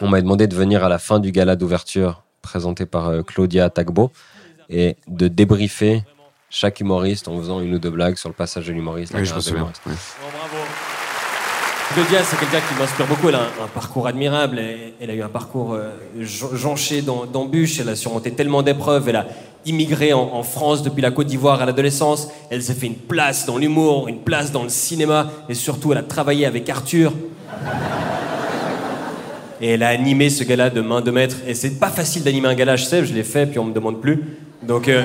On 0.00 0.08
m'a 0.08 0.20
demandé 0.20 0.46
de 0.46 0.54
venir 0.54 0.84
à 0.84 0.88
la 0.88 0.98
fin 0.98 1.18
du 1.18 1.32
gala 1.32 1.56
d'ouverture 1.56 2.22
présenté 2.42 2.86
par 2.86 3.08
euh, 3.08 3.22
Claudia 3.22 3.68
Tagbo. 3.70 4.10
et 4.70 4.96
de 5.06 5.28
débriefer 5.28 6.04
chaque 6.50 6.80
humoriste 6.80 7.28
en 7.28 7.36
faisant 7.38 7.60
une 7.60 7.74
ou 7.74 7.78
deux 7.78 7.90
blagues 7.90 8.16
sur 8.16 8.28
le 8.28 8.34
passage 8.34 8.66
de 8.66 8.72
l'humoriste. 8.72 9.12
la 9.12 9.20
Oui, 9.20 9.26
je 9.26 9.34
me 9.34 9.40
carrière 9.40 9.66
de 9.66 9.70
souviens. 9.72 9.72
l'humoriste. 9.86 10.22
ouais. 10.22 10.30
Bravo. 10.38 10.64
Claudia, 11.94 12.22
c'est 12.22 12.36
quelqu'un 12.38 12.60
qui 12.60 12.74
m'inspire 12.78 13.06
beaucoup. 13.06 13.28
Elle 13.30 13.34
a 13.36 13.40
un, 13.42 13.64
un 13.64 13.68
parcours 13.68 14.06
admirable. 14.06 14.58
Elle, 14.58 14.92
elle 15.00 15.10
a 15.10 15.14
eu 15.14 15.22
un 15.22 15.28
parcours 15.30 15.72
euh, 15.72 15.90
jon- 16.20 16.54
jonché 16.54 17.00
d'em- 17.02 17.26
d'embûches. 17.32 17.80
Elle 17.80 17.88
a 17.88 17.96
surmonté 17.96 18.32
tellement 18.32 18.62
d'épreuves. 18.62 19.08
Elle 19.08 19.16
a 19.16 19.26
immigré 19.68 20.12
en, 20.12 20.42
France 20.42 20.82
depuis 20.82 21.02
la 21.02 21.10
Côte 21.10 21.26
d'Ivoire 21.26 21.60
à 21.60 21.66
l'adolescence. 21.66 22.28
Elle 22.50 22.62
s'est 22.62 22.74
fait 22.74 22.86
une 22.86 22.96
place 22.96 23.46
dans 23.46 23.58
l'humour, 23.58 24.08
une 24.08 24.18
place 24.18 24.50
dans 24.50 24.62
le 24.62 24.68
cinéma. 24.68 25.30
Et 25.48 25.54
surtout, 25.54 25.92
elle 25.92 25.98
a 25.98 26.02
travaillé 26.02 26.46
avec 26.46 26.68
Arthur. 26.68 27.12
Et 29.60 29.70
elle 29.70 29.82
a 29.82 29.88
animé 29.88 30.30
ce 30.30 30.44
gala 30.44 30.70
de 30.70 30.80
main 30.80 31.00
de 31.00 31.10
maître. 31.10 31.36
Et 31.46 31.54
c'est 31.54 31.78
pas 31.78 31.90
facile 31.90 32.22
d'animer 32.22 32.48
un 32.48 32.54
gala, 32.54 32.76
je 32.76 32.84
sais, 32.84 33.04
je 33.04 33.12
l'ai 33.12 33.24
fait, 33.24 33.46
puis 33.46 33.58
on 33.58 33.64
me 33.64 33.72
demande 33.72 34.00
plus. 34.00 34.22
Donc. 34.62 34.88
euh, 34.88 35.02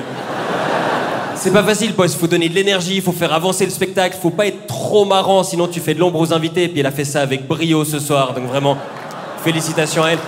c'est 1.36 1.52
pas 1.52 1.64
facile, 1.64 1.92
il 1.98 2.08
faut 2.08 2.26
donner 2.26 2.48
de 2.48 2.54
l'énergie, 2.54 2.96
il 2.96 3.02
faut 3.02 3.12
faire 3.12 3.32
avancer 3.32 3.64
le 3.64 3.70
spectacle, 3.70 4.16
faut 4.20 4.30
pas 4.30 4.46
être 4.46 4.66
trop 4.66 5.04
marrant, 5.04 5.42
sinon 5.42 5.66
tu 5.66 5.80
fais 5.80 5.92
de 5.92 5.98
l'ombre 5.98 6.20
aux 6.20 6.32
invités. 6.32 6.64
Et 6.64 6.68
puis 6.68 6.80
elle 6.80 6.86
a 6.86 6.92
fait 6.92 7.04
ça 7.04 7.20
avec 7.20 7.46
brio 7.46 7.84
ce 7.84 7.98
soir, 7.98 8.32
donc 8.34 8.46
vraiment, 8.46 8.78
félicitations 9.44 10.04
à 10.04 10.10
elle. 10.10 10.18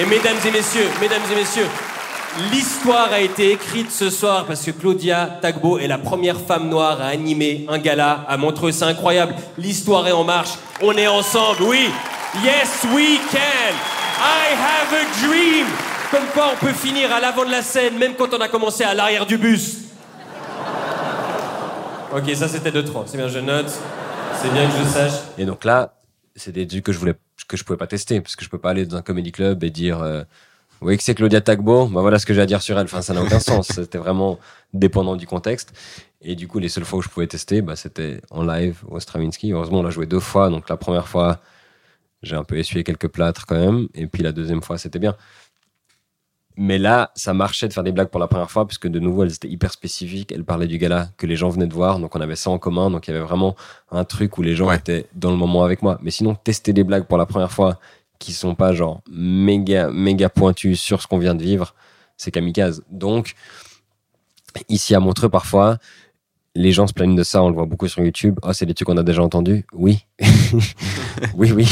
Et 0.00 0.06
mesdames 0.06 0.36
et 0.46 0.50
messieurs, 0.50 0.88
mesdames 1.00 1.20
et 1.30 1.36
messieurs, 1.36 1.66
l'histoire 2.50 3.12
a 3.12 3.20
été 3.20 3.52
écrite 3.52 3.90
ce 3.90 4.10
soir 4.10 4.46
parce 4.46 4.62
que 4.62 4.70
Claudia 4.70 5.38
Tagbo 5.40 5.78
est 5.78 5.86
la 5.86 5.98
première 5.98 6.40
femme 6.40 6.68
noire 6.68 7.00
à 7.00 7.06
animer 7.06 7.66
un 7.68 7.78
gala 7.78 8.24
à 8.28 8.36
Montreux. 8.36 8.72
C'est 8.72 8.84
incroyable, 8.84 9.34
l'histoire 9.58 10.06
est 10.06 10.12
en 10.12 10.24
marche, 10.24 10.52
on 10.80 10.92
est 10.92 11.06
ensemble, 11.06 11.62
oui. 11.62 11.90
Yes, 12.42 12.84
we 12.94 13.18
can. 13.30 13.74
I 14.18 14.54
have 14.54 14.92
a 14.92 15.26
dream. 15.26 15.66
Comme 16.10 16.26
quoi 16.32 16.50
on 16.52 16.64
peut 16.64 16.72
finir 16.72 17.12
à 17.12 17.20
l'avant 17.20 17.44
de 17.44 17.50
la 17.50 17.62
scène, 17.62 17.98
même 17.98 18.14
quand 18.14 18.32
on 18.34 18.40
a 18.40 18.48
commencé 18.48 18.84
à 18.84 18.94
l'arrière 18.94 19.26
du 19.26 19.38
bus. 19.38 19.78
Ok, 22.14 22.30
ça 22.34 22.48
c'était 22.48 22.70
de 22.70 22.82
trop. 22.82 23.04
C'est 23.06 23.16
bien, 23.16 23.28
je 23.28 23.38
note. 23.38 23.70
C'est 24.40 24.52
bien 24.52 24.66
que 24.66 24.72
je 24.78 24.88
sache. 24.88 25.20
Et 25.38 25.44
donc 25.44 25.64
là, 25.64 25.94
c'est 26.36 26.52
des 26.52 26.66
trucs 26.66 26.84
que 26.84 26.92
je 26.92 26.98
voulais, 26.98 27.14
que 27.48 27.56
je 27.56 27.64
pouvais 27.64 27.78
pas 27.78 27.86
tester, 27.86 28.20
parce 28.20 28.36
que 28.36 28.44
je 28.44 28.50
peux 28.50 28.58
pas 28.58 28.70
aller 28.70 28.86
dans 28.86 28.96
un 28.96 29.02
comedy 29.02 29.32
club 29.32 29.64
et 29.64 29.70
dire, 29.70 30.02
euh, 30.02 30.22
vous 30.82 30.86
voyez 30.86 30.98
que 30.98 31.04
c'est 31.04 31.14
Claudia 31.14 31.40
Tagbo, 31.40 31.86
bah 31.86 32.00
voilà 32.00 32.18
ce 32.18 32.26
que 32.26 32.34
j'ai 32.34 32.40
à 32.40 32.46
dire 32.46 32.60
sur 32.60 32.76
elle. 32.76 32.86
Enfin, 32.86 33.02
ça 33.02 33.14
n'a 33.14 33.22
aucun 33.22 33.38
sens. 33.38 33.68
C'était 33.72 33.98
vraiment 33.98 34.40
dépendant 34.74 35.14
du 35.14 35.28
contexte. 35.28 35.72
Et 36.22 36.34
du 36.34 36.48
coup, 36.48 36.58
les 36.58 36.68
seules 36.68 36.84
fois 36.84 36.98
où 36.98 37.02
je 37.02 37.08
pouvais 37.08 37.28
tester, 37.28 37.62
bah, 37.62 37.76
c'était 37.76 38.20
en 38.30 38.42
live 38.42 38.82
au 38.88 38.98
Stravinsky. 38.98 39.52
Heureusement, 39.52 39.78
on 39.78 39.82
l'a 39.84 39.90
joué 39.90 40.06
deux 40.06 40.18
fois. 40.18 40.50
Donc 40.50 40.68
la 40.68 40.76
première 40.76 41.06
fois, 41.06 41.38
j'ai 42.24 42.34
un 42.34 42.42
peu 42.42 42.58
essuyé 42.58 42.82
quelques 42.82 43.06
plâtres 43.06 43.46
quand 43.46 43.54
même. 43.54 43.86
Et 43.94 44.08
puis 44.08 44.24
la 44.24 44.32
deuxième 44.32 44.60
fois, 44.60 44.76
c'était 44.76 44.98
bien. 44.98 45.14
Mais 46.56 46.78
là, 46.78 47.12
ça 47.14 47.32
marchait 47.32 47.68
de 47.68 47.72
faire 47.72 47.84
des 47.84 47.92
blagues 47.92 48.08
pour 48.08 48.20
la 48.20 48.26
première 48.26 48.50
fois, 48.50 48.66
parce 48.66 48.76
que 48.76 48.88
de 48.88 48.98
nouveau, 48.98 49.22
elles 49.22 49.32
étaient 49.34 49.48
hyper 49.48 49.70
spécifiques. 49.72 50.32
Elles 50.32 50.44
parlaient 50.44 50.66
du 50.66 50.78
gala 50.78 51.08
que 51.16 51.26
les 51.26 51.36
gens 51.36 51.48
venaient 51.48 51.66
de 51.68 51.72
voir, 51.74 52.00
donc 52.00 52.14
on 52.16 52.20
avait 52.20 52.36
ça 52.36 52.50
en 52.50 52.58
commun. 52.58 52.90
Donc 52.90 53.06
il 53.06 53.12
y 53.12 53.14
avait 53.14 53.24
vraiment 53.24 53.54
un 53.92 54.04
truc 54.04 54.36
où 54.36 54.42
les 54.42 54.56
gens 54.56 54.66
Ouais. 54.66 54.76
étaient 54.76 55.06
dans 55.14 55.30
le 55.30 55.36
moment 55.36 55.62
avec 55.64 55.80
moi. 55.80 55.98
Mais 56.02 56.10
sinon, 56.10 56.34
tester 56.34 56.72
des 56.72 56.84
blagues 56.84 57.04
pour 57.06 57.18
la 57.18 57.24
première 57.26 57.52
fois 57.52 57.78
qui 58.22 58.32
sont 58.32 58.54
pas 58.54 58.72
genre 58.72 59.02
méga, 59.10 59.90
méga 59.90 60.28
pointues 60.28 60.76
sur 60.76 61.02
ce 61.02 61.06
qu'on 61.06 61.18
vient 61.18 61.34
de 61.34 61.42
vivre, 61.42 61.74
c'est 62.16 62.30
kamikaze. 62.30 62.84
Donc, 62.90 63.34
ici 64.68 64.94
à 64.94 65.00
Montreux, 65.00 65.28
parfois, 65.28 65.78
les 66.54 66.70
gens 66.70 66.86
se 66.86 66.92
plaignent 66.92 67.16
de 67.16 67.22
ça, 67.22 67.42
on 67.42 67.48
le 67.48 67.54
voit 67.54 67.64
beaucoup 67.64 67.88
sur 67.88 68.02
YouTube. 68.02 68.38
Oh, 68.42 68.52
c'est 68.52 68.66
des 68.66 68.74
trucs 68.74 68.86
qu'on 68.86 68.96
a 68.96 69.02
déjà 69.02 69.22
entendus? 69.22 69.64
Oui. 69.72 70.06
oui, 71.34 71.50
oui. 71.52 71.66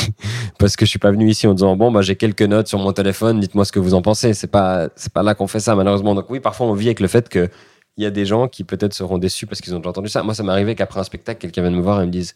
Parce 0.58 0.74
que 0.74 0.84
je 0.84 0.90
suis 0.90 0.98
pas 0.98 1.10
venu 1.10 1.28
ici 1.28 1.46
en 1.46 1.54
disant, 1.54 1.76
bon, 1.76 1.92
bah, 1.92 2.02
j'ai 2.02 2.16
quelques 2.16 2.42
notes 2.42 2.66
sur 2.66 2.78
mon 2.78 2.92
téléphone, 2.92 3.40
dites-moi 3.40 3.64
ce 3.64 3.72
que 3.72 3.78
vous 3.78 3.94
en 3.94 4.02
pensez. 4.02 4.34
C'est 4.34 4.46
pas, 4.46 4.88
c'est 4.96 5.12
pas 5.12 5.22
là 5.22 5.34
qu'on 5.34 5.46
fait 5.46 5.60
ça, 5.60 5.74
malheureusement. 5.76 6.14
Donc, 6.14 6.30
oui, 6.30 6.40
parfois, 6.40 6.66
on 6.66 6.72
vit 6.72 6.88
avec 6.88 7.00
le 7.00 7.08
fait 7.08 7.28
que 7.28 7.48
il 7.96 8.04
y 8.04 8.06
a 8.06 8.10
des 8.10 8.24
gens 8.24 8.48
qui 8.48 8.64
peut-être 8.64 8.94
seront 8.94 9.18
déçus 9.18 9.46
parce 9.46 9.60
qu'ils 9.60 9.74
ont 9.74 9.78
déjà 9.78 9.90
entendu 9.90 10.08
ça. 10.08 10.22
Moi, 10.22 10.32
ça 10.34 10.42
m'est 10.42 10.52
arrivé 10.52 10.74
qu'après 10.74 11.00
un 11.00 11.04
spectacle, 11.04 11.40
quelqu'un 11.40 11.62
vienne 11.62 11.74
me 11.74 11.82
voir 11.82 12.00
et 12.00 12.06
me 12.06 12.10
dise 12.10 12.32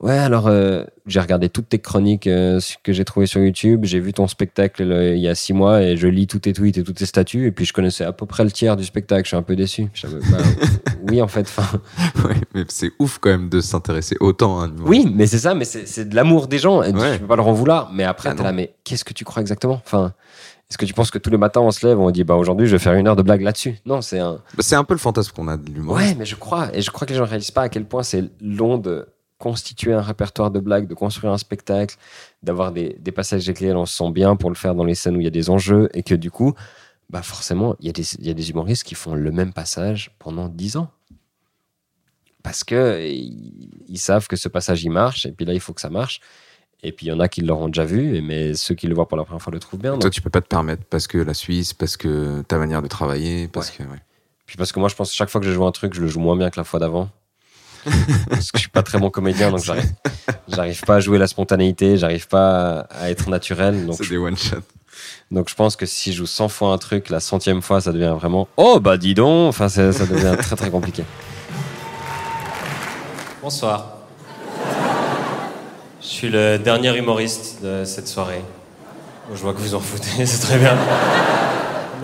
Ouais, 0.00 0.18
alors, 0.18 0.46
euh, 0.46 0.84
j'ai 1.06 1.20
regardé 1.20 1.48
toutes 1.48 1.68
tes 1.70 1.78
chroniques 1.78 2.26
euh, 2.26 2.60
que 2.82 2.92
j'ai 2.92 3.04
trouvées 3.04 3.26
sur 3.26 3.40
YouTube, 3.40 3.84
j'ai 3.84 3.98
vu 4.00 4.12
ton 4.12 4.26
spectacle 4.26 4.82
euh, 4.82 5.14
il 5.14 5.22
y 5.22 5.28
a 5.28 5.34
six 5.34 5.52
mois 5.54 5.80
et 5.82 5.96
je 5.96 6.06
lis 6.08 6.26
tous 6.26 6.40
tes 6.40 6.52
tweets 6.52 6.76
et 6.78 6.82
tous 6.82 6.92
tes 6.92 7.06
statuts, 7.06 7.46
et 7.46 7.52
puis 7.52 7.64
je 7.64 7.72
connaissais 7.72 8.04
à 8.04 8.12
peu 8.12 8.26
près 8.26 8.44
le 8.44 8.50
tiers 8.50 8.76
du 8.76 8.84
spectacle. 8.84 9.24
Je 9.24 9.28
suis 9.28 9.36
un 9.36 9.42
peu 9.42 9.56
déçu. 9.56 9.86
Je 9.94 10.02
savais, 10.02 10.20
bah, 10.30 10.38
oui, 11.10 11.22
en 11.22 11.28
fait. 11.28 11.50
Ouais, 12.24 12.34
mais 12.54 12.64
c'est 12.68 12.90
ouf 12.98 13.18
quand 13.18 13.30
même 13.30 13.48
de 13.48 13.60
s'intéresser 13.60 14.16
autant 14.20 14.60
à 14.60 14.64
un 14.64 14.72
oui, 14.80 15.10
mais 15.14 15.26
c'est 15.26 15.38
ça, 15.38 15.54
mais 15.54 15.64
c'est 15.64 16.08
de 16.08 16.14
l'amour 16.14 16.48
des 16.48 16.58
gens. 16.58 16.82
Et 16.82 16.92
Ouais. 16.92 17.14
Tu 17.14 17.20
peux 17.20 17.26
pas 17.26 17.36
leur 17.36 17.48
en 17.48 17.52
vouloir. 17.52 17.90
Mais 17.92 18.04
après, 18.04 18.30
Ah 18.30 18.34
t'es 18.34 18.42
là, 18.42 18.52
mais 18.52 18.74
qu'est-ce 18.84 19.04
que 19.04 19.12
tu 19.12 19.24
crois 19.24 19.40
exactement? 19.40 19.80
Enfin, 19.84 20.12
est-ce 20.68 20.78
que 20.78 20.84
tu 20.84 20.94
penses 20.94 21.10
que 21.10 21.18
tous 21.18 21.30
les 21.30 21.36
matins 21.38 21.60
on 21.60 21.70
se 21.70 21.86
lève, 21.86 21.98
on 22.00 22.10
dit 22.10 22.24
bah 22.24 22.34
aujourd'hui 22.34 22.66
je 22.66 22.72
vais 22.72 22.78
faire 22.78 22.94
une 22.94 23.06
heure 23.06 23.16
de 23.16 23.22
blague 23.22 23.42
là-dessus? 23.42 23.76
Non, 23.86 24.00
c'est 24.02 24.18
un. 24.18 24.34
Bah, 24.54 24.60
c'est 24.62 24.74
un 24.76 24.84
peu 24.84 24.94
le 24.94 24.98
fantasme 24.98 25.32
qu'on 25.34 25.48
a 25.48 25.56
de 25.56 25.70
l'humoriste. 25.70 26.08
Ouais, 26.10 26.14
mais 26.16 26.24
je 26.26 26.34
crois, 26.36 26.74
et 26.76 26.82
je 26.82 26.90
crois 26.90 27.06
que 27.06 27.12
les 27.12 27.18
gens 27.18 27.24
réalisent 27.24 27.50
pas 27.50 27.62
à 27.62 27.68
quel 27.68 27.84
point 27.84 28.02
c'est 28.02 28.24
long 28.40 28.78
de 28.78 29.06
constituer 29.38 29.92
un 29.92 30.00
répertoire 30.00 30.50
de 30.50 30.58
blagues, 30.60 30.88
de 30.88 30.94
construire 30.94 31.32
un 31.32 31.38
spectacle, 31.38 31.96
d'avoir 32.42 32.72
des, 32.72 32.96
des 32.98 33.12
passages 33.12 33.46
lesquels 33.46 33.76
on 33.76 33.84
se 33.86 33.94
sent 33.96 34.10
bien 34.10 34.34
pour 34.34 34.48
le 34.50 34.56
faire 34.56 34.74
dans 34.74 34.84
les 34.84 34.94
scènes 34.94 35.14
où 35.16 35.20
il 35.20 35.24
y 35.24 35.28
a 35.28 35.30
des 35.30 35.50
enjeux, 35.50 35.88
et 35.92 36.02
que 36.02 36.14
du 36.14 36.30
coup, 36.30 36.54
bah 37.10 37.22
forcément, 37.22 37.76
il 37.80 37.86
y, 37.86 37.90
a 37.90 37.92
des- 37.92 38.14
il 38.18 38.26
y 38.26 38.30
a 38.30 38.34
des 38.34 38.48
humoristes 38.50 38.82
qui 38.84 38.94
font 38.94 39.14
le 39.14 39.30
même 39.30 39.52
passage 39.52 40.10
pendant 40.18 40.48
10 40.48 40.76
ans. 40.78 40.90
Parce 42.42 42.64
que 42.64 43.06
ils, 43.06 43.70
ils 43.88 43.98
savent 43.98 44.26
que 44.26 44.36
ce 44.36 44.48
passage 44.48 44.82
il 44.84 44.90
marche, 44.90 45.26
et 45.26 45.32
puis 45.32 45.44
là 45.44 45.52
il 45.52 45.60
faut 45.60 45.72
que 45.72 45.80
ça 45.80 45.90
marche. 45.90 46.20
Et 46.86 46.92
puis 46.92 47.06
il 47.06 47.08
y 47.08 47.12
en 47.12 47.18
a 47.18 47.26
qui 47.26 47.40
l'auront 47.40 47.66
déjà 47.66 47.84
vu, 47.84 48.22
mais 48.22 48.54
ceux 48.54 48.76
qui 48.76 48.86
le 48.86 48.94
voient 48.94 49.08
pour 49.08 49.16
la 49.16 49.24
première 49.24 49.42
fois 49.42 49.52
le 49.52 49.58
trouvent 49.58 49.80
bien. 49.80 49.90
Toi, 49.90 49.98
donc- 49.98 50.12
tu 50.12 50.22
peux 50.22 50.30
pas 50.30 50.40
te 50.40 50.46
permettre 50.46 50.84
parce 50.88 51.08
que 51.08 51.18
la 51.18 51.34
Suisse, 51.34 51.74
parce 51.74 51.96
que 51.96 52.42
ta 52.42 52.58
manière 52.58 52.80
de 52.80 52.86
travailler, 52.86 53.48
parce 53.48 53.70
que. 53.70 53.82
ouais. 53.82 54.00
Puis 54.46 54.56
parce 54.56 54.70
que 54.70 54.78
moi, 54.78 54.88
je 54.88 54.94
pense 54.94 55.10
que 55.10 55.16
chaque 55.16 55.28
fois 55.28 55.40
que 55.40 55.46
je 55.48 55.52
joue 55.52 55.66
un 55.66 55.72
truc, 55.72 55.94
je 55.94 56.00
le 56.00 56.06
joue 56.06 56.20
moins 56.20 56.36
bien 56.36 56.48
que 56.48 56.60
la 56.60 56.62
fois 56.64 56.78
d'avant. 56.78 57.08
parce 58.30 58.52
que 58.52 58.58
je 58.58 58.60
suis 58.60 58.68
pas 58.68 58.84
très 58.84 58.98
bon 59.00 59.10
comédien, 59.10 59.50
donc 59.50 59.64
j'arrive, 59.64 59.92
j'arrive 60.48 60.80
pas 60.82 60.96
à 60.96 61.00
jouer 61.00 61.18
la 61.18 61.26
spontanéité, 61.26 61.96
j'arrive 61.96 62.28
pas 62.28 62.86
à 62.90 63.10
être 63.10 63.28
naturel. 63.30 63.84
Donc, 63.86 63.96
C'est 63.96 64.08
des 64.08 64.16
one 64.16 64.36
shot. 64.36 64.58
donc 65.32 65.48
je 65.48 65.54
pense 65.56 65.74
que 65.74 65.86
si 65.86 66.12
je 66.12 66.18
joue 66.18 66.26
100 66.26 66.48
fois 66.48 66.72
un 66.72 66.78
truc, 66.78 67.10
la 67.10 67.18
centième 67.18 67.62
fois, 67.62 67.80
ça 67.80 67.90
devient 67.92 68.14
vraiment 68.16 68.46
oh 68.56 68.78
bah 68.78 68.96
dis 68.96 69.14
donc. 69.14 69.48
Enfin, 69.48 69.68
ça, 69.68 69.92
ça 69.92 70.06
devient 70.06 70.36
très 70.38 70.54
très 70.54 70.70
compliqué. 70.70 71.02
Bonsoir. 73.42 73.95
Je 76.08 76.12
suis 76.12 76.28
le 76.28 76.56
dernier 76.56 76.96
humoriste 76.96 77.56
de 77.64 77.82
cette 77.84 78.06
soirée. 78.06 78.40
Je 79.34 79.42
vois 79.42 79.52
que 79.52 79.58
vous 79.58 79.74
en 79.74 79.80
foutez, 79.80 80.24
c'est 80.24 80.38
très 80.38 80.56
bien. 80.56 80.76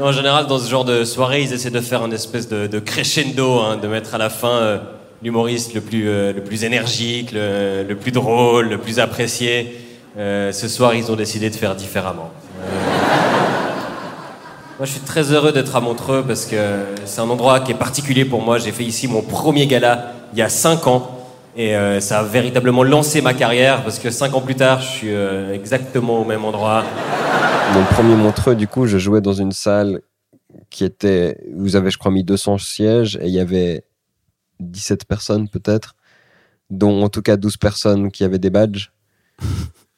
En 0.02 0.10
général, 0.10 0.48
dans 0.48 0.58
ce 0.58 0.68
genre 0.68 0.84
de 0.84 1.04
soirée, 1.04 1.42
ils 1.42 1.52
essaient 1.52 1.70
de 1.70 1.80
faire 1.80 2.04
une 2.04 2.12
espèce 2.12 2.48
de, 2.48 2.78
crescendo, 2.80 3.60
hein, 3.60 3.76
de 3.76 3.86
mettre 3.86 4.16
à 4.16 4.18
la 4.18 4.28
fin 4.28 4.50
euh, 4.50 4.78
l'humoriste 5.22 5.72
le 5.74 5.80
plus, 5.80 6.08
euh, 6.08 6.32
énergique, 6.62 7.30
le, 7.32 7.94
plus 7.94 8.10
drôle, 8.10 8.70
le 8.70 8.78
plus 8.78 8.98
apprécié. 8.98 9.80
Euh, 10.18 10.50
ce 10.50 10.66
soir, 10.66 10.94
ils 10.96 11.12
ont 11.12 11.16
décidé 11.16 11.48
de 11.48 11.54
faire 11.54 11.76
différemment. 11.76 12.32
Moi, 14.78 14.86
je 14.86 14.90
suis 14.90 15.00
très 15.00 15.32
heureux 15.32 15.52
d'être 15.52 15.76
à 15.76 15.80
Montreux 15.80 16.24
parce 16.26 16.46
que 16.46 16.56
c'est 17.04 17.20
un 17.20 17.30
endroit 17.30 17.60
qui 17.60 17.70
est 17.70 17.76
particulier 17.76 18.24
pour 18.24 18.42
moi. 18.42 18.58
J'ai 18.58 18.72
fait 18.72 18.84
ici 18.84 19.06
mon 19.06 19.22
premier 19.22 19.68
gala 19.68 20.12
il 20.32 20.40
y 20.40 20.42
a 20.42 20.48
5 20.48 20.88
ans 20.88 21.21
et 21.56 21.76
euh, 21.76 22.00
ça 22.00 22.20
a 22.20 22.22
véritablement 22.22 22.82
lancé 22.82 23.20
ma 23.20 23.34
carrière 23.34 23.82
parce 23.82 23.98
que 23.98 24.10
5 24.10 24.34
ans 24.34 24.40
plus 24.40 24.54
tard, 24.54 24.80
je 24.80 24.88
suis 24.88 25.14
euh, 25.14 25.52
exactement 25.54 26.20
au 26.20 26.24
même 26.24 26.44
endroit. 26.44 26.84
Mon 27.74 27.84
premier 27.84 28.16
Montreux, 28.16 28.54
du 28.54 28.66
coup, 28.66 28.86
je 28.86 28.98
jouais 28.98 29.20
dans 29.20 29.32
une 29.32 29.52
salle 29.52 30.00
qui 30.70 30.84
était. 30.84 31.38
Vous 31.54 31.76
avez, 31.76 31.90
je 31.90 31.98
crois, 31.98 32.10
mis 32.10 32.24
200 32.24 32.58
sièges 32.58 33.16
et 33.20 33.26
il 33.26 33.32
y 33.32 33.40
avait 33.40 33.84
17 34.60 35.04
personnes 35.06 35.48
peut-être, 35.48 35.94
dont 36.70 37.02
en 37.02 37.08
tout 37.08 37.22
cas 37.22 37.36
12 37.36 37.56
personnes 37.56 38.10
qui 38.10 38.24
avaient 38.24 38.38
des 38.38 38.50
badges. 38.50 38.92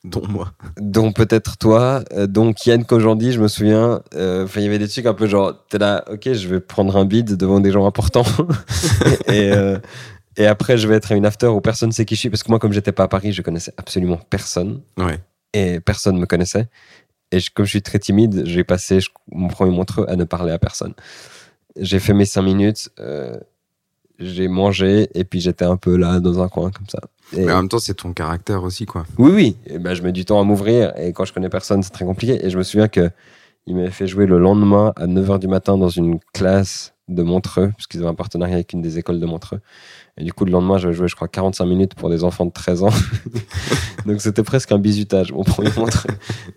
Dont 0.05 0.23
moi. 0.29 0.53
dont 0.79 1.13
peut-être 1.13 1.57
toi, 1.57 2.05
euh, 2.13 2.27
donc 2.27 2.67
Yann 2.67 2.85
Kojandi, 2.85 3.33
je 3.33 3.41
me 3.41 3.49
souviens, 3.49 4.03
euh, 4.15 4.45
enfin 4.45 4.61
il 4.61 4.65
y 4.65 4.67
avait 4.67 4.79
des 4.79 4.87
trucs 4.87 5.07
un 5.07 5.15
peu 5.15 5.27
genre, 5.27 5.55
t'es 5.71 5.79
là, 5.79 6.05
ok, 6.13 6.31
je 6.31 6.47
vais 6.47 6.61
prendre 6.61 6.95
un 6.99 7.07
bid 7.07 7.39
devant 7.39 7.59
des 7.59 7.73
gens 7.73 7.87
importants, 7.87 8.27
et, 9.29 9.51
euh, 9.51 9.79
et 10.37 10.47
après 10.47 10.77
je 10.79 10.87
vais 10.89 10.95
être 10.97 11.13
à 11.13 11.15
une 11.15 11.27
after 11.27 11.47
où 11.49 11.61
personne 11.61 11.93
sait 11.93 12.05
qui 12.05 12.15
je 12.15 12.21
suis, 12.21 12.31
parce 12.31 12.43
que 12.43 12.51
moi 12.51 12.59
comme 12.59 12.73
j'étais 12.73 12.93
pas 12.93 13.05
à 13.05 13.09
Paris, 13.09 13.33
je 13.33 13.43
connaissais 13.43 13.73
absolument 13.77 14.19
personne, 14.31 14.81
Ouais. 14.99 15.19
et 15.53 15.81
personne 15.81 16.19
me 16.19 16.27
connaissait, 16.27 16.69
et 17.33 17.41
je- 17.41 17.51
comme 17.53 17.65
je 17.65 17.71
suis 17.71 17.83
très 17.83 17.99
timide, 17.99 18.43
j'ai 18.47 18.65
passé 18.65 19.01
je- 19.01 19.11
mon 19.33 19.49
premier 19.49 19.71
montreux 19.75 20.07
à 20.09 20.17
ne 20.17 20.25
parler 20.25 20.53
à 20.53 20.59
personne. 20.59 20.95
J'ai 21.79 21.99
fait 21.99 22.15
mes 22.15 22.25
cinq 22.25 22.43
minutes, 22.43 22.91
euh, 23.01 23.37
j'ai 24.21 24.47
mangé, 24.47 25.09
et 25.19 25.25
puis 25.25 25.41
j'étais 25.41 25.65
un 25.65 25.77
peu 25.77 25.97
là 25.97 26.21
dans 26.21 26.41
un 26.41 26.49
coin 26.49 26.71
comme 26.71 26.89
ça. 26.89 27.01
Et- 27.37 27.45
Mais 27.47 27.53
en 27.53 27.57
même 27.57 27.69
temps, 27.69 27.81
c'est 27.81 27.95
ton 27.95 28.13
caractère 28.13 28.63
aussi, 28.63 28.87
quoi. 28.87 29.05
oui, 29.19 29.33
oui. 29.33 29.57
Et 29.67 29.79
ben, 29.79 29.95
je 29.95 30.03
mets 30.03 30.13
du 30.13 30.25
temps 30.25 30.41
à 30.41 30.45
m'ouvrir 30.45 30.93
et 30.97 31.13
quand 31.13 31.25
je 31.25 31.33
connais 31.33 31.49
personne, 31.49 31.83
c'est 31.83 31.91
très 31.91 32.05
compliqué. 32.05 32.45
Et 32.47 32.51
je 32.51 32.57
me 32.59 32.63
souviens 32.63 32.87
que 32.89 33.11
il 33.67 33.75
m'avait 33.75 33.91
fait 33.91 34.07
jouer 34.07 34.27
le 34.27 34.39
lendemain 34.39 34.93
à 34.95 35.07
9h 35.07 35.39
du 35.41 35.49
matin 35.49 35.77
dans 35.79 35.89
une 35.89 36.21
classe 36.33 36.93
de 37.09 37.23
Montreux, 37.23 37.71
parce 37.77 37.87
qu'ils 37.87 38.01
avaient 38.01 38.11
un 38.11 38.15
partenariat 38.15 38.55
avec 38.57 38.73
une 38.73 38.83
des 38.83 38.99
écoles 38.99 39.19
de 39.21 39.27
Montreux. 39.27 39.61
Et 40.17 40.25
du 40.25 40.33
coup, 40.33 40.45
le 40.45 40.53
lendemain, 40.53 40.79
j'avais 40.79 40.95
joué, 40.95 41.09
je 41.09 41.17
crois, 41.17 41.27
45 41.27 41.65
minutes 41.67 41.95
pour 41.95 42.09
des 42.09 42.23
enfants 42.23 42.47
de 42.47 42.53
13 42.53 42.85
ans. 42.85 42.91
Donc, 44.07 44.21
c'était 44.21 44.45
presque 44.45 44.71
un 44.71 44.79
bizutage, 44.79 45.33
mon 45.33 45.43
premier 45.43 45.71
Montreux. 45.77 46.11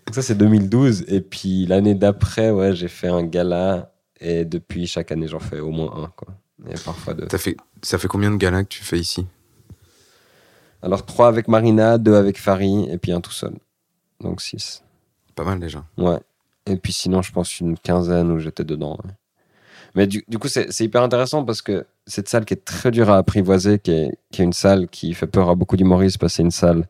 Donc, 0.06 0.14
ça, 0.14 0.22
c'est 0.22 0.36
2012. 0.36 1.06
Et 1.08 1.20
puis, 1.20 1.66
l'année 1.66 1.94
d'après, 1.94 2.50
ouais, 2.50 2.74
j'ai 2.74 2.88
fait 2.88 3.08
un 3.08 3.24
gala. 3.24 3.92
Et 4.20 4.44
depuis, 4.44 4.86
chaque 4.86 5.10
année, 5.10 5.26
j'en 5.26 5.40
fais 5.40 5.58
au 5.58 5.70
moins 5.70 6.04
un. 6.04 6.06
Quoi. 6.14 6.28
Et 6.70 6.74
parfois 6.84 7.14
deux. 7.14 7.26
Ça 7.30 7.38
fait, 7.38 7.56
ça 7.82 7.98
fait 7.98 8.08
combien 8.08 8.30
de 8.30 8.36
galas 8.36 8.62
que 8.62 8.68
tu 8.68 8.84
fais 8.84 8.98
ici? 8.98 9.26
Alors, 10.82 11.04
trois 11.04 11.26
avec 11.28 11.48
Marina, 11.48 11.98
deux 11.98 12.14
avec 12.14 12.38
Farid, 12.38 12.88
et 12.90 12.98
puis 12.98 13.12
un 13.12 13.20
tout 13.20 13.32
seul. 13.32 13.54
Donc 14.20 14.40
six. 14.40 14.82
Pas 15.34 15.44
mal 15.44 15.58
déjà. 15.58 15.84
Ouais. 15.96 16.18
Et 16.66 16.76
puis 16.76 16.92
sinon, 16.92 17.22
je 17.22 17.32
pense 17.32 17.60
une 17.60 17.78
quinzaine 17.78 18.30
où 18.30 18.38
j'étais 18.38 18.64
dedans. 18.64 18.98
ouais. 19.04 19.10
Mais 19.94 20.06
du, 20.06 20.24
du 20.28 20.38
coup, 20.38 20.48
c'est 20.48 20.68
hyper 20.80 21.02
intéressant 21.02 21.44
parce 21.44 21.62
que 21.62 21.86
cette 22.08 22.28
salle 22.28 22.44
qui 22.44 22.54
est 22.54 22.64
très 22.64 22.90
dure 22.90 23.10
à 23.10 23.18
apprivoiser, 23.18 23.78
qui 23.78 23.92
est, 23.92 24.18
une 24.38 24.52
salle 24.52 24.88
qui 24.88 25.14
fait 25.14 25.26
peur 25.26 25.48
à 25.48 25.54
beaucoup 25.54 25.76
d'humoristes 25.76 26.18
parce 26.18 26.32
que 26.32 26.36
c'est 26.36 26.42
une 26.42 26.50
salle 26.50 26.88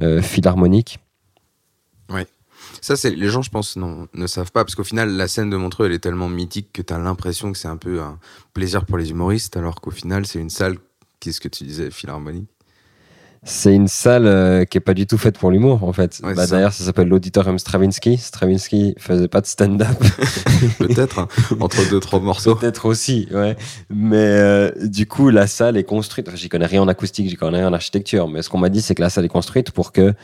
euh, 0.00 0.20
philharmonique. 0.20 0.98
Ça, 2.80 2.96
c'est 2.96 3.10
les 3.10 3.28
gens, 3.28 3.40
je 3.40 3.50
pense, 3.50 3.76
non, 3.76 4.08
ne 4.12 4.26
savent 4.26 4.52
pas 4.52 4.64
parce 4.64 4.74
qu'au 4.74 4.84
final, 4.84 5.10
la 5.10 5.26
scène 5.26 5.48
de 5.48 5.56
Montreux, 5.56 5.86
elle 5.86 5.92
est 5.92 6.00
tellement 6.00 6.28
mythique 6.28 6.70
que 6.72 6.82
tu 6.82 6.92
as 6.92 6.98
l'impression 6.98 7.50
que 7.50 7.56
c'est 7.56 7.68
un 7.68 7.78
peu 7.78 8.02
un 8.02 8.18
plaisir 8.52 8.84
pour 8.84 8.98
les 8.98 9.10
humoristes, 9.10 9.56
alors 9.56 9.80
qu'au 9.80 9.90
final, 9.90 10.26
c'est 10.26 10.38
une 10.38 10.50
salle, 10.50 10.76
qu'est-ce 11.20 11.40
que 11.40 11.48
tu 11.48 11.64
disais, 11.64 11.90
philharmonique 11.90 12.50
C'est 13.44 13.74
une 13.74 13.88
salle 13.88 14.26
euh, 14.26 14.64
qui 14.64 14.78
est 14.78 14.80
pas 14.80 14.94
du 14.94 15.06
tout 15.06 15.18
faite 15.18 15.38
pour 15.38 15.50
l'humour, 15.50 15.84
en 15.84 15.92
fait. 15.92 16.20
Ouais, 16.22 16.34
Bah, 16.34 16.46
ça. 16.46 16.56
D'ailleurs, 16.56 16.72
ça 16.72 16.84
s'appelle 16.84 17.08
l'auditorium 17.08 17.58
Stravinsky. 17.58 18.16
Stravinsky 18.16 18.94
faisait 18.98 19.28
pas 19.28 19.40
de 19.42 19.46
stand-up. 19.46 19.98
Peut-être, 20.78 21.18
hein, 21.18 21.28
entre 21.60 21.88
deux, 21.90 22.00
trois 22.00 22.20
morceaux. 22.20 22.54
Peut-être 22.54 22.86
aussi, 22.86 23.28
ouais. 23.32 23.56
Mais 23.90 24.16
euh, 24.16 24.70
du 24.82 25.06
coup, 25.06 25.28
la 25.28 25.46
salle 25.46 25.76
est 25.76 25.84
construite. 25.84 26.28
Enfin, 26.28 26.36
j'y 26.36 26.48
connais 26.48 26.66
rien 26.66 26.82
en 26.82 26.88
acoustique, 26.88 27.28
j'y 27.28 27.36
connais 27.36 27.58
rien 27.58 27.68
en 27.68 27.74
architecture. 27.74 28.28
Mais 28.28 28.40
ce 28.40 28.48
qu'on 28.48 28.58
m'a 28.58 28.70
dit, 28.70 28.80
c'est 28.80 28.94
que 28.94 29.02
la 29.02 29.10
salle 29.10 29.26
est 29.26 29.28
construite 29.28 29.72
pour 29.72 29.92
que, 29.92 30.14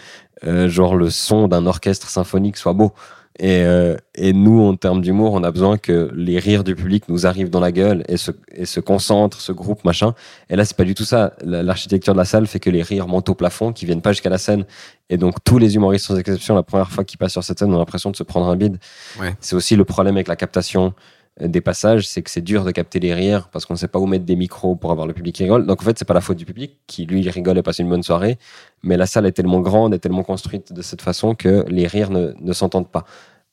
euh, 0.46 0.68
genre, 0.68 0.96
le 0.96 1.10
son 1.10 1.46
d'un 1.46 1.66
orchestre 1.66 2.08
symphonique 2.08 2.56
soit 2.56 2.72
beau. 2.72 2.92
Et, 3.38 3.62
euh, 3.62 3.96
et 4.14 4.32
nous, 4.34 4.60
en 4.60 4.76
termes 4.76 5.00
d'humour, 5.00 5.32
on 5.32 5.42
a 5.44 5.50
besoin 5.50 5.78
que 5.78 6.10
les 6.14 6.38
rires 6.38 6.62
du 6.64 6.74
public 6.74 7.08
nous 7.08 7.26
arrivent 7.26 7.48
dans 7.48 7.60
la 7.60 7.72
gueule 7.72 8.04
et 8.08 8.18
se, 8.18 8.32
et 8.52 8.66
se 8.66 8.80
concentrent, 8.80 9.40
se 9.40 9.52
groupent, 9.52 9.84
machin. 9.84 10.14
Et 10.50 10.56
là, 10.56 10.64
c'est 10.66 10.76
pas 10.76 10.84
du 10.84 10.94
tout 10.94 11.04
ça. 11.04 11.32
La- 11.42 11.62
L'architecture 11.62 12.12
de 12.12 12.18
la 12.18 12.26
salle 12.26 12.46
fait 12.46 12.60
que 12.60 12.68
les 12.68 12.82
rires 12.82 13.08
montent 13.08 13.28
au 13.30 13.34
plafond, 13.34 13.72
qui 13.72 13.86
viennent 13.86 14.02
pas 14.02 14.12
jusqu'à 14.12 14.28
la 14.30 14.36
scène. 14.38 14.66
Et 15.08 15.16
donc, 15.16 15.36
tous 15.42 15.56
les 15.58 15.74
humoristes, 15.74 16.06
sans 16.06 16.18
exception, 16.18 16.54
la 16.54 16.62
première 16.64 16.90
fois 16.90 17.04
qu'ils 17.04 17.18
passent 17.18 17.32
sur 17.32 17.44
cette 17.44 17.58
scène, 17.60 17.72
ont 17.72 17.78
l'impression 17.78 18.10
de 18.10 18.16
se 18.16 18.24
prendre 18.24 18.46
un 18.48 18.56
bide. 18.56 18.78
Ouais. 19.18 19.34
C'est 19.40 19.56
aussi 19.56 19.74
le 19.74 19.84
problème 19.84 20.16
avec 20.16 20.28
la 20.28 20.36
captation 20.36 20.92
des 21.40 21.60
passages, 21.60 22.06
c'est 22.08 22.22
que 22.22 22.30
c'est 22.30 22.40
dur 22.42 22.64
de 22.64 22.70
capter 22.70 23.00
les 23.00 23.14
rires 23.14 23.48
parce 23.48 23.64
qu'on 23.66 23.74
ne 23.74 23.78
sait 23.78 23.88
pas 23.88 23.98
où 23.98 24.06
mettre 24.06 24.24
des 24.24 24.36
micros 24.36 24.76
pour 24.76 24.90
avoir 24.92 25.06
le 25.06 25.12
public 25.14 25.34
qui 25.34 25.42
rigole. 25.44 25.66
Donc 25.66 25.80
en 25.80 25.84
fait, 25.84 25.98
c'est 25.98 26.04
pas 26.04 26.14
la 26.14 26.20
faute 26.20 26.36
du 26.36 26.44
public 26.44 26.78
qui 26.86 27.06
lui 27.06 27.28
rigole 27.30 27.56
et 27.58 27.62
passe 27.62 27.78
une 27.78 27.88
bonne 27.88 28.02
soirée, 28.02 28.38
mais 28.82 28.96
la 28.96 29.06
salle 29.06 29.26
est 29.26 29.32
tellement 29.32 29.60
grande 29.60 29.94
et 29.94 29.98
tellement 29.98 30.22
construite 30.22 30.72
de 30.72 30.82
cette 30.82 31.02
façon 31.02 31.34
que 31.34 31.64
les 31.68 31.86
rires 31.86 32.10
ne, 32.10 32.32
ne 32.40 32.52
s'entendent 32.52 32.90
pas 32.90 33.04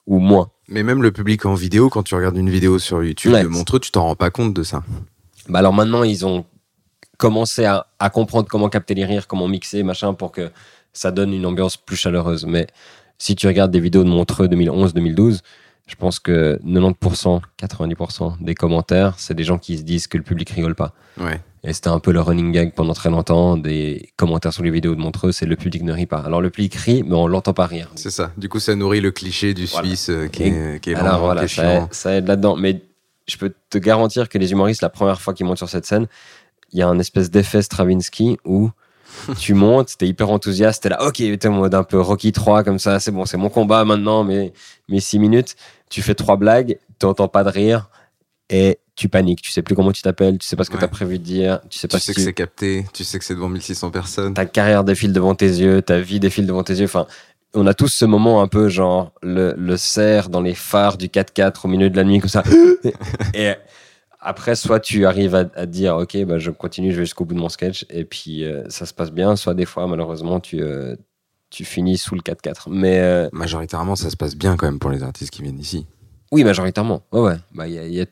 ou 0.06 0.20
moins. 0.20 0.50
Mais 0.70 0.84
même 0.84 1.02
le 1.02 1.12
public 1.12 1.46
en 1.46 1.54
vidéo, 1.54 1.90
quand 1.90 2.04
tu 2.04 2.16
regardes 2.16 2.38
une 2.38 2.50
vidéo 2.50 2.80
sur 2.80 3.04
YouTube 3.04 3.32
Ouais. 3.34 3.44
de 3.44 3.48
Montreux, 3.48 3.80
tu 3.80 3.92
t'en 3.92 4.04
rends 4.04 4.16
pas 4.16 4.30
compte 4.30 4.54
de 4.54 4.64
ça. 4.64 4.84
Bah 5.50 5.60
alors 5.60 5.74
maintenant, 5.74 6.04
ils 6.04 6.26
ont 6.26 6.46
commencé 7.18 7.66
à, 7.66 7.88
à 8.00 8.10
comprendre 8.10 8.48
comment 8.50 8.70
capter 8.70 8.94
les 8.94 9.06
rires, 9.06 9.28
comment 9.28 9.48
mixer, 9.48 9.84
machin, 9.84 10.14
pour 10.14 10.32
que 10.32 10.52
ça 10.94 11.12
donne 11.12 11.34
une 11.34 11.46
ambiance 11.46 11.78
plus 11.78 11.96
chaleureuse. 11.96 12.46
Mais 12.46 12.68
si 13.18 13.36
tu 13.36 13.48
regardes 13.48 13.72
des 13.72 13.80
vidéos 13.80 14.04
de 14.04 14.10
Montreux 14.10 14.48
2011-2012, 14.48 15.40
je 15.88 15.96
pense 15.96 16.20
que 16.20 16.60
90%, 16.66 17.42
90% 17.60 18.44
des 18.44 18.56
commentaires, 18.56 19.16
c'est 19.18 19.34
des 19.34 19.44
gens 19.44 19.58
qui 19.58 19.78
se 19.78 19.84
disent 19.84 20.08
que 20.08 20.18
le 20.18 20.24
public 20.24 20.50
rigole 20.50 20.76
pas. 20.76 20.94
Ouais. 21.20 21.42
Et 21.64 21.74
c'était 21.74 21.88
un 21.88 22.00
peu 22.00 22.12
le 22.12 22.22
running 22.22 22.52
gag 22.52 22.74
pendant 22.74 22.94
très 22.94 23.10
longtemps 23.10 23.58
des 23.58 24.10
commentaires 24.16 24.54
sur 24.54 24.64
les 24.64 24.70
vidéos 24.70 24.96
de 24.96 25.00
Montreux, 25.00 25.32
c'est 25.32 25.46
le 25.46 25.56
public 25.56 25.84
ne 25.84 25.92
rit 25.94 26.06
pas. 26.06 26.20
Alors 26.20 26.42
le 26.42 26.50
public 26.50 26.76
rit, 26.76 27.04
mais 27.04 27.16
on 27.16 27.28
l'entend 27.28 27.54
pas 27.54 27.66
rire. 27.66 27.90
C'est 27.96 28.12
ça. 28.12 28.32
Du 28.38 28.48
coup, 28.50 28.60
ça 28.60 28.76
nourrit 28.76 29.02
le 29.02 29.12
cliché 29.12 29.54
du 29.54 29.66
Voilà. 29.66 29.88
Suisse 29.88 30.10
euh, 30.10 30.28
qui, 30.28 30.44
est, 30.44 30.82
qui 30.82 30.92
est 30.92 30.96
Alors 30.96 31.20
vraiment 31.20 31.26
voilà, 31.26 31.42
qui 31.42 31.46
est 31.46 31.56
ça, 31.56 31.62
chiant. 31.64 31.88
ça 31.92 32.16
aide 32.16 32.28
là-dedans. 32.28 32.56
Mais 32.58 32.84
je 33.28 33.38
peux 33.38 33.54
te 33.70 33.78
garantir 33.78 34.30
que 34.30 34.38
les 34.38 34.52
humoristes, 34.52 34.82
la 34.82 34.90
première 34.90 35.20
fois 35.20 35.34
qu'ils 35.34 35.46
montent 35.46 35.58
sur 35.58 35.70
cette 35.70 35.86
scène, 35.86 36.08
il 36.72 36.80
y 36.80 36.82
a 36.82 36.88
un 36.88 37.00
espèce 37.00 37.32
d'effet 37.32 37.62
Stravinsky 37.62 38.38
où 38.46 38.70
tu 39.40 39.54
montes, 39.54 39.98
t'es 39.98 40.08
hyper 40.08 40.30
enthousiaste, 40.30 40.84
t'es 40.84 40.90
là, 40.90 41.04
ok, 41.06 41.16
t'es 41.18 41.48
en 41.48 41.52
mode 41.54 41.74
un 41.76 41.84
peu 41.84 42.00
Rocky 42.00 42.32
3 42.32 42.64
comme 42.64 42.80
ça, 42.80 43.00
c'est 43.00 43.12
bon, 43.12 43.26
c'est 43.26 43.38
mon 43.38 43.50
combat 43.50 43.84
maintenant, 43.86 44.24
mais, 44.24 44.54
mais 44.90 45.00
6 45.00 45.20
minutes, 45.20 45.56
tu 45.90 46.02
fais 46.02 46.16
trois 46.16 46.36
blagues, 46.38 46.78
t'entends 47.00 47.28
pas 47.28 47.44
de 47.44 47.50
rire 47.50 47.90
et 48.50 48.80
tu 48.96 49.10
paniques, 49.10 49.42
tu 49.42 49.52
sais 49.52 49.62
plus 49.62 49.76
comment 49.76 49.92
tu 49.92 50.02
t'appelles, 50.02 50.38
tu 50.40 50.48
sais 50.48 50.56
pas 50.56 50.64
ce 50.64 50.70
que 50.70 50.76
Ouais. 50.76 50.82
t'as 50.82 50.88
prévu 50.88 51.20
de 51.20 51.24
dire, 51.24 51.60
tu 51.70 51.78
sais 51.78 51.88
Tu 51.88 51.92
pas 51.94 52.00
sais 52.00 52.14
si 52.14 52.16
que 52.16 52.22
c'est 52.22 52.34
capté, 52.34 52.86
tu 52.94 53.04
sais 53.04 53.20
que 53.20 53.26
c'est 53.26 53.36
devant 53.36 53.50
1600 53.50 53.92
personnes. 53.92 54.34
ta 54.34 54.46
carrière 54.46 54.84
défile 54.84 55.14
devant 55.14 55.36
tes 55.36 55.46
yeux, 55.48 55.82
ta 55.82 56.00
vie 56.00 56.20
défile 56.20 56.48
devant 56.48 56.64
tes 56.64 56.74
yeux. 56.76 56.86
Enfin, 56.86 57.06
on 57.54 57.68
a 57.68 57.74
tous 57.74 57.88
ce 57.90 58.06
moment 58.06 58.42
un 58.42 58.48
peu 58.48 58.70
genre 58.70 59.12
le, 59.22 59.54
le 59.58 59.78
cerf 59.78 60.30
dans 60.30 60.42
les 60.42 60.56
phares 60.56 60.98
du 60.98 61.08
4x4 61.08 61.66
au 61.66 61.68
milieu 61.68 61.90
de 61.90 61.96
la 61.96 62.04
nuit 62.04 62.20
comme 62.20 62.30
ça. 62.30 62.44
et 63.34 63.54
après, 64.20 64.56
soit 64.56 64.80
tu 64.80 65.06
arrives 65.06 65.36
à, 65.36 65.46
à 65.56 65.66
dire 65.66 65.96
ok, 65.98 66.24
bah, 66.26 66.38
je 66.40 66.52
continue, 66.52 66.92
je 66.92 66.98
vais 66.98 67.06
jusqu'au 67.06 67.26
bout 67.26 67.34
de 67.36 67.40
mon 67.40 67.50
sketch 67.50 67.86
et 67.90 68.04
puis 68.06 68.44
euh, 68.44 68.64
ça 68.70 68.86
se 68.86 68.94
passe 68.94 69.12
bien. 69.12 69.36
Soit 69.36 69.54
des 69.54 69.66
fois, 69.66 69.88
malheureusement, 69.88 70.40
tu 70.40 70.62
euh, 70.62 70.96
tu 71.50 71.64
finis 71.66 71.98
sous 71.98 72.16
le 72.16 72.22
4x4. 72.22 72.64
Mais 72.70 73.00
euh, 73.00 73.30
Majoritairement, 73.32 73.96
ça 73.96 74.10
se 74.10 74.18
passe 74.18 74.36
bien 74.36 74.58
quand 74.58 74.66
même 74.66 74.80
pour 74.80 74.90
les 74.90 75.04
artistes 75.04 75.32
qui 75.32 75.42
viennent 75.44 75.60
ici. 75.60 75.86
oui, 76.32 76.44
majoritairement. 76.44 77.04
Ouais, 77.12 77.22
ouais. 77.22 77.36
Bah, 77.54 77.68
il 77.68 77.74
y 77.74 77.80
a, 77.80 77.86
il 77.88 77.94
y 77.94 78.02
a- 78.02 78.06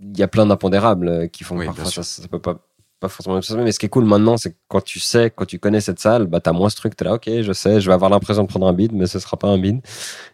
il 0.00 0.18
y 0.18 0.22
a 0.22 0.28
plein 0.28 0.44
d'impondérables 0.44 1.30
qui 1.30 1.44
font 1.44 1.56
Oui, 1.56 1.66
parfois 1.66 1.84
ça, 1.90 2.02
ça 2.02 2.26
peut 2.28 2.40
pas, 2.40 2.58
pas 3.00 3.08
forcément. 3.08 3.40
Mais 3.62 3.72
ce 3.72 3.78
qui 3.78 3.86
est 3.86 3.90
cool 3.90 4.04
maintenant, 4.04 4.36
c'est 4.36 4.50
que 4.52 4.56
quand 4.68 4.82
tu 4.82 5.00
sais, 5.00 5.30
quand 5.34 5.44
tu 5.44 5.58
connais 5.58 5.80
cette 5.80 5.98
salle, 6.00 6.26
bah, 6.26 6.40
t'as 6.40 6.52
moins 6.52 6.68
ce 6.70 6.76
truc. 6.76 6.96
T'es 6.96 7.04
là, 7.04 7.14
ok, 7.14 7.28
je 7.42 7.52
sais, 7.52 7.80
je 7.80 7.86
vais 7.88 7.94
avoir 7.94 8.10
l'impression 8.10 8.42
de 8.42 8.48
prendre 8.48 8.66
un 8.66 8.72
bid, 8.72 8.92
mais 8.92 9.06
ce 9.06 9.18
sera 9.18 9.36
pas 9.36 9.48
un 9.48 9.58
bid. 9.58 9.80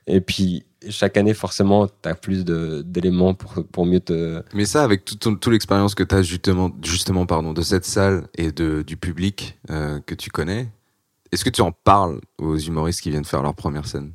Et 0.07 0.20
puis, 0.20 0.64
chaque 0.88 1.16
année, 1.16 1.35
forcément, 1.35 1.88
t'as 2.01 2.14
plus 2.14 2.44
de- 2.44 2.83
d'éléments 2.87 3.35
pour, 3.35 3.64
pour 3.70 3.85
mieux 3.87 4.01
te. 4.01 4.42
Mais 4.55 4.64
ça, 4.64 4.83
avec 4.85 5.05
toute 5.05 5.18
ton- 5.20 5.35
toute 5.37 5.53
l'expérience 5.53 5.94
que 5.94 6.03
tu 6.05 6.14
as 6.14 6.23
justement, 6.23 6.70
justement 6.83 7.27
pardon, 7.27 7.53
de 7.53 7.62
cette 7.62 7.85
salle 7.85 8.29
et 8.37 8.51
de, 8.53 8.83
du 8.83 8.96
public 8.96 9.59
euh, 9.70 10.01
que 10.07 10.14
tu 10.14 10.31
connais, 10.31 10.68
est-ce 11.33 11.44
que 11.44 11.51
tu 11.51 11.61
en 11.61 11.73
parles 11.73 12.20
aux 12.38 12.57
humoristes 12.57 13.01
qui 13.03 13.11
viennent 13.11 13.25
faire 13.25 13.42
leur 13.42 13.55
première 13.55 13.87
scène? 13.87 14.12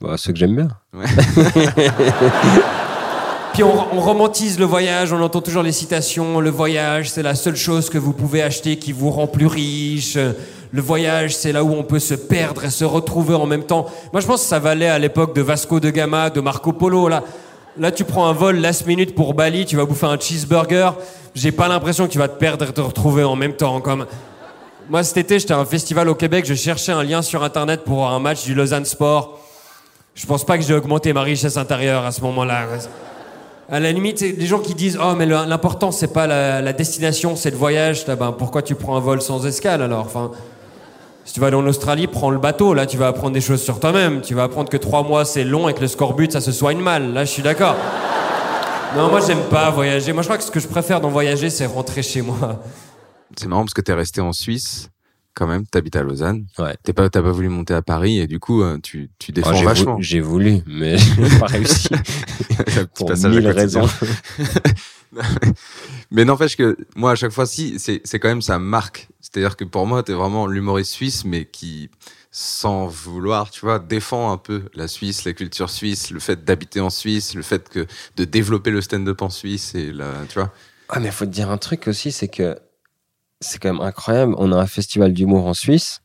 Bah, 0.00 0.16
ceux 0.16 0.32
que 0.32 0.38
j'aime 0.38 0.56
bien. 0.56 0.68
Ouais. 0.92 1.06
Puis 3.52 3.62
on, 3.62 3.94
on 3.94 4.00
romantise 4.00 4.58
le 4.58 4.64
voyage, 4.64 5.12
on 5.12 5.20
entend 5.20 5.42
toujours 5.42 5.62
les 5.62 5.72
citations. 5.72 6.40
Le 6.40 6.48
voyage, 6.48 7.10
c'est 7.10 7.22
la 7.22 7.34
seule 7.34 7.56
chose 7.56 7.90
que 7.90 7.98
vous 7.98 8.14
pouvez 8.14 8.42
acheter 8.42 8.76
qui 8.76 8.92
vous 8.92 9.10
rend 9.10 9.26
plus 9.26 9.46
riche. 9.46 10.16
Le 10.72 10.80
voyage, 10.80 11.36
c'est 11.36 11.52
là 11.52 11.62
où 11.62 11.70
on 11.72 11.82
peut 11.82 11.98
se 11.98 12.14
perdre 12.14 12.64
et 12.64 12.70
se 12.70 12.86
retrouver 12.86 13.34
en 13.34 13.44
même 13.44 13.64
temps. 13.64 13.86
Moi, 14.10 14.22
je 14.22 14.26
pense 14.26 14.40
que 14.40 14.46
ça 14.46 14.58
valait 14.58 14.88
à 14.88 14.98
l'époque 14.98 15.34
de 15.34 15.42
Vasco 15.42 15.80
de 15.80 15.90
Gama, 15.90 16.30
de 16.30 16.40
Marco 16.40 16.72
Polo. 16.72 17.08
Là, 17.08 17.22
là, 17.78 17.92
tu 17.92 18.04
prends 18.04 18.26
un 18.26 18.32
vol 18.32 18.56
last 18.56 18.86
minute 18.86 19.14
pour 19.14 19.34
Bali, 19.34 19.66
tu 19.66 19.76
vas 19.76 19.84
bouffer 19.84 20.06
un 20.06 20.18
cheeseburger. 20.18 20.92
J'ai 21.34 21.52
pas 21.52 21.68
l'impression 21.68 22.06
que 22.06 22.12
tu 22.12 22.18
vas 22.18 22.28
te 22.28 22.38
perdre 22.38 22.66
et 22.70 22.72
te 22.72 22.80
retrouver 22.80 23.22
en 23.22 23.36
même 23.36 23.52
temps. 23.52 23.82
Comme 23.82 24.06
moi, 24.88 25.02
cet 25.04 25.18
été, 25.18 25.38
j'étais 25.38 25.52
à 25.52 25.58
un 25.58 25.66
festival 25.66 26.08
au 26.08 26.14
Québec. 26.14 26.46
Je 26.46 26.54
cherchais 26.54 26.92
un 26.92 27.02
lien 27.02 27.20
sur 27.20 27.42
Internet 27.42 27.84
pour 27.84 28.08
un 28.08 28.18
match 28.18 28.44
du 28.44 28.54
Lausanne 28.54 28.86
Sport. 28.86 29.38
Je 30.14 30.24
pense 30.24 30.44
pas 30.44 30.56
que 30.56 30.64
j'ai 30.64 30.74
augmenté 30.74 31.12
ma 31.12 31.22
richesse 31.22 31.58
intérieure 31.58 32.06
à 32.06 32.12
ce 32.12 32.22
moment-là. 32.22 32.66
À 33.72 33.80
la 33.80 33.90
limite, 33.90 34.18
c'est 34.18 34.32
les 34.32 34.46
gens 34.46 34.58
qui 34.58 34.74
disent 34.74 34.98
Oh, 35.02 35.14
mais 35.16 35.24
l'important, 35.24 35.92
c'est 35.92 36.12
pas 36.12 36.26
la, 36.26 36.60
la 36.60 36.72
destination, 36.74 37.36
c'est 37.36 37.50
le 37.50 37.56
voyage. 37.56 38.06
Là, 38.06 38.16
ben, 38.16 38.30
pourquoi 38.30 38.60
tu 38.60 38.74
prends 38.74 38.98
un 38.98 39.00
vol 39.00 39.22
sans 39.22 39.46
escale 39.46 39.80
alors? 39.80 40.04
Enfin, 40.04 40.30
Si 41.24 41.32
tu 41.32 41.40
vas 41.40 41.46
aller 41.46 41.56
en 41.56 41.66
Australie, 41.66 42.06
prends 42.06 42.28
le 42.30 42.38
bateau. 42.38 42.74
Là, 42.74 42.84
tu 42.84 42.98
vas 42.98 43.06
apprendre 43.08 43.32
des 43.32 43.40
choses 43.40 43.62
sur 43.62 43.80
toi-même. 43.80 44.20
Tu 44.20 44.34
vas 44.34 44.42
apprendre 44.42 44.68
que 44.68 44.76
trois 44.76 45.02
mois, 45.02 45.24
c'est 45.24 45.42
long 45.44 45.70
et 45.70 45.74
que 45.74 45.80
le 45.80 45.86
scorbut, 45.88 46.30
ça 46.30 46.42
se 46.42 46.52
soigne 46.52 46.80
mal. 46.80 47.14
Là, 47.14 47.24
je 47.24 47.30
suis 47.30 47.42
d'accord. 47.42 47.76
Non, 48.94 49.08
moi, 49.08 49.20
j'aime 49.26 49.40
pas 49.50 49.70
voyager. 49.70 50.12
Moi, 50.12 50.20
je 50.22 50.28
crois 50.28 50.36
que 50.36 50.44
ce 50.44 50.50
que 50.50 50.60
je 50.60 50.68
préfère 50.68 51.00
dans 51.00 51.08
voyager, 51.08 51.48
c'est 51.48 51.64
rentrer 51.64 52.02
chez 52.02 52.20
moi. 52.20 52.62
C'est 53.38 53.48
marrant 53.48 53.62
parce 53.62 53.72
que 53.72 53.80
tu 53.80 53.90
es 53.90 53.94
resté 53.94 54.20
en 54.20 54.34
Suisse 54.34 54.90
quand 55.34 55.46
même, 55.46 55.64
tu 55.70 55.78
habites 55.78 55.96
à 55.96 56.02
Lausanne. 56.02 56.46
Ouais. 56.58 56.76
T'es 56.82 56.92
pas, 56.92 57.08
t'as 57.08 57.22
pas 57.22 57.30
voulu 57.32 57.48
monter 57.48 57.74
à 57.74 57.82
Paris 57.82 58.18
et 58.18 58.26
du 58.26 58.38
coup, 58.38 58.62
euh, 58.62 58.78
tu, 58.82 59.10
tu 59.18 59.32
défends 59.32 59.50
Ah, 59.52 59.54
j'ai 59.56 59.64
vachement. 59.64 59.96
vou- 59.96 60.02
J'ai 60.02 60.20
voulu, 60.20 60.60
mais 60.66 60.96
j'ai 60.98 61.38
pas 61.38 61.46
réussi. 61.46 61.88
Pour 62.94 63.10
mille 63.10 63.48
raisons. 63.48 63.88
Mais 66.10 66.24
n'empêche 66.24 66.56
que 66.56 66.76
moi, 66.96 67.12
à 67.12 67.14
chaque 67.14 67.32
fois, 67.32 67.46
si, 67.46 67.78
c'est 67.78 68.00
c'est 68.04 68.18
quand 68.18 68.28
même 68.28 68.42
ça 68.42 68.58
marque. 68.58 69.08
C'est-à-dire 69.20 69.56
que 69.56 69.64
pour 69.64 69.86
moi, 69.86 70.02
t'es 70.02 70.12
vraiment 70.12 70.46
l'humoriste 70.46 70.92
suisse, 70.92 71.24
mais 71.24 71.44
qui, 71.44 71.90
sans 72.30 72.86
vouloir, 72.86 73.50
tu 73.50 73.60
vois, 73.60 73.78
défend 73.78 74.32
un 74.32 74.38
peu 74.38 74.62
la 74.74 74.88
Suisse, 74.88 75.24
la 75.24 75.32
culture 75.32 75.70
suisse, 75.70 76.10
le 76.10 76.20
fait 76.20 76.44
d'habiter 76.44 76.80
en 76.80 76.90
Suisse, 76.90 77.34
le 77.34 77.42
fait 77.42 77.68
que 77.68 77.86
de 78.16 78.24
développer 78.24 78.70
le 78.70 78.80
stand-up 78.80 79.22
en 79.22 79.30
Suisse 79.30 79.74
et 79.74 79.92
la, 79.92 80.12
tu 80.28 80.38
vois. 80.38 80.50
Ah, 80.88 80.98
mais 81.00 81.10
faut 81.10 81.24
te 81.26 81.30
dire 81.30 81.50
un 81.50 81.58
truc 81.58 81.88
aussi, 81.88 82.10
c'est 82.12 82.28
que 82.28 82.56
c'est 83.42 83.58
quand 83.60 83.72
même 83.72 83.82
incroyable. 83.82 84.34
On 84.38 84.50
a 84.52 84.56
un 84.56 84.66
festival 84.66 85.12
d'humour 85.12 85.46
en 85.46 85.52
Suisse. 85.54 86.00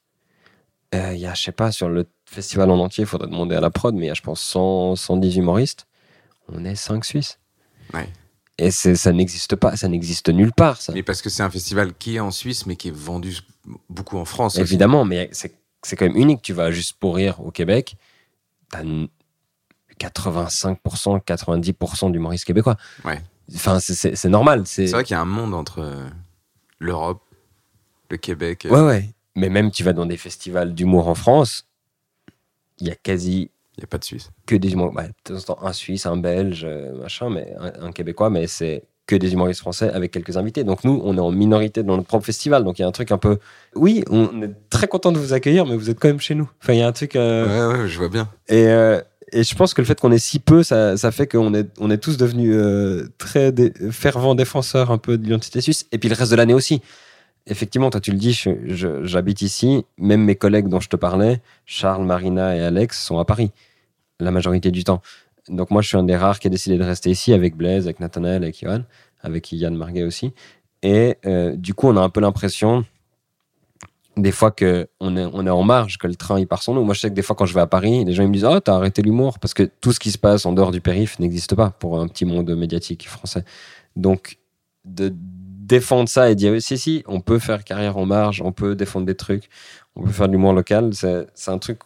Euh, 0.93 1.13
Il 1.13 1.19
y 1.19 1.25
a, 1.25 1.33
je 1.33 1.41
sais 1.43 1.51
pas, 1.51 1.71
sur 1.71 1.87
le 1.89 2.05
festival 2.25 2.69
en 2.71 2.79
entier, 2.79 3.03
il 3.03 3.07
faudrait 3.07 3.27
demander 3.29 3.55
à 3.55 3.61
la 3.61 3.69
prod, 3.69 3.95
mais 3.95 4.05
il 4.05 4.07
y 4.07 4.11
a, 4.11 4.13
je 4.13 4.21
pense, 4.21 4.41
100, 4.41 4.95
110 4.97 5.37
humoristes. 5.37 5.87
On 6.49 6.65
est 6.65 6.75
5 6.75 7.03
Suisses. 7.05 7.39
Ouais. 7.93 8.09
Et 8.57 8.71
ça 8.71 9.11
n'existe 9.13 9.55
pas, 9.55 9.75
ça 9.77 9.87
n'existe 9.87 10.29
nulle 10.29 10.51
part, 10.51 10.81
ça. 10.81 10.91
Mais 10.93 11.03
parce 11.03 11.21
que 11.21 11.29
c'est 11.29 11.43
un 11.43 11.49
festival 11.49 11.93
qui 11.93 12.15
est 12.15 12.19
en 12.19 12.31
Suisse, 12.31 12.65
mais 12.65 12.75
qui 12.75 12.87
est 12.87 12.95
vendu 12.95 13.37
beaucoup 13.89 14.17
en 14.17 14.25
France. 14.25 14.53
aussi. 14.55 14.61
Évidemment, 14.61 15.05
mais 15.05 15.29
c'est 15.31 15.51
quand 15.95 16.05
même 16.05 16.17
unique. 16.17 16.41
Tu 16.41 16.53
vas 16.53 16.71
juste 16.71 16.93
pour 16.99 17.15
rire 17.15 17.39
au 17.45 17.51
Québec, 17.51 17.95
t'as 18.71 18.81
n- 18.81 19.07
85%, 19.99 21.19
90% 21.19 22.11
d'humoristes 22.11 22.45
québécois. 22.45 22.77
Ouais. 23.05 23.21
Enfin, 23.55 23.79
c'est- 23.79 24.25
normal. 24.25 24.63
C'est 24.65 24.87
C'est 24.87 24.93
vrai 24.93 25.03
qu'il 25.03 25.13
y 25.13 25.17
a 25.17 25.21
un 25.21 25.25
monde 25.25 25.53
entre 25.53 25.79
euh, 25.81 26.07
l'Europe, 26.79 27.21
le 28.09 28.17
Québec. 28.17 28.65
euh, 28.65 28.69
Ouais, 28.69 28.81
ouais. 28.81 29.09
Mais 29.35 29.49
même, 29.49 29.71
tu 29.71 29.83
vas 29.83 29.93
dans 29.93 30.05
des 30.05 30.17
festivals 30.17 30.73
d'humour 30.73 31.07
en 31.07 31.15
France, 31.15 31.65
il 32.79 32.87
y 32.87 32.91
a 32.91 32.95
quasi 32.95 33.49
Il 33.77 33.81
n'y 33.81 33.83
a 33.83 33.87
pas 33.87 33.97
de 33.97 34.03
Suisse. 34.03 34.31
que 34.45 34.55
des 34.55 34.71
humoristes. 34.73 34.97
Ouais, 34.97 35.07
de 35.07 35.33
temps 35.39 35.51
en 35.51 35.55
temps, 35.55 35.65
un 35.67 35.73
Suisse, 35.73 36.05
un 36.05 36.17
Belge, 36.17 36.63
euh, 36.67 36.93
machin, 37.01 37.29
mais 37.29 37.53
un, 37.59 37.87
un 37.87 37.91
Québécois, 37.91 38.29
mais 38.29 38.47
c'est 38.47 38.83
que 39.05 39.15
des 39.15 39.31
humoristes 39.33 39.61
français 39.61 39.89
avec 39.91 40.11
quelques 40.11 40.35
invités. 40.35 40.63
Donc 40.65 40.83
nous, 40.83 40.99
on 41.03 41.15
est 41.15 41.21
en 41.21 41.31
minorité 41.31 41.81
dans 41.83 41.95
notre 41.95 42.07
propre 42.07 42.25
festival. 42.25 42.63
Donc 42.65 42.77
il 42.79 42.81
y 42.81 42.85
a 42.85 42.87
un 42.87 42.91
truc 42.91 43.11
un 43.11 43.17
peu. 43.17 43.37
Oui, 43.75 44.03
on 44.09 44.41
est 44.41 44.51
très 44.69 44.87
content 44.87 45.11
de 45.13 45.17
vous 45.19 45.31
accueillir, 45.33 45.65
mais 45.65 45.77
vous 45.77 45.89
êtes 45.89 45.99
quand 45.99 46.09
même 46.09 46.19
chez 46.19 46.35
nous. 46.35 46.49
Enfin, 46.61 46.73
il 46.73 46.79
y 46.79 46.81
a 46.81 46.87
un 46.87 46.91
truc. 46.91 47.15
euh, 47.15 47.71
Ouais, 47.73 47.77
ouais, 47.83 47.87
je 47.87 47.97
vois 47.97 48.09
bien. 48.09 48.27
Et, 48.49 48.67
euh, 48.67 48.99
et 49.31 49.43
je 49.43 49.55
pense 49.55 49.73
que 49.73 49.81
le 49.81 49.85
fait 49.87 49.99
qu'on 49.99 50.11
est 50.11 50.17
si 50.19 50.39
peu, 50.39 50.61
ça, 50.63 50.97
ça 50.97 51.11
fait 51.11 51.27
qu'on 51.27 51.53
est, 51.53 51.67
on 51.79 51.89
est 51.89 51.97
tous 51.99 52.17
devenus 52.17 52.51
euh, 52.53 53.07
très 53.17 53.51
dé- 53.53 53.71
fervents 53.91 54.35
défenseurs 54.35 54.91
un 54.91 54.97
peu 54.97 55.17
de 55.17 55.23
l'identité 55.23 55.61
suisse. 55.61 55.85
Et 55.93 55.97
puis 55.99 56.09
le 56.09 56.15
reste 56.15 56.31
de 56.31 56.35
l'année 56.35 56.53
aussi. 56.53 56.81
Effectivement, 57.49 57.89
toi 57.89 58.01
tu 58.01 58.11
le 58.11 58.17
dis, 58.17 58.39
j'habite 59.03 59.41
ici. 59.41 59.85
Même 59.97 60.23
mes 60.23 60.35
collègues 60.35 60.67
dont 60.67 60.79
je 60.79 60.89
te 60.89 60.95
parlais, 60.95 61.41
Charles, 61.65 62.05
Marina 62.05 62.55
et 62.55 62.61
Alex, 62.61 63.01
sont 63.03 63.19
à 63.19 63.25
Paris 63.25 63.51
la 64.19 64.31
majorité 64.31 64.71
du 64.71 64.83
temps. 64.83 65.01
Donc 65.49 65.71
moi, 65.71 65.81
je 65.81 65.87
suis 65.87 65.97
un 65.97 66.03
des 66.03 66.17
rares 66.17 66.39
qui 66.39 66.47
a 66.47 66.49
décidé 66.49 66.77
de 66.77 66.83
rester 66.83 67.09
ici 67.09 67.33
avec 67.33 67.55
Blaise, 67.55 67.85
avec 67.85 67.99
Nathanaël, 67.99 68.43
avec 68.43 68.59
Johan, 68.59 68.81
avec 69.21 69.51
Yann 69.51 69.75
Marguet 69.75 70.03
aussi. 70.03 70.33
Et 70.83 71.17
euh, 71.25 71.55
du 71.55 71.73
coup, 71.73 71.87
on 71.87 71.95
a 71.95 72.01
un 72.01 72.09
peu 72.09 72.19
l'impression 72.19 72.85
des 74.17 74.31
fois 74.31 74.51
que 74.51 74.87
on 74.99 75.15
est, 75.15 75.25
on 75.31 75.45
est 75.45 75.51
en 75.51 75.63
marge, 75.63 75.97
que 75.97 76.07
le 76.07 76.15
train 76.15 76.39
il 76.39 76.47
part 76.47 76.63
sans 76.63 76.73
nous. 76.73 76.83
Moi, 76.83 76.93
je 76.95 77.01
sais 77.01 77.09
que 77.09 77.13
des 77.13 77.21
fois, 77.21 77.35
quand 77.35 77.45
je 77.45 77.53
vais 77.53 77.61
à 77.61 77.67
Paris, 77.67 78.03
les 78.03 78.13
gens 78.13 78.27
me 78.27 78.33
disent 78.33 78.45
Oh, 78.45 78.59
t'as 78.59 78.75
arrêté 78.75 79.01
l'humour 79.01 79.39
parce 79.39 79.53
que 79.53 79.63
tout 79.63 79.93
ce 79.93 79.99
qui 79.99 80.11
se 80.11 80.17
passe 80.17 80.45
en 80.45 80.53
dehors 80.53 80.71
du 80.71 80.81
périph 80.81 81.19
n'existe 81.19 81.55
pas 81.55 81.69
pour 81.69 81.99
un 81.99 82.07
petit 82.07 82.25
monde 82.25 82.53
médiatique 82.55 83.07
français. 83.07 83.45
Donc, 83.95 84.37
de 84.85 85.13
défendre 85.67 86.07
ça 86.09 86.29
et 86.31 86.35
dire 86.35 86.51
oui, 86.53 86.61
si, 86.61 86.77
si, 86.77 87.03
on 87.07 87.19
peut 87.21 87.39
faire 87.39 87.63
carrière 87.63 87.97
en 87.97 88.05
marge, 88.05 88.41
on 88.43 88.51
peut 88.51 88.75
défendre 88.75 89.05
des 89.05 89.15
trucs, 89.15 89.49
on 89.95 90.03
peut 90.03 90.11
faire 90.11 90.27
de 90.27 90.33
l'humour 90.33 90.53
local, 90.53 90.91
c'est 90.93 91.27
un 91.51 91.57
truc, 91.57 91.79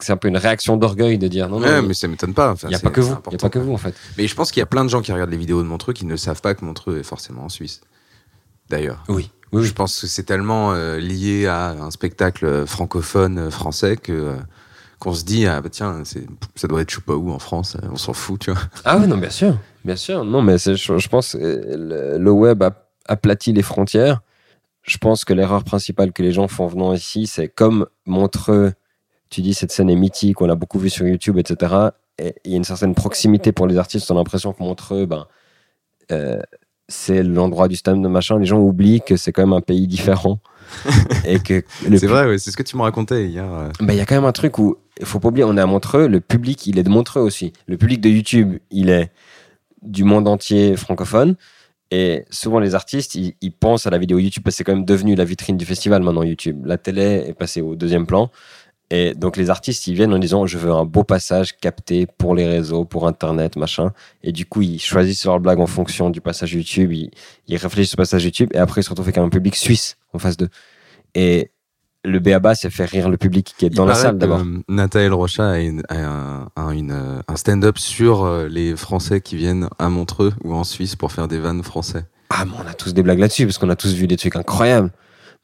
c'est 0.00 0.12
un 0.12 0.16
peu 0.16 0.28
une 0.28 0.36
réaction 0.36 0.76
d'orgueil 0.76 1.18
de 1.18 1.28
dire 1.28 1.48
non, 1.48 1.60
non, 1.60 1.66
Ouais, 1.66 1.80
il- 1.82 1.88
mais 1.88 1.94
ça 1.94 2.08
m'étonne 2.08 2.34
pas. 2.34 2.52
Enfin, 2.52 2.68
il 2.68 2.70
n'y 2.70 2.76
a 2.76 2.80
pas 2.80 2.90
que 2.90 3.00
vous, 3.00 3.16
il 3.30 3.34
a 3.34 3.38
pas 3.38 3.48
que 3.48 3.58
vous 3.58 3.72
en 3.72 3.78
fait. 3.78 3.94
Mais 4.18 4.26
je 4.26 4.34
pense 4.34 4.50
qu'il 4.50 4.60
y 4.60 4.62
a 4.62 4.66
plein 4.66 4.84
de 4.84 4.90
gens 4.90 5.00
qui 5.02 5.12
regardent 5.12 5.30
les 5.30 5.36
vidéos 5.36 5.62
de 5.62 5.68
Montreux 5.68 5.92
qui 5.94 6.04
ne 6.06 6.16
savent 6.16 6.40
pas 6.40 6.54
que 6.54 6.64
Montreux 6.64 6.98
est 6.98 7.02
forcément 7.04 7.44
en 7.44 7.48
Suisse. 7.48 7.80
D'ailleurs. 8.70 9.04
Oui. 9.08 9.30
Je 9.52 9.72
pense 9.72 10.00
que 10.00 10.06
c'est 10.08 10.24
tellement 10.24 10.72
euh, 10.72 10.98
lié 10.98 11.46
à 11.46 11.70
un 11.70 11.90
spectacle 11.92 12.66
francophone 12.66 13.38
euh, 13.38 13.50
français 13.50 13.96
que 13.96 14.10
euh, 14.12 14.36
qu'on 14.98 15.14
se 15.14 15.22
dit 15.24 15.46
ah 15.46 15.60
bah 15.60 15.68
tiens 15.70 16.02
ça 16.56 16.66
doit 16.66 16.80
être 16.80 16.98
où 17.06 17.30
en 17.30 17.38
France 17.38 17.76
on 17.88 17.94
s'en 17.94 18.14
fout 18.14 18.40
tu 18.40 18.50
vois. 18.50 18.60
Ah 18.84 18.96
oui, 18.98 19.06
non, 19.06 19.16
bien 19.16 19.30
sûr, 19.30 19.56
bien 19.84 19.94
sûr. 19.94 20.24
Non, 20.24 20.42
mais 20.42 20.58
je, 20.58 20.74
je 20.74 21.08
pense 21.08 21.34
que 21.34 21.38
le, 21.38 22.18
le 22.18 22.30
web 22.32 22.64
a 22.64 22.83
aplati 23.06 23.52
les 23.52 23.62
frontières. 23.62 24.22
Je 24.82 24.98
pense 24.98 25.24
que 25.24 25.32
l'erreur 25.32 25.64
principale 25.64 26.12
que 26.12 26.22
les 26.22 26.32
gens 26.32 26.48
font 26.48 26.66
venant 26.66 26.92
ici, 26.92 27.26
c'est 27.26 27.48
comme 27.48 27.86
Montreux, 28.06 28.72
tu 29.30 29.40
dis 29.40 29.54
cette 29.54 29.72
scène 29.72 29.88
est 29.88 29.96
mythique, 29.96 30.40
on 30.40 30.46
l'a 30.46 30.54
beaucoup 30.54 30.78
vu 30.78 30.90
sur 30.90 31.06
YouTube, 31.06 31.38
etc. 31.38 31.74
Et 32.18 32.34
il 32.44 32.50
y 32.52 32.54
a 32.54 32.56
une 32.58 32.64
certaine 32.64 32.94
proximité 32.94 33.52
pour 33.52 33.66
les 33.66 33.78
artistes. 33.78 34.10
On 34.10 34.14
a 34.14 34.18
l'impression 34.18 34.52
que 34.52 34.62
Montreux, 34.62 35.06
ben, 35.06 35.26
euh, 36.12 36.40
c'est 36.88 37.22
l'endroit 37.22 37.68
du 37.68 37.76
stand 37.76 38.02
de 38.02 38.08
machin. 38.08 38.38
Les 38.38 38.44
gens 38.44 38.58
oublient 38.58 39.00
que 39.00 39.16
c'est 39.16 39.32
quand 39.32 39.42
même 39.42 39.54
un 39.54 39.62
pays 39.62 39.86
différent. 39.86 40.38
et 41.26 41.40
que 41.40 41.62
le 41.88 41.98
C'est 41.98 42.06
vrai 42.06 42.26
ouais, 42.26 42.38
c'est 42.38 42.50
ce 42.50 42.56
que 42.56 42.62
tu 42.62 42.76
me 42.76 42.82
racontais 42.82 43.26
hier. 43.26 43.44
euh. 43.44 43.70
ben, 43.80 43.92
il 43.92 43.96
y 43.96 44.00
a 44.00 44.06
quand 44.06 44.14
même 44.14 44.24
un 44.24 44.32
truc 44.32 44.58
où 44.58 44.76
il 44.98 45.06
faut 45.06 45.18
pas 45.18 45.28
oublier, 45.28 45.44
on 45.44 45.56
est 45.56 45.60
à 45.60 45.66
Montreux, 45.66 46.06
le 46.06 46.20
public, 46.20 46.66
il 46.66 46.78
est 46.78 46.82
de 46.82 46.88
Montreux 46.88 47.20
aussi. 47.20 47.52
Le 47.66 47.76
public 47.76 48.00
de 48.00 48.08
YouTube, 48.08 48.58
il 48.70 48.90
est 48.90 49.10
du 49.82 50.04
monde 50.04 50.28
entier 50.28 50.76
francophone. 50.76 51.36
Et 51.96 52.24
souvent, 52.28 52.58
les 52.58 52.74
artistes, 52.74 53.14
ils, 53.14 53.52
pensent 53.52 53.86
à 53.86 53.90
la 53.90 53.98
vidéo 53.98 54.18
YouTube 54.18 54.42
parce 54.42 54.54
que 54.54 54.58
c'est 54.58 54.64
quand 54.64 54.74
même 54.74 54.84
devenu 54.84 55.14
la 55.14 55.24
vitrine 55.24 55.56
du 55.56 55.64
festival 55.64 56.02
maintenant, 56.02 56.24
YouTube. 56.24 56.66
La 56.66 56.76
télé 56.76 57.24
est 57.28 57.34
passée 57.34 57.60
au 57.60 57.76
deuxième 57.76 58.04
plan. 58.04 58.32
Et 58.90 59.14
donc, 59.14 59.36
les 59.36 59.48
artistes, 59.48 59.86
ils 59.86 59.94
viennent 59.94 60.12
en 60.12 60.18
disant 60.18 60.44
Je 60.44 60.58
veux 60.58 60.72
un 60.72 60.84
beau 60.84 61.04
passage 61.04 61.56
capté 61.56 62.06
pour 62.06 62.34
les 62.34 62.48
réseaux, 62.48 62.84
pour 62.84 63.06
Internet, 63.06 63.54
machin. 63.54 63.92
Et 64.24 64.32
du 64.32 64.44
coup, 64.44 64.62
ils 64.62 64.80
choisissent 64.80 65.24
leur 65.24 65.38
blague 65.38 65.60
en 65.60 65.68
fonction 65.68 66.10
du 66.10 66.20
passage 66.20 66.52
YouTube. 66.54 66.90
Ils, 66.92 67.12
ils 67.46 67.56
réfléchissent 67.58 67.94
au 67.94 67.96
passage 67.96 68.24
YouTube. 68.24 68.50
Et 68.54 68.58
après, 68.58 68.80
ils 68.80 68.84
se 68.84 68.90
retrouvent 68.90 69.06
avec 69.06 69.18
un 69.18 69.28
public 69.28 69.54
suisse 69.54 69.96
en 70.12 70.18
face 70.18 70.36
d'eux. 70.36 70.50
Et 71.14 71.52
le 72.04 72.18
BABA, 72.18 72.54
c'est 72.54 72.70
faire 72.70 72.88
rire 72.88 73.08
le 73.08 73.16
public 73.16 73.54
qui 73.56 73.64
est 73.64 73.68
Il 73.68 73.74
dans 73.74 73.86
la 73.86 73.94
salle 73.94 74.18
d'abord. 74.18 74.42
Nathalie 74.68 75.08
Rocha 75.08 75.50
a, 75.52 75.58
une- 75.58 75.82
a 75.88 75.96
un, 75.96 76.48
a 76.56 76.72
une, 76.74 76.90
euh, 76.92 77.22
un 77.28 77.36
stand-up 77.36 77.78
sur 77.78 78.24
euh, 78.24 78.46
les 78.48 78.76
Français 78.76 79.20
qui 79.20 79.36
viennent 79.36 79.68
à 79.78 79.88
Montreux 79.88 80.32
ou 80.44 80.54
en 80.54 80.64
Suisse 80.64 80.96
pour 80.96 81.12
faire 81.12 81.28
des 81.28 81.38
vannes 81.38 81.62
français. 81.62 82.04
Ah, 82.30 82.44
mais 82.44 82.52
on 82.62 82.68
a 82.68 82.74
tous 82.74 82.92
des 82.94 83.02
blagues 83.02 83.20
là-dessus 83.20 83.46
parce 83.46 83.58
qu'on 83.58 83.70
a 83.70 83.76
tous 83.76 83.94
vu 83.94 84.06
des 84.06 84.16
trucs 84.16 84.36
incroyables. 84.36 84.90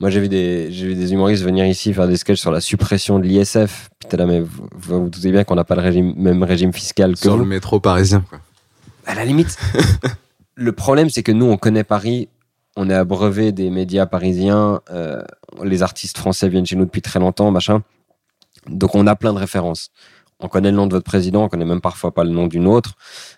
Moi, 0.00 0.08
j'ai 0.10 0.20
vu 0.20 0.28
des, 0.28 0.72
j'ai 0.72 0.86
vu 0.86 0.94
des 0.94 1.12
humoristes 1.12 1.42
venir 1.44 1.66
ici 1.66 1.92
faire 1.92 2.08
des 2.08 2.16
sketchs 2.16 2.40
sur 2.40 2.50
la 2.50 2.60
suppression 2.60 3.18
de 3.18 3.24
l'ISF. 3.26 3.90
Putain, 4.00 4.16
là, 4.16 4.26
mais 4.26 4.40
vous 4.40 4.66
vous 4.74 5.02
vous 5.04 5.08
doutez 5.10 5.30
bien 5.30 5.44
qu'on 5.44 5.54
n'a 5.56 5.64
pas 5.64 5.74
le 5.76 5.82
régime, 5.82 6.14
même 6.16 6.42
régime 6.42 6.72
fiscal 6.72 7.12
que 7.14 7.20
Sur 7.20 7.32
vous. 7.32 7.38
le 7.40 7.44
métro 7.44 7.80
parisien 7.80 8.24
quoi. 8.28 8.40
À 9.06 9.14
la 9.14 9.24
limite, 9.24 9.56
le 10.54 10.72
problème, 10.72 11.10
c'est 11.10 11.22
que 11.22 11.32
nous, 11.32 11.46
on 11.46 11.56
connaît 11.56 11.84
Paris, 11.84 12.28
on 12.76 12.88
est 12.88 12.94
abreuvé 12.94 13.52
des 13.52 13.70
médias 13.70 14.06
parisiens, 14.06 14.80
euh, 14.90 15.22
les 15.62 15.82
artistes 15.82 16.18
français 16.18 16.48
viennent 16.48 16.66
chez 16.66 16.76
nous 16.76 16.84
depuis 16.84 17.02
très 17.02 17.18
longtemps, 17.18 17.50
machin. 17.50 17.82
Donc, 18.66 18.94
on 18.94 19.06
a 19.06 19.16
plein 19.16 19.32
de 19.32 19.38
références. 19.38 19.90
On 20.42 20.48
connaît 20.48 20.70
le 20.70 20.76
nom 20.76 20.86
de 20.86 20.94
votre 20.94 21.04
président, 21.04 21.44
on 21.44 21.48
connaît 21.48 21.66
même 21.66 21.82
parfois 21.82 22.14
pas 22.14 22.24
le 22.24 22.30
nom 22.30 22.46
d'une 22.46 22.66
autre, 22.66 22.94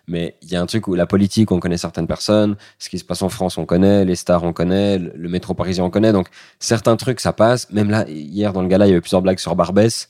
mais 0.07 0.37
il 0.41 0.53
y 0.53 0.57
a 0.57 0.61
un 0.61 0.66
truc 0.66 0.87
où 0.87 0.95
la 0.95 1.07
politique, 1.07 1.51
on 1.51 1.59
connaît 1.59 1.76
certaines 1.76 2.07
personnes, 2.07 2.57
ce 2.78 2.89
qui 2.89 2.99
se 2.99 3.05
passe 3.05 3.22
en 3.22 3.28
France, 3.28 3.59
on 3.59 3.66
connaît, 3.66 4.05
les 4.05 4.14
stars, 4.14 4.45
on 4.45 4.53
connaît, 4.53 4.99
le 4.99 5.28
métro 5.28 5.53
parisien, 5.55 5.85
on 5.85 5.91
connaît. 5.91 6.12
Donc, 6.12 6.28
certains 6.61 6.97
trucs, 6.97 7.18
ça 7.18 7.33
passe. 7.33 7.68
Même 7.72 7.91
là, 7.91 8.09
hier, 8.09 8.53
dans 8.53 8.62
le 8.62 8.68
gala, 8.68 8.87
il 8.87 8.91
y 8.91 8.93
avait 8.93 9.01
plusieurs 9.01 9.22
blagues 9.22 9.41
sur 9.41 9.57
Barbès. 9.57 10.09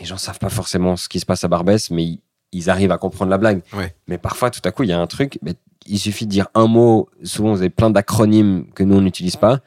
Les 0.00 0.04
gens 0.04 0.16
savent 0.16 0.40
pas 0.40 0.48
forcément 0.48 0.96
ce 0.96 1.08
qui 1.08 1.20
se 1.20 1.26
passe 1.26 1.44
à 1.44 1.48
Barbès, 1.48 1.90
mais 1.90 2.18
ils, 2.52 2.70
arrivent 2.70 2.92
à 2.92 2.98
comprendre 2.98 3.30
la 3.30 3.38
blague. 3.38 3.62
Ouais. 3.74 3.94
Mais 4.08 4.18
parfois, 4.18 4.50
tout 4.50 4.60
à 4.64 4.70
coup, 4.70 4.82
il 4.82 4.90
y 4.90 4.92
a 4.92 5.00
un 5.00 5.06
truc, 5.06 5.38
mais 5.42 5.54
il 5.86 5.98
suffit 5.98 6.26
de 6.26 6.30
dire 6.30 6.48
un 6.54 6.66
mot. 6.66 7.08
Souvent, 7.24 7.52
vous 7.52 7.58
avez 7.60 7.70
plein 7.70 7.90
d'acronymes 7.90 8.66
que 8.74 8.82
nous, 8.84 8.96
on 8.96 9.00
n'utilise 9.00 9.36
pas. 9.36 9.60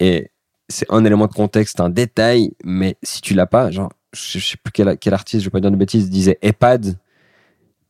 Et 0.00 0.30
c'est 0.68 0.86
un 0.90 1.04
élément 1.04 1.26
de 1.26 1.32
contexte, 1.32 1.80
un 1.80 1.90
détail, 1.90 2.52
mais 2.64 2.96
si 3.02 3.20
tu 3.20 3.34
l'as 3.34 3.46
pas, 3.46 3.70
genre, 3.70 3.92
je, 4.12 4.38
je 4.38 4.46
sais 4.46 4.56
plus 4.62 4.72
quel, 4.72 4.98
quel 4.98 5.14
artiste, 5.14 5.40
je 5.42 5.46
vais 5.46 5.52
pas 5.52 5.60
dire 5.60 5.70
de 5.70 5.76
bêtises, 5.76 6.10
disait 6.10 6.38
EHPAD 6.42 6.98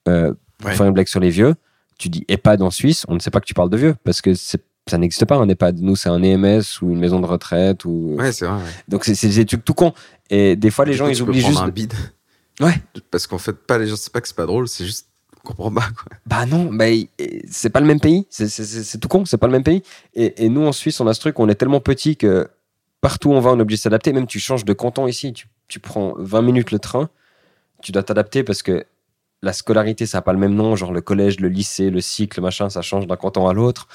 euh, 0.08 0.32
pour 0.58 0.68
Ouais. 0.70 0.74
faire 0.74 0.86
une 0.86 0.92
blague 0.92 1.08
sur 1.08 1.20
les 1.20 1.30
vieux. 1.30 1.54
Tu 1.98 2.08
dis 2.08 2.24
EHPAD 2.28 2.62
en 2.62 2.70
Suisse, 2.70 3.04
on 3.08 3.14
ne 3.14 3.18
sait 3.20 3.30
pas 3.30 3.40
que 3.40 3.46
tu 3.46 3.54
parles 3.54 3.70
de 3.70 3.76
vieux 3.76 3.94
parce 4.04 4.20
que 4.20 4.34
ça 4.34 4.58
n'existe 4.98 5.24
pas 5.24 5.36
un 5.36 5.48
EHPAD. 5.48 5.80
Nous, 5.80 5.96
c'est 5.96 6.08
un 6.08 6.22
EMS 6.22 6.62
ou 6.82 6.90
une 6.92 6.98
maison 6.98 7.20
de 7.20 7.26
retraite. 7.26 7.84
Ou... 7.84 8.16
Ouais 8.18 8.32
c'est 8.32 8.46
vrai. 8.46 8.56
ouais. 8.56 8.70
Donc, 8.88 9.04
c'est 9.04 9.28
des 9.28 9.44
trucs 9.46 9.64
tout 9.64 9.74
cons. 9.74 9.92
Et 10.30 10.56
des 10.56 10.70
fois, 10.70 10.84
les 10.84 10.92
gens, 10.92 11.08
ils 11.08 11.16
prendre 11.16 11.32
juste. 11.32 11.58
un 11.58 11.68
bide. 11.68 11.94
Ouais. 12.60 12.74
Parce 13.10 13.26
qu'en 13.26 13.38
fait 13.38 13.52
pas 13.52 13.78
les 13.78 13.86
gens 13.86 13.96
c'est 13.96 14.12
pas 14.12 14.20
que 14.20 14.28
c'est 14.28 14.36
pas 14.36 14.46
drôle 14.46 14.66
c'est 14.68 14.84
juste 14.86 15.08
on 15.44 15.48
comprend 15.48 15.70
pas 15.72 15.88
quoi. 15.96 16.16
Bah 16.26 16.44
non, 16.46 16.70
c'est 17.48 17.70
pas 17.70 17.78
le 17.80 17.86
même 17.86 18.00
pays. 18.00 18.26
C'est- 18.30 18.98
tout 18.98 19.06
con, 19.08 19.24
c'est 19.24 19.36
pas 19.38 19.46
le 19.46 19.52
même 19.52 19.62
pays. 19.62 19.82
Et, 20.14 20.44
et 20.44 20.48
nous, 20.48 20.66
en 20.66 20.72
Suisse, 20.72 20.98
on 21.00 21.06
a 21.06 21.14
ce 21.14 21.20
truc, 21.20 21.38
on 21.38 21.48
est 21.48 21.54
tellement 21.54 21.78
petit 21.78 22.16
que 22.16 22.48
partout 23.00 23.28
où 23.30 23.32
on 23.32 23.38
va, 23.40 23.52
on 23.52 23.58
est 23.58 23.62
obligé 23.62 23.76
de 23.78 23.82
s'adapter. 23.82 24.12
Même 24.12 24.26
tu 24.26 24.40
changes 24.40 24.64
de 24.64 24.72
canton 24.72 25.06
ici, 25.06 25.32
tu, 25.32 25.46
tu 25.68 25.78
prends 25.78 26.14
20 26.18 26.42
minutes 26.42 26.72
le 26.72 26.80
train, 26.80 27.10
tu 27.80 27.92
dois 27.92 28.02
t'adapter 28.02 28.42
parce 28.42 28.64
que 28.64 28.84
la 29.42 29.52
scolarité, 29.52 30.04
ça 30.06 30.18
n'a 30.18 30.22
pas 30.22 30.32
le 30.32 30.40
même 30.40 30.54
nom. 30.54 30.74
Genre 30.74 30.92
le 30.92 31.00
collège, 31.00 31.38
le 31.38 31.48
lycée, 31.48 31.90
le 31.90 32.00
cycle, 32.00 32.40
machin, 32.40 32.68
ça 32.68 32.82
change 32.82 33.06
d'un 33.06 33.16
canton 33.16 33.46
à 33.46 33.52
l'autre. 33.52 33.86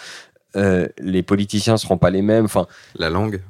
Euh, 0.55 0.87
les 0.99 1.21
politiciens 1.23 1.75
seront 1.75 1.97
pas 1.97 2.11
les 2.11 2.21
mêmes. 2.21 2.45
Enfin, 2.45 2.65
La 2.95 3.09
langue. 3.09 3.41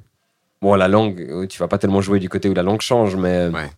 Bon, 0.64 0.74
la 0.74 0.88
langue, 0.88 1.47
tu 1.47 1.59
vas 1.59 1.68
pas 1.68 1.78
tellement 1.78 2.01
jouer 2.01 2.18
du 2.20 2.30
côté 2.30 2.49
où 2.49 2.55
la 2.55 2.64
langue 2.64 2.82
change, 2.82 3.16
mais 3.16 3.30
euh, 3.36 3.51
Ouais. 3.51 3.70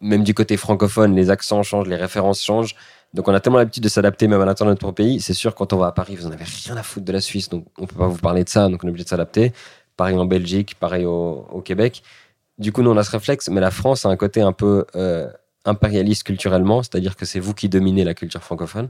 Même 0.00 0.24
du 0.24 0.34
côté 0.34 0.56
francophone, 0.56 1.14
les 1.14 1.30
accents 1.30 1.62
changent, 1.62 1.88
les 1.88 1.96
références 1.96 2.42
changent. 2.42 2.74
Donc, 3.12 3.26
on 3.28 3.34
a 3.34 3.40
tellement 3.40 3.58
l'habitude 3.58 3.82
de 3.82 3.88
s'adapter 3.88 4.28
même 4.28 4.40
à 4.40 4.44
l'intérieur 4.44 4.74
de 4.74 4.80
notre 4.80 4.94
pays. 4.94 5.20
C'est 5.20 5.34
sûr, 5.34 5.54
quand 5.54 5.72
on 5.72 5.78
va 5.78 5.88
à 5.88 5.92
Paris, 5.92 6.14
vous 6.16 6.26
en 6.26 6.30
avez 6.30 6.44
rien 6.44 6.76
à 6.76 6.82
foutre 6.82 7.06
de 7.06 7.12
la 7.12 7.20
Suisse, 7.20 7.48
donc 7.48 7.66
on 7.78 7.86
peut 7.86 7.96
pas 7.96 8.06
vous 8.06 8.18
parler 8.18 8.44
de 8.44 8.48
ça, 8.48 8.68
donc 8.68 8.84
on 8.84 8.86
est 8.86 8.90
obligé 8.90 9.04
de 9.04 9.08
s'adapter. 9.08 9.52
Pareil 9.96 10.16
en 10.16 10.26
Belgique, 10.26 10.76
pareil 10.78 11.04
au, 11.04 11.46
au 11.50 11.60
Québec. 11.60 12.02
Du 12.58 12.72
coup, 12.72 12.82
nous, 12.82 12.90
on 12.90 12.96
a 12.96 13.02
ce 13.02 13.10
réflexe, 13.10 13.48
mais 13.48 13.60
la 13.60 13.70
France 13.70 14.06
a 14.06 14.10
un 14.10 14.16
côté 14.16 14.42
un 14.42 14.52
peu 14.52 14.84
euh, 14.94 15.28
impérialiste 15.64 16.24
culturellement, 16.24 16.82
c'est-à-dire 16.82 17.16
que 17.16 17.24
c'est 17.24 17.40
vous 17.40 17.54
qui 17.54 17.68
dominez 17.68 18.04
la 18.04 18.14
culture 18.14 18.42
francophone, 18.42 18.88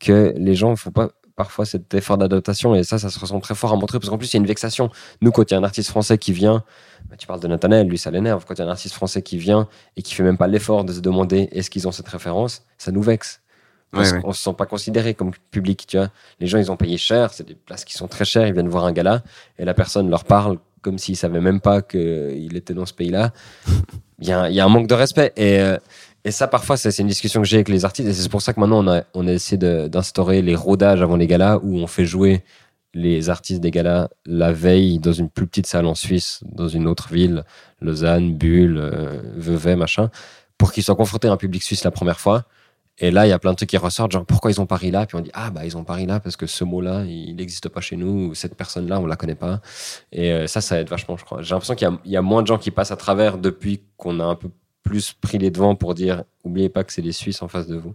que 0.00 0.34
les 0.36 0.54
gens 0.56 0.70
ne 0.70 0.76
font 0.76 0.90
pas 0.90 1.10
parfois 1.36 1.64
cet 1.64 1.94
effort 1.94 2.18
d'adaptation, 2.18 2.74
et 2.74 2.82
ça, 2.82 2.98
ça 2.98 3.08
se 3.08 3.18
ressent 3.18 3.40
très 3.40 3.54
fort 3.54 3.72
à 3.72 3.76
montrer, 3.76 3.98
parce 3.98 4.10
qu'en 4.10 4.18
plus, 4.18 4.30
il 4.32 4.34
y 4.34 4.38
a 4.38 4.40
une 4.40 4.46
vexation. 4.46 4.90
Nous, 5.22 5.30
quand 5.30 5.50
il 5.50 5.54
y 5.54 5.56
a 5.56 5.58
un 5.60 5.64
artiste 5.64 5.88
français 5.88 6.18
qui 6.18 6.32
vient, 6.32 6.64
bah, 7.08 7.16
tu 7.16 7.26
parles 7.26 7.40
de 7.40 7.48
Nathanaël, 7.48 7.86
lui, 7.88 7.96
ça 7.96 8.10
l'énerve. 8.10 8.44
Quand 8.46 8.54
il 8.54 8.58
y 8.58 8.62
a 8.62 8.66
un 8.66 8.70
artiste 8.70 8.94
français 8.94 9.22
qui 9.22 9.38
vient 9.38 9.66
et 9.96 10.02
qui 10.02 10.14
fait 10.14 10.22
même 10.22 10.36
pas 10.36 10.48
l'effort 10.48 10.84
de 10.84 10.92
se 10.92 11.00
demander 11.00 11.48
est-ce 11.52 11.70
qu'ils 11.70 11.88
ont 11.88 11.92
cette 11.92 12.08
référence, 12.08 12.62
ça 12.76 12.92
nous 12.92 13.00
vexe. 13.02 13.40
Parce 13.90 14.10
Ouais, 14.10 14.16
ouais. 14.16 14.22
qu'on 14.22 14.32
se 14.32 14.42
sent 14.42 14.52
pas 14.56 14.66
considéré 14.66 15.14
comme 15.14 15.30
public, 15.50 15.86
tu 15.88 15.96
vois. 15.96 16.10
Les 16.40 16.46
gens, 16.46 16.58
ils 16.58 16.70
ont 16.70 16.76
payé 16.76 16.98
cher, 16.98 17.32
c'est 17.32 17.46
des 17.46 17.54
places 17.54 17.84
qui 17.86 17.94
sont 17.94 18.06
très 18.06 18.24
chères, 18.26 18.46
ils 18.46 18.52
viennent 18.52 18.68
voir 18.68 18.84
un 18.84 18.92
gala, 18.92 19.22
et 19.58 19.64
la 19.64 19.72
personne 19.74 20.10
leur 20.10 20.24
parle 20.24 20.58
comme 20.82 20.98
s'ils 20.98 21.16
savaient 21.16 21.40
même 21.40 21.60
pas 21.60 21.80
qu'il 21.82 22.54
était 22.56 22.74
dans 22.74 22.86
ce 22.86 22.94
pays-là. 22.94 23.32
Il 24.22 24.28
y, 24.28 24.32
a 24.32 24.40
un- 24.42 24.48
il 24.50 24.54
y 24.54 24.60
a 24.60 24.66
un 24.66 24.68
manque 24.68 24.86
de 24.86 24.92
respect. 24.94 25.32
Et, 25.36 25.58
euh, 25.60 25.78
et 26.24 26.30
ça, 26.30 26.46
parfois, 26.48 26.76
c'est 26.76 26.96
une 26.98 27.08
discussion 27.08 27.40
que 27.40 27.46
j'ai 27.48 27.56
avec 27.56 27.68
les 27.68 27.84
artistes, 27.84 28.08
et 28.08 28.12
c'est 28.12 28.28
pour 28.28 28.42
ça 28.42 28.52
que 28.52 28.60
maintenant, 28.60 28.84
on 28.84 28.88
a, 28.88 29.02
on 29.14 29.26
a 29.26 29.32
essayé 29.32 29.56
d'instaurer 29.88 30.42
les 30.42 30.54
rodages 30.54 31.02
avant 31.02 31.16
les 31.16 31.26
galas, 31.26 31.58
où 31.62 31.78
on 31.78 31.86
fait 31.86 32.04
jouer 32.04 32.42
les 32.94 33.30
artistes 33.30 33.60
des 33.60 33.70
galas 33.70 34.08
la 34.26 34.52
veille 34.52 34.98
dans 34.98 35.12
une 35.12 35.30
plus 35.30 35.46
petite 35.46 35.66
salle 35.66 35.86
en 35.86 35.94
Suisse, 35.94 36.40
dans 36.44 36.68
une 36.68 36.86
autre 36.86 37.08
ville, 37.12 37.44
Lausanne, 37.80 38.34
Bulle, 38.34 38.78
euh, 38.78 39.22
Vevey, 39.36 39.76
machin, 39.76 40.10
pour 40.58 40.72
qu'ils 40.72 40.82
soient 40.82 40.96
confrontés 40.96 41.28
à 41.28 41.32
un 41.32 41.36
public 41.36 41.62
suisse 41.62 41.84
la 41.84 41.90
première 41.90 42.20
fois. 42.20 42.44
Et 42.98 43.10
là, 43.10 43.26
il 43.26 43.30
y 43.30 43.32
a 43.32 43.38
plein 43.38 43.52
de 43.52 43.56
trucs 43.56 43.70
qui 43.70 43.78
ressortent, 43.78 44.12
genre 44.12 44.26
pourquoi 44.26 44.50
ils 44.50 44.60
ont 44.60 44.66
pari 44.66 44.90
là? 44.90 45.06
Puis 45.06 45.16
on 45.16 45.20
dit 45.20 45.30
ah 45.32 45.50
bah 45.50 45.64
ils 45.64 45.74
ont 45.78 45.84
pari 45.84 46.04
là 46.04 46.20
parce 46.20 46.36
que 46.36 46.46
ce 46.46 46.64
mot-là, 46.64 47.04
il 47.04 47.34
n'existe 47.36 47.70
pas 47.70 47.80
chez 47.80 47.96
nous, 47.96 48.28
ou 48.28 48.34
cette 48.34 48.56
personne-là, 48.56 49.00
on 49.00 49.06
la 49.06 49.16
connaît 49.16 49.34
pas. 49.34 49.60
Et 50.12 50.32
euh, 50.32 50.46
ça, 50.46 50.60
ça 50.60 50.78
aide 50.78 50.88
vachement, 50.90 51.16
je 51.16 51.24
crois. 51.24 51.40
J'ai 51.40 51.54
l'impression 51.54 51.74
qu'il 51.74 51.88
y 52.04 52.10
y, 52.10 52.16
a 52.16 52.22
moins 52.22 52.42
de 52.42 52.46
gens 52.46 52.58
qui 52.58 52.70
passent 52.70 52.90
à 52.90 52.96
travers 52.96 53.38
depuis 53.38 53.82
qu'on 53.96 54.20
a 54.20 54.24
un 54.24 54.34
peu 54.34 54.50
plus 54.82 55.12
pris 55.12 55.38
les 55.38 55.50
devants 55.50 55.74
pour 55.74 55.94
dire 55.94 56.24
oubliez 56.44 56.68
pas 56.68 56.84
que 56.84 56.92
c'est 56.92 57.02
les 57.02 57.12
Suisses 57.12 57.42
en 57.42 57.48
face 57.48 57.66
de 57.66 57.76
vous 57.76 57.94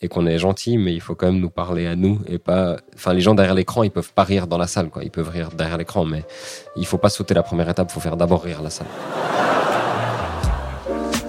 et 0.00 0.08
qu'on 0.08 0.26
est 0.26 0.38
gentil, 0.38 0.76
mais 0.76 0.92
il 0.92 1.00
faut 1.00 1.14
quand 1.14 1.26
même 1.26 1.40
nous 1.40 1.50
parler 1.50 1.86
à 1.86 1.96
nous 1.96 2.20
et 2.26 2.38
pas. 2.38 2.76
Enfin, 2.94 3.14
les 3.14 3.20
gens 3.20 3.34
derrière 3.34 3.54
l'écran, 3.54 3.82
ils 3.82 3.90
peuvent 3.90 4.12
pas 4.12 4.24
rire 4.24 4.46
dans 4.46 4.58
la 4.58 4.66
salle, 4.66 4.90
quoi. 4.90 5.02
Ils 5.02 5.10
peuvent 5.10 5.28
rire 5.28 5.50
derrière 5.56 5.78
l'écran, 5.78 6.04
mais 6.04 6.24
il 6.76 6.84
faut 6.84 6.98
pas 6.98 7.08
sauter 7.08 7.32
la 7.32 7.42
première 7.42 7.68
étape. 7.68 7.88
Il 7.90 7.94
faut 7.94 8.00
faire 8.00 8.16
d'abord 8.16 8.42
rire 8.42 8.62
la 8.62 8.70
salle. 8.70 8.86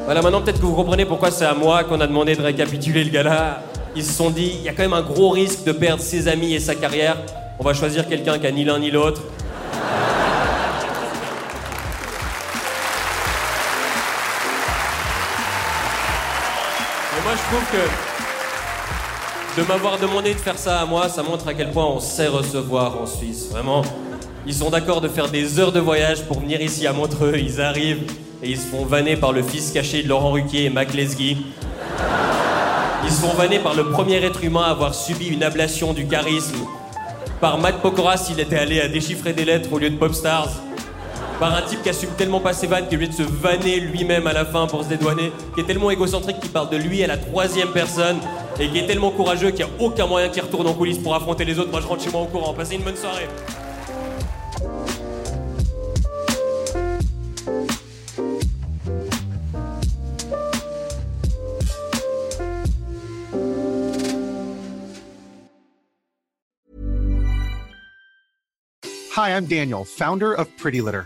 Voilà, 0.06 0.22
maintenant 0.22 0.42
peut-être 0.42 0.60
que 0.60 0.66
vous 0.66 0.76
comprenez 0.76 1.06
pourquoi 1.06 1.32
c'est 1.32 1.46
à 1.46 1.54
moi 1.54 1.84
qu'on 1.84 2.00
a 2.00 2.08
demandé 2.08 2.36
de 2.36 2.42
récapituler 2.42 3.04
le 3.04 3.10
gala. 3.10 3.62
Ils 3.96 4.04
se 4.04 4.14
sont 4.14 4.30
dit, 4.30 4.54
il 4.56 4.62
y 4.62 4.70
a 4.70 4.74
quand 4.74 4.84
même 4.84 4.94
un 4.94 5.02
gros 5.02 5.30
risque 5.30 5.64
de 5.64 5.72
perdre 5.72 6.02
ses 6.02 6.28
amis 6.28 6.54
et 6.54 6.60
sa 6.60 6.76
carrière. 6.76 7.18
On 7.60 7.64
va 7.64 7.74
choisir 7.74 8.08
quelqu'un 8.08 8.38
qui 8.38 8.48
a 8.48 8.52
ni 8.52 8.64
l'un 8.64 8.80
ni 8.80 8.92
l'autre. 8.92 9.22
Moi, 17.28 17.36
je 17.36 17.42
trouve 17.52 17.66
que 17.74 19.62
de 19.62 19.68
m'avoir 19.68 19.98
demandé 19.98 20.34
de 20.34 20.40
faire 20.40 20.58
ça 20.58 20.80
à 20.80 20.86
moi, 20.86 21.10
ça 21.10 21.24
montre 21.24 21.46
à 21.50 21.54
quel 21.54 21.72
point 21.72 21.86
on 21.86 22.00
sait 22.00 22.28
recevoir 22.28 23.02
en 23.02 23.06
Suisse. 23.06 23.50
Vraiment, 23.52 23.82
ils 24.46 24.54
sont 24.54 24.70
d'accord 24.70 25.02
de 25.02 25.10
faire 25.10 25.28
des 25.28 25.60
heures 25.60 25.74
de 25.74 25.82
voyage 25.82 26.24
pour 26.24 26.40
venir 26.40 26.62
ici 26.62 26.88
à 26.88 26.94
Montreux. 26.94 27.34
Ils 27.36 27.60
arrivent 27.60 28.10
et 28.42 28.50
ils 28.50 28.58
se 28.58 28.68
font 28.68 28.86
vanner 28.86 29.18
par 29.18 29.34
le 29.34 29.44
fils 29.44 29.72
caché 29.72 30.04
de 30.04 30.08
Laurent 30.08 30.32
Ruquier 30.32 30.66
et 30.66 30.70
Mac 30.70 30.94
Lesguy. 30.94 31.36
Ils 33.04 33.12
se 33.12 33.20
font 33.20 33.34
vanner 33.34 33.60
par 33.60 33.74
le 33.74 33.90
premier 33.90 34.24
être 34.24 34.42
humain 34.46 34.64
à 34.64 34.70
avoir 34.72 34.96
subi 34.96 35.28
une 35.28 35.44
ablation 35.44 35.92
du 35.92 36.08
charisme. 36.08 36.66
Par 37.42 37.58
Matt 37.58 37.82
Pokora 37.82 38.16
s'il 38.16 38.40
était 38.40 38.58
allé 38.58 38.80
à 38.80 38.88
déchiffrer 38.88 39.34
des 39.34 39.44
lettres 39.44 39.74
au 39.74 39.80
lieu 39.80 39.90
de 39.90 39.98
Popstars. 39.98 40.62
Par 41.40 41.54
un 41.54 41.62
type 41.62 41.84
qui 41.84 41.90
assume 41.90 42.10
tellement 42.18 42.40
pas 42.40 42.52
ses 42.52 42.66
vannes 42.66 42.88
qu'il 42.88 43.00
est 43.00 43.06
obligé 43.06 43.24
de 43.24 43.28
se 43.28 43.32
vanner 43.32 43.80
lui-même 43.80 44.26
à 44.26 44.34
la 44.34 44.44
fin 44.44 44.66
pour 44.66 44.84
se 44.84 44.90
dédouaner. 44.90 45.32
Qui 45.54 45.62
est 45.62 45.66
tellement 45.66 45.92
égocentrique 45.92 46.40
qu'il 46.40 46.50
parle 46.50 46.72
de 46.72 46.78
lui 46.78 47.04
à 47.04 47.08
la 47.08 47.18
troisième 47.18 47.70
personne. 47.70 48.18
Et 48.60 48.70
qui 48.70 48.80
est 48.80 48.88
tellement 48.88 49.12
courageux 49.12 49.52
qu'il 49.52 49.64
n'y 49.66 49.72
a 49.72 49.76
aucun 49.80 50.08
moyen 50.08 50.30
qu'il 50.30 50.42
retourne 50.42 50.66
en 50.66 50.74
coulisses 50.74 50.98
pour 50.98 51.14
affronter 51.14 51.46
les 51.46 51.60
autres. 51.60 51.70
Moi 51.70 51.82
je 51.82 51.88
rentre 51.88 52.04
chez 52.04 52.10
moi 52.10 52.22
au 52.22 52.26
courant. 52.26 52.56
Passez 52.56 52.74
une 52.74 52.82
bonne 52.82 52.96
soirée. 52.96 53.28
Hi, 69.16 69.30
I'm 69.30 69.46
Daniel, 69.46 69.84
founder 69.84 70.34
of 70.34 70.48
Pretty 70.58 70.80
Litter. 70.80 71.06